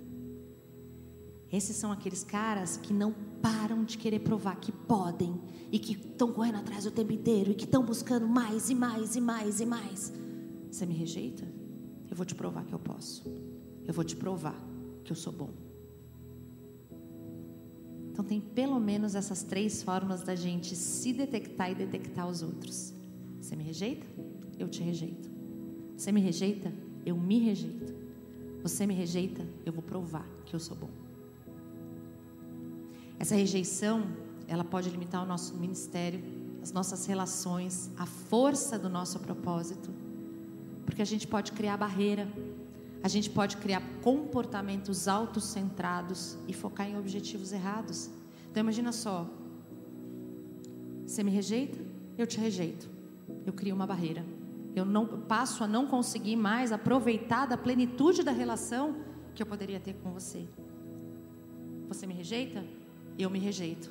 Esses 1.50 1.76
são 1.76 1.92
aqueles 1.92 2.24
caras 2.24 2.78
que 2.78 2.94
não 2.94 3.12
param 3.42 3.84
de 3.84 3.98
querer 3.98 4.20
provar 4.20 4.56
que 4.56 4.72
podem 4.72 5.38
e 5.70 5.78
que 5.78 5.92
estão 5.92 6.32
correndo 6.32 6.56
atrás 6.56 6.86
o 6.86 6.90
tempo 6.90 7.12
inteiro 7.12 7.50
e 7.50 7.54
que 7.54 7.64
estão 7.64 7.84
buscando 7.84 8.26
mais 8.26 8.70
e 8.70 8.74
mais 8.74 9.16
e 9.16 9.20
mais 9.20 9.60
e 9.60 9.66
mais. 9.66 10.12
Você 10.70 10.86
me 10.86 10.94
rejeita? 10.94 11.46
Eu 12.10 12.16
vou 12.16 12.24
te 12.24 12.34
provar 12.34 12.64
que 12.64 12.72
eu 12.72 12.78
posso. 12.78 13.22
Eu 13.84 13.92
vou 13.92 14.02
te 14.02 14.16
provar 14.16 14.58
que 15.04 15.12
eu 15.12 15.16
sou 15.16 15.32
bom. 15.32 15.50
Então 18.12 18.22
tem 18.22 18.40
pelo 18.40 18.78
menos 18.78 19.14
essas 19.14 19.42
três 19.42 19.82
formas 19.82 20.22
da 20.22 20.34
gente 20.34 20.76
se 20.76 21.14
detectar 21.14 21.70
e 21.70 21.74
detectar 21.74 22.28
os 22.28 22.42
outros. 22.42 22.92
Você 23.40 23.56
me 23.56 23.64
rejeita? 23.64 24.06
Eu 24.58 24.68
te 24.68 24.82
rejeito. 24.82 25.30
Você 25.96 26.12
me 26.12 26.20
rejeita? 26.20 26.70
Eu 27.06 27.16
me 27.16 27.38
rejeito. 27.38 27.94
Você 28.62 28.86
me 28.86 28.92
rejeita? 28.92 29.46
Eu 29.64 29.72
vou 29.72 29.82
provar 29.82 30.28
que 30.44 30.54
eu 30.54 30.60
sou 30.60 30.76
bom. 30.76 30.90
Essa 33.18 33.34
rejeição, 33.34 34.06
ela 34.46 34.62
pode 34.62 34.90
limitar 34.90 35.22
o 35.22 35.26
nosso 35.26 35.56
ministério, 35.56 36.20
as 36.62 36.70
nossas 36.70 37.06
relações, 37.06 37.90
a 37.96 38.04
força 38.04 38.78
do 38.78 38.90
nosso 38.90 39.18
propósito. 39.20 39.90
Porque 40.84 41.00
a 41.00 41.06
gente 41.06 41.26
pode 41.26 41.52
criar 41.52 41.78
barreira, 41.78 42.28
a 43.02 43.08
gente 43.08 43.28
pode 43.30 43.56
criar 43.56 43.82
comportamentos 44.02 45.08
autocentrados 45.08 46.38
e 46.46 46.52
focar 46.52 46.88
em 46.88 46.96
objetivos 46.96 47.52
errados. 47.52 48.10
Então 48.50 48.62
imagina 48.62 48.92
só, 48.92 49.28
você 51.06 51.22
me 51.22 51.30
rejeita, 51.30 51.78
eu 52.16 52.26
te 52.26 52.38
rejeito. 52.38 52.90
Eu 53.44 53.52
crio 53.52 53.74
uma 53.74 53.86
barreira. 53.86 54.24
Eu 54.74 54.84
não 54.84 55.06
passo 55.22 55.64
a 55.64 55.66
não 55.66 55.86
conseguir 55.86 56.36
mais 56.36 56.72
aproveitar 56.72 57.46
da 57.46 57.56
plenitude 57.56 58.22
da 58.22 58.30
relação 58.30 58.96
que 59.34 59.42
eu 59.42 59.46
poderia 59.46 59.80
ter 59.80 59.94
com 59.94 60.12
você. 60.12 60.46
Você 61.88 62.06
me 62.06 62.14
rejeita? 62.14 62.62
eu 63.18 63.30
me 63.30 63.38
rejeito. 63.38 63.90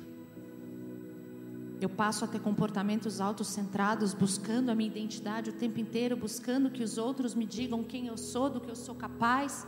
Eu 1.84 1.88
passo 1.88 2.24
a 2.24 2.28
ter 2.28 2.40
comportamentos 2.40 3.20
autocentrados, 3.20 4.14
buscando 4.14 4.70
a 4.70 4.74
minha 4.74 4.88
identidade 4.88 5.50
o 5.50 5.52
tempo 5.52 5.80
inteiro, 5.80 6.16
buscando 6.16 6.70
que 6.70 6.80
os 6.80 6.96
outros 6.96 7.34
me 7.34 7.44
digam 7.44 7.82
quem 7.82 8.06
eu 8.06 8.16
sou, 8.16 8.48
do 8.48 8.60
que 8.60 8.70
eu 8.70 8.76
sou 8.76 8.94
capaz. 8.94 9.66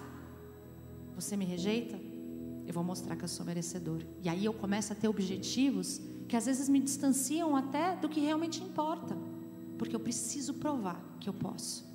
Você 1.17 1.37
me 1.37 1.45
rejeita? 1.45 1.99
Eu 2.67 2.73
vou 2.73 2.85
mostrar 2.85 3.17
que 3.17 3.25
eu 3.25 3.29
sou 3.29 3.45
merecedor. 3.45 4.03
E 4.23 4.29
aí 4.29 4.45
eu 4.45 4.55
começo 4.55 4.93
a 4.93 4.97
ter 4.97 5.09
objetivos 5.09 6.01
que 6.29 6.37
às 6.37 6.47
vezes 6.47 6.69
me 6.69 6.79
distanciam 6.79 7.57
até 7.57 7.97
do 7.97 8.09
que 8.09 8.21
realmente 8.21 8.63
importa, 8.63 9.17
porque 9.77 9.97
eu 9.97 10.01
preciso 10.01 10.55
provar 10.55 11.03
que 11.19 11.29
eu 11.29 11.35
posso. 11.35 11.94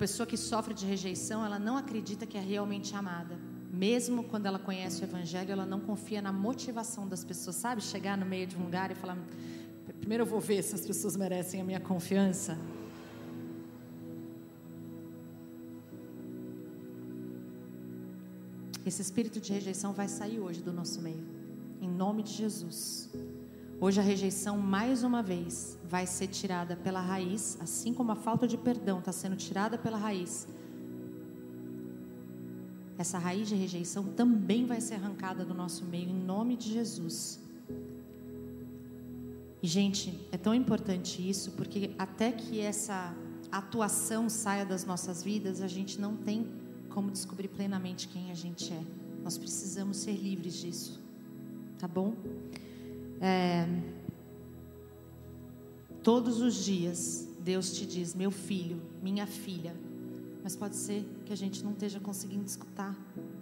Pessoa 0.00 0.26
que 0.26 0.38
sofre 0.50 0.72
de 0.72 0.86
rejeição, 0.86 1.44
ela 1.44 1.58
não 1.58 1.76
acredita 1.76 2.24
que 2.24 2.38
é 2.38 2.40
realmente 2.40 2.96
amada. 2.96 3.38
Mesmo 3.70 4.24
quando 4.24 4.46
ela 4.46 4.58
conhece 4.58 5.02
o 5.02 5.04
Evangelho, 5.04 5.52
ela 5.52 5.66
não 5.66 5.78
confia 5.78 6.22
na 6.22 6.32
motivação 6.32 7.06
das 7.06 7.22
pessoas. 7.22 7.56
Sabe? 7.56 7.82
Chegar 7.82 8.16
no 8.16 8.24
meio 8.24 8.46
de 8.46 8.56
um 8.56 8.64
lugar 8.64 8.90
e 8.90 8.94
falar: 8.94 9.18
primeiro 9.98 10.22
eu 10.22 10.26
vou 10.26 10.40
ver 10.40 10.62
se 10.62 10.74
as 10.74 10.86
pessoas 10.86 11.16
merecem 11.16 11.60
a 11.60 11.64
minha 11.64 11.80
confiança. 11.80 12.56
Esse 18.86 19.02
espírito 19.02 19.38
de 19.38 19.52
rejeição 19.52 19.92
vai 19.92 20.08
sair 20.08 20.40
hoje 20.40 20.62
do 20.62 20.72
nosso 20.72 21.02
meio. 21.02 21.24
Em 21.78 21.90
nome 21.90 22.22
de 22.22 22.32
Jesus. 22.32 23.10
Hoje 23.82 23.98
a 23.98 24.02
rejeição, 24.02 24.58
mais 24.58 25.02
uma 25.02 25.22
vez, 25.22 25.78
vai 25.88 26.06
ser 26.06 26.26
tirada 26.26 26.76
pela 26.76 27.00
raiz, 27.00 27.56
assim 27.62 27.94
como 27.94 28.12
a 28.12 28.14
falta 28.14 28.46
de 28.46 28.58
perdão 28.58 28.98
está 28.98 29.10
sendo 29.10 29.36
tirada 29.36 29.78
pela 29.78 29.96
raiz. 29.96 30.46
Essa 32.98 33.16
raiz 33.16 33.48
de 33.48 33.54
rejeição 33.54 34.04
também 34.04 34.66
vai 34.66 34.82
ser 34.82 34.96
arrancada 34.96 35.46
do 35.46 35.54
nosso 35.54 35.86
meio, 35.86 36.10
em 36.10 36.14
nome 36.14 36.58
de 36.58 36.70
Jesus. 36.70 37.40
E, 39.62 39.66
gente, 39.66 40.28
é 40.30 40.36
tão 40.36 40.54
importante 40.54 41.26
isso, 41.26 41.52
porque 41.52 41.92
até 41.98 42.32
que 42.32 42.60
essa 42.60 43.16
atuação 43.50 44.28
saia 44.28 44.66
das 44.66 44.84
nossas 44.84 45.22
vidas, 45.22 45.62
a 45.62 45.66
gente 45.66 45.98
não 45.98 46.14
tem 46.16 46.46
como 46.90 47.10
descobrir 47.10 47.48
plenamente 47.48 48.08
quem 48.08 48.30
a 48.30 48.34
gente 48.34 48.74
é. 48.74 48.82
Nós 49.24 49.38
precisamos 49.38 49.96
ser 49.96 50.16
livres 50.16 50.52
disso, 50.52 51.00
tá 51.78 51.88
bom? 51.88 52.14
É, 53.20 53.66
todos 56.02 56.40
os 56.40 56.64
dias, 56.64 57.28
Deus 57.40 57.72
te 57.72 57.86
diz: 57.86 58.14
meu 58.14 58.30
filho, 58.30 58.80
minha 59.02 59.26
filha. 59.26 59.74
Mas 60.42 60.56
pode 60.56 60.76
ser 60.76 61.04
que 61.26 61.32
a 61.32 61.36
gente 61.36 61.62
não 61.62 61.72
esteja 61.72 62.00
conseguindo 62.00 62.46
escutar, 62.46 62.96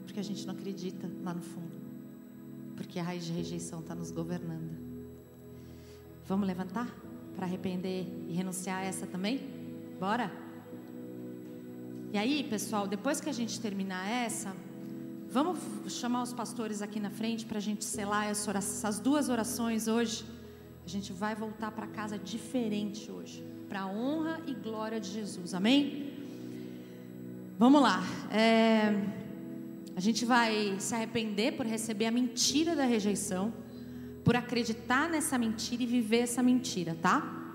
porque 0.04 0.18
a 0.18 0.22
gente 0.22 0.44
não 0.44 0.52
acredita 0.52 1.08
lá 1.22 1.32
no 1.32 1.40
fundo, 1.40 1.70
porque 2.76 2.98
a 2.98 3.04
raiz 3.04 3.24
de 3.24 3.32
rejeição 3.32 3.80
está 3.80 3.94
nos 3.94 4.10
governando. 4.10 4.76
Vamos 6.26 6.46
levantar 6.46 6.92
para 7.36 7.46
arrepender 7.46 8.04
e 8.28 8.32
renunciar 8.32 8.78
a 8.78 8.84
essa 8.84 9.06
também? 9.06 9.40
Bora? 10.00 10.30
E 12.12 12.18
aí, 12.18 12.42
pessoal, 12.42 12.88
depois 12.88 13.20
que 13.20 13.28
a 13.28 13.32
gente 13.32 13.60
terminar 13.60 14.08
essa, 14.10 14.54
Vamos 15.30 15.58
chamar 15.88 16.22
os 16.22 16.32
pastores 16.32 16.80
aqui 16.80 16.98
na 16.98 17.10
frente 17.10 17.44
para 17.44 17.58
a 17.58 17.60
gente 17.60 17.84
selar 17.84 18.28
essas 18.28 18.98
duas 18.98 19.28
orações 19.28 19.86
hoje. 19.86 20.24
A 20.86 20.88
gente 20.88 21.12
vai 21.12 21.34
voltar 21.34 21.70
para 21.70 21.86
casa 21.86 22.16
diferente 22.18 23.10
hoje, 23.10 23.44
para 23.68 23.82
a 23.82 23.86
honra 23.86 24.40
e 24.46 24.54
glória 24.54 24.98
de 24.98 25.10
Jesus. 25.10 25.52
Amém? 25.52 26.14
Vamos 27.58 27.82
lá. 27.82 28.02
É, 28.32 29.04
a 29.94 30.00
gente 30.00 30.24
vai 30.24 30.76
se 30.78 30.94
arrepender 30.94 31.58
por 31.58 31.66
receber 31.66 32.06
a 32.06 32.10
mentira 32.10 32.74
da 32.74 32.84
rejeição, 32.84 33.52
por 34.24 34.34
acreditar 34.34 35.10
nessa 35.10 35.36
mentira 35.36 35.82
e 35.82 35.86
viver 35.86 36.20
essa 36.20 36.42
mentira, 36.42 36.96
tá? 37.02 37.52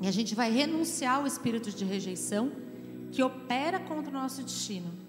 E 0.00 0.08
a 0.08 0.10
gente 0.10 0.34
vai 0.34 0.50
renunciar 0.50 1.18
ao 1.18 1.26
espírito 1.26 1.70
de 1.70 1.84
rejeição 1.84 2.50
que 3.12 3.22
opera 3.22 3.78
contra 3.78 4.10
o 4.10 4.12
nosso 4.12 4.42
destino 4.42 5.01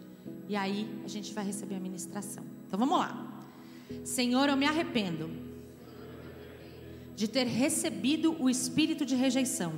e 0.49 0.55
aí 0.55 0.87
a 1.03 1.07
gente 1.07 1.33
vai 1.33 1.45
receber 1.45 1.75
a 1.75 1.79
ministração. 1.79 2.43
Então 2.67 2.77
vamos 2.77 2.97
lá. 2.97 3.45
Senhor, 4.03 4.49
eu 4.49 4.57
me 4.57 4.65
arrependo 4.65 5.29
de 7.15 7.27
ter 7.27 7.45
recebido 7.45 8.35
o 8.41 8.49
espírito 8.49 9.05
de 9.05 9.15
rejeição. 9.15 9.73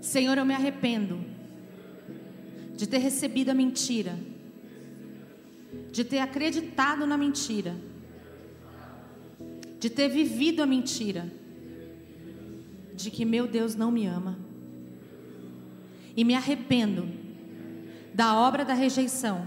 Senhor, 0.00 0.38
eu 0.38 0.44
me 0.44 0.54
arrependo 0.54 1.22
de 2.74 2.88
ter 2.88 2.98
recebido 2.98 3.50
a 3.50 3.54
mentira, 3.54 4.18
de 5.92 6.02
ter 6.02 6.18
acreditado 6.18 7.06
na 7.06 7.16
mentira, 7.16 7.76
de 9.78 9.90
ter 9.90 10.08
vivido 10.08 10.62
a 10.62 10.66
mentira, 10.66 11.30
de 12.94 13.10
que 13.10 13.24
meu 13.24 13.46
Deus 13.46 13.74
não 13.74 13.90
me 13.90 14.06
ama. 14.06 14.38
E 16.16 16.24
me 16.24 16.34
arrependo 16.34 17.19
da 18.14 18.34
obra 18.34 18.64
da 18.64 18.74
rejeição 18.74 19.46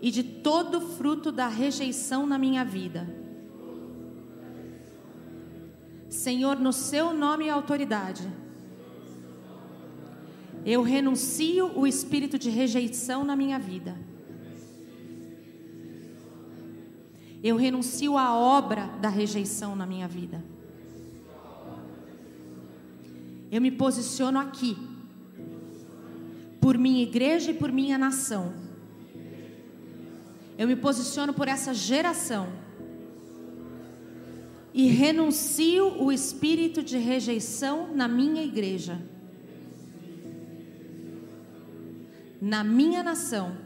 e 0.00 0.10
de 0.10 0.22
todo 0.22 0.80
fruto 0.80 1.30
da 1.30 1.48
rejeição 1.48 2.26
na 2.26 2.36
minha 2.36 2.64
vida. 2.64 3.06
Senhor, 6.08 6.58
no 6.58 6.72
seu 6.72 7.14
nome 7.14 7.46
e 7.46 7.50
autoridade, 7.50 8.28
eu 10.64 10.82
renuncio 10.82 11.78
o 11.78 11.86
espírito 11.86 12.38
de 12.38 12.50
rejeição 12.50 13.24
na 13.24 13.34
minha 13.34 13.58
vida. 13.58 13.96
Eu 17.42 17.56
renuncio 17.56 18.16
a 18.16 18.36
obra 18.36 18.86
da 19.00 19.08
rejeição 19.08 19.74
na 19.74 19.84
minha 19.84 20.06
vida. 20.06 20.44
Eu 23.50 23.60
me 23.60 23.70
posiciono 23.70 24.38
aqui, 24.38 24.76
por 26.62 26.78
minha 26.78 27.02
igreja 27.02 27.50
e 27.50 27.54
por 27.54 27.72
minha 27.72 27.98
nação. 27.98 28.54
Eu 30.56 30.68
me 30.68 30.76
posiciono 30.76 31.34
por 31.34 31.48
essa 31.48 31.74
geração. 31.74 32.46
E 34.72 34.86
renuncio 34.86 36.00
o 36.00 36.12
espírito 36.12 36.80
de 36.80 36.96
rejeição 36.96 37.92
na 37.92 38.06
minha 38.06 38.44
igreja, 38.44 39.02
na 42.40 42.62
minha 42.62 43.02
nação. 43.02 43.56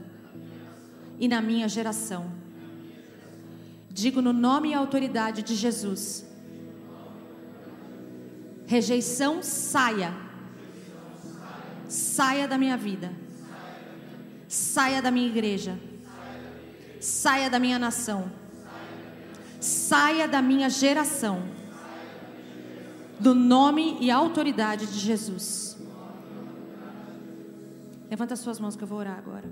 E 1.20 1.28
na 1.28 1.42
minha 1.42 1.68
geração. 1.68 2.32
Digo 3.90 4.22
no 4.22 4.32
nome 4.32 4.70
e 4.70 4.74
autoridade 4.74 5.42
de 5.42 5.55
Jesus: 5.55 6.26
rejeição 8.66 9.42
saia, 9.42 10.26
saia 11.89 12.47
da 12.49 12.59
minha 12.59 12.76
vida, 12.76 13.12
saia 14.49 15.01
da 15.01 15.11
minha 15.11 15.28
igreja 15.28 15.78
saia 17.07 17.49
da 17.49 17.59
minha 17.59 17.78
nação, 17.78 18.30
saia 19.61 20.26
da 20.26 20.43
minha 20.43 20.68
geração, 20.68 21.43
do 23.18 23.34
nome 23.34 23.97
e 24.01 24.11
autoridade 24.11 24.87
de 24.87 24.99
Jesus. 24.99 25.76
Levanta 28.11 28.37
suas 28.37 28.61
mãos 28.61 28.76
que 28.76 28.84
eu 28.84 28.89
vou 28.89 28.99
orar 28.99 29.18
agora. 29.18 29.45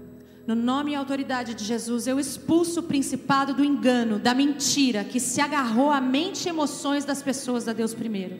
No 0.47 0.55
nome 0.55 0.93
e 0.93 0.95
autoridade 0.95 1.55
de 1.55 1.64
Jesus, 1.64 2.07
eu 2.07 2.20
expulso 2.20 2.80
o 2.80 2.82
principado 2.82 3.55
do 3.55 3.64
engano, 3.64 4.18
da 4.18 4.35
mentira 4.35 5.03
que 5.03 5.18
se 5.18 5.41
agarrou 5.41 5.91
à 5.91 6.01
mente 6.01 6.47
e 6.47 6.49
emoções 6.51 7.05
das 7.05 7.22
pessoas 7.22 7.64
da 7.64 7.72
Deus 7.72 7.95
primeiro. 7.95 8.39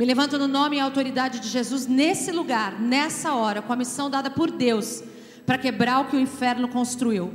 Me 0.00 0.06
levanto 0.06 0.38
no 0.38 0.48
nome 0.48 0.76
e 0.76 0.80
autoridade 0.80 1.40
de 1.40 1.48
Jesus 1.50 1.86
nesse 1.86 2.32
lugar, 2.32 2.80
nessa 2.80 3.34
hora, 3.34 3.60
com 3.60 3.70
a 3.70 3.76
missão 3.76 4.08
dada 4.08 4.30
por 4.30 4.50
Deus 4.50 5.02
para 5.44 5.58
quebrar 5.58 6.00
o 6.00 6.06
que 6.06 6.16
o 6.16 6.18
inferno 6.18 6.68
construiu. 6.68 7.30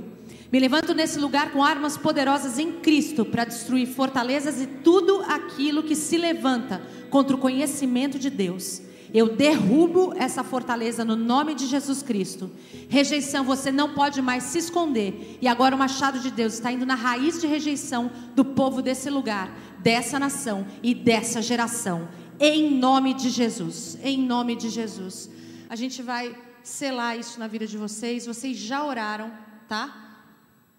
Me 0.52 0.60
levanto 0.60 0.92
nesse 0.96 1.20
lugar 1.20 1.52
com 1.52 1.64
armas 1.64 1.96
poderosas 1.96 2.58
em 2.58 2.72
Cristo 2.72 3.24
para 3.24 3.46
destruir 3.46 3.86
fortalezas 3.86 4.60
e 4.60 4.66
tudo 4.66 5.22
aquilo 5.28 5.84
que 5.84 5.96
se 5.96 6.18
levanta 6.18 6.82
contra 7.12 7.36
o 7.36 7.40
conhecimento 7.40 8.18
de 8.18 8.32
Deus. 8.32 8.82
Eu 9.14 9.36
derrubo 9.36 10.14
essa 10.18 10.44
fortaleza 10.44 11.06
no 11.06 11.16
nome 11.16 11.54
de 11.54 11.68
Jesus 11.68 12.02
Cristo. 12.02 12.50
Rejeição, 12.90 13.44
você 13.44 13.72
não 13.72 13.94
pode 13.94 14.24
mais 14.24 14.44
se 14.44 14.58
esconder. 14.58 15.38
E 15.40 15.48
agora 15.48 15.76
o 15.76 15.80
machado 15.80 16.20
de 16.20 16.32
Deus 16.32 16.56
está 16.56 16.72
indo 16.72 16.86
na 16.86 16.96
raiz 16.96 17.40
de 17.40 17.46
rejeição 17.46 18.10
do 18.36 18.44
povo 18.44 18.82
desse 18.82 19.10
lugar, 19.10 19.56
dessa 19.80 20.18
nação 20.18 20.66
e 20.82 20.96
dessa 20.96 21.44
geração. 21.44 22.10
Em 22.40 22.70
nome 22.78 23.14
de 23.14 23.30
Jesus. 23.30 23.98
Em 24.04 24.18
nome 24.18 24.56
de 24.56 24.70
Jesus. 24.70 25.30
A 25.70 25.76
gente 25.76 26.02
vai 26.02 26.36
selar 26.64 27.18
isso 27.18 27.40
na 27.40 27.48
vida 27.48 27.66
de 27.66 27.78
vocês. 27.78 28.26
Vocês 28.26 28.58
já 28.58 28.86
oraram, 28.86 29.32
tá? 29.68 30.06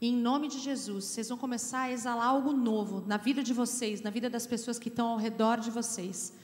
em 0.01 0.15
nome 0.15 0.49
de 0.49 0.59
Jesus, 0.59 1.07
vocês 1.07 1.29
vão 1.29 1.39
começar 1.39 1.83
a 1.83 1.93
exalar 1.93 2.27
algo 2.27 2.53
novo 2.53 3.03
na 3.07 3.17
vida 3.17 3.43
de 3.43 3.55
vocês, 3.55 4.03
na 4.03 4.11
vida 4.11 4.29
das 4.29 4.47
pessoas 4.47 4.79
que 4.79 4.89
estão 4.89 5.09
ao 5.09 5.17
redor 5.17 5.59
de 5.59 5.71
vocês. 5.71 6.35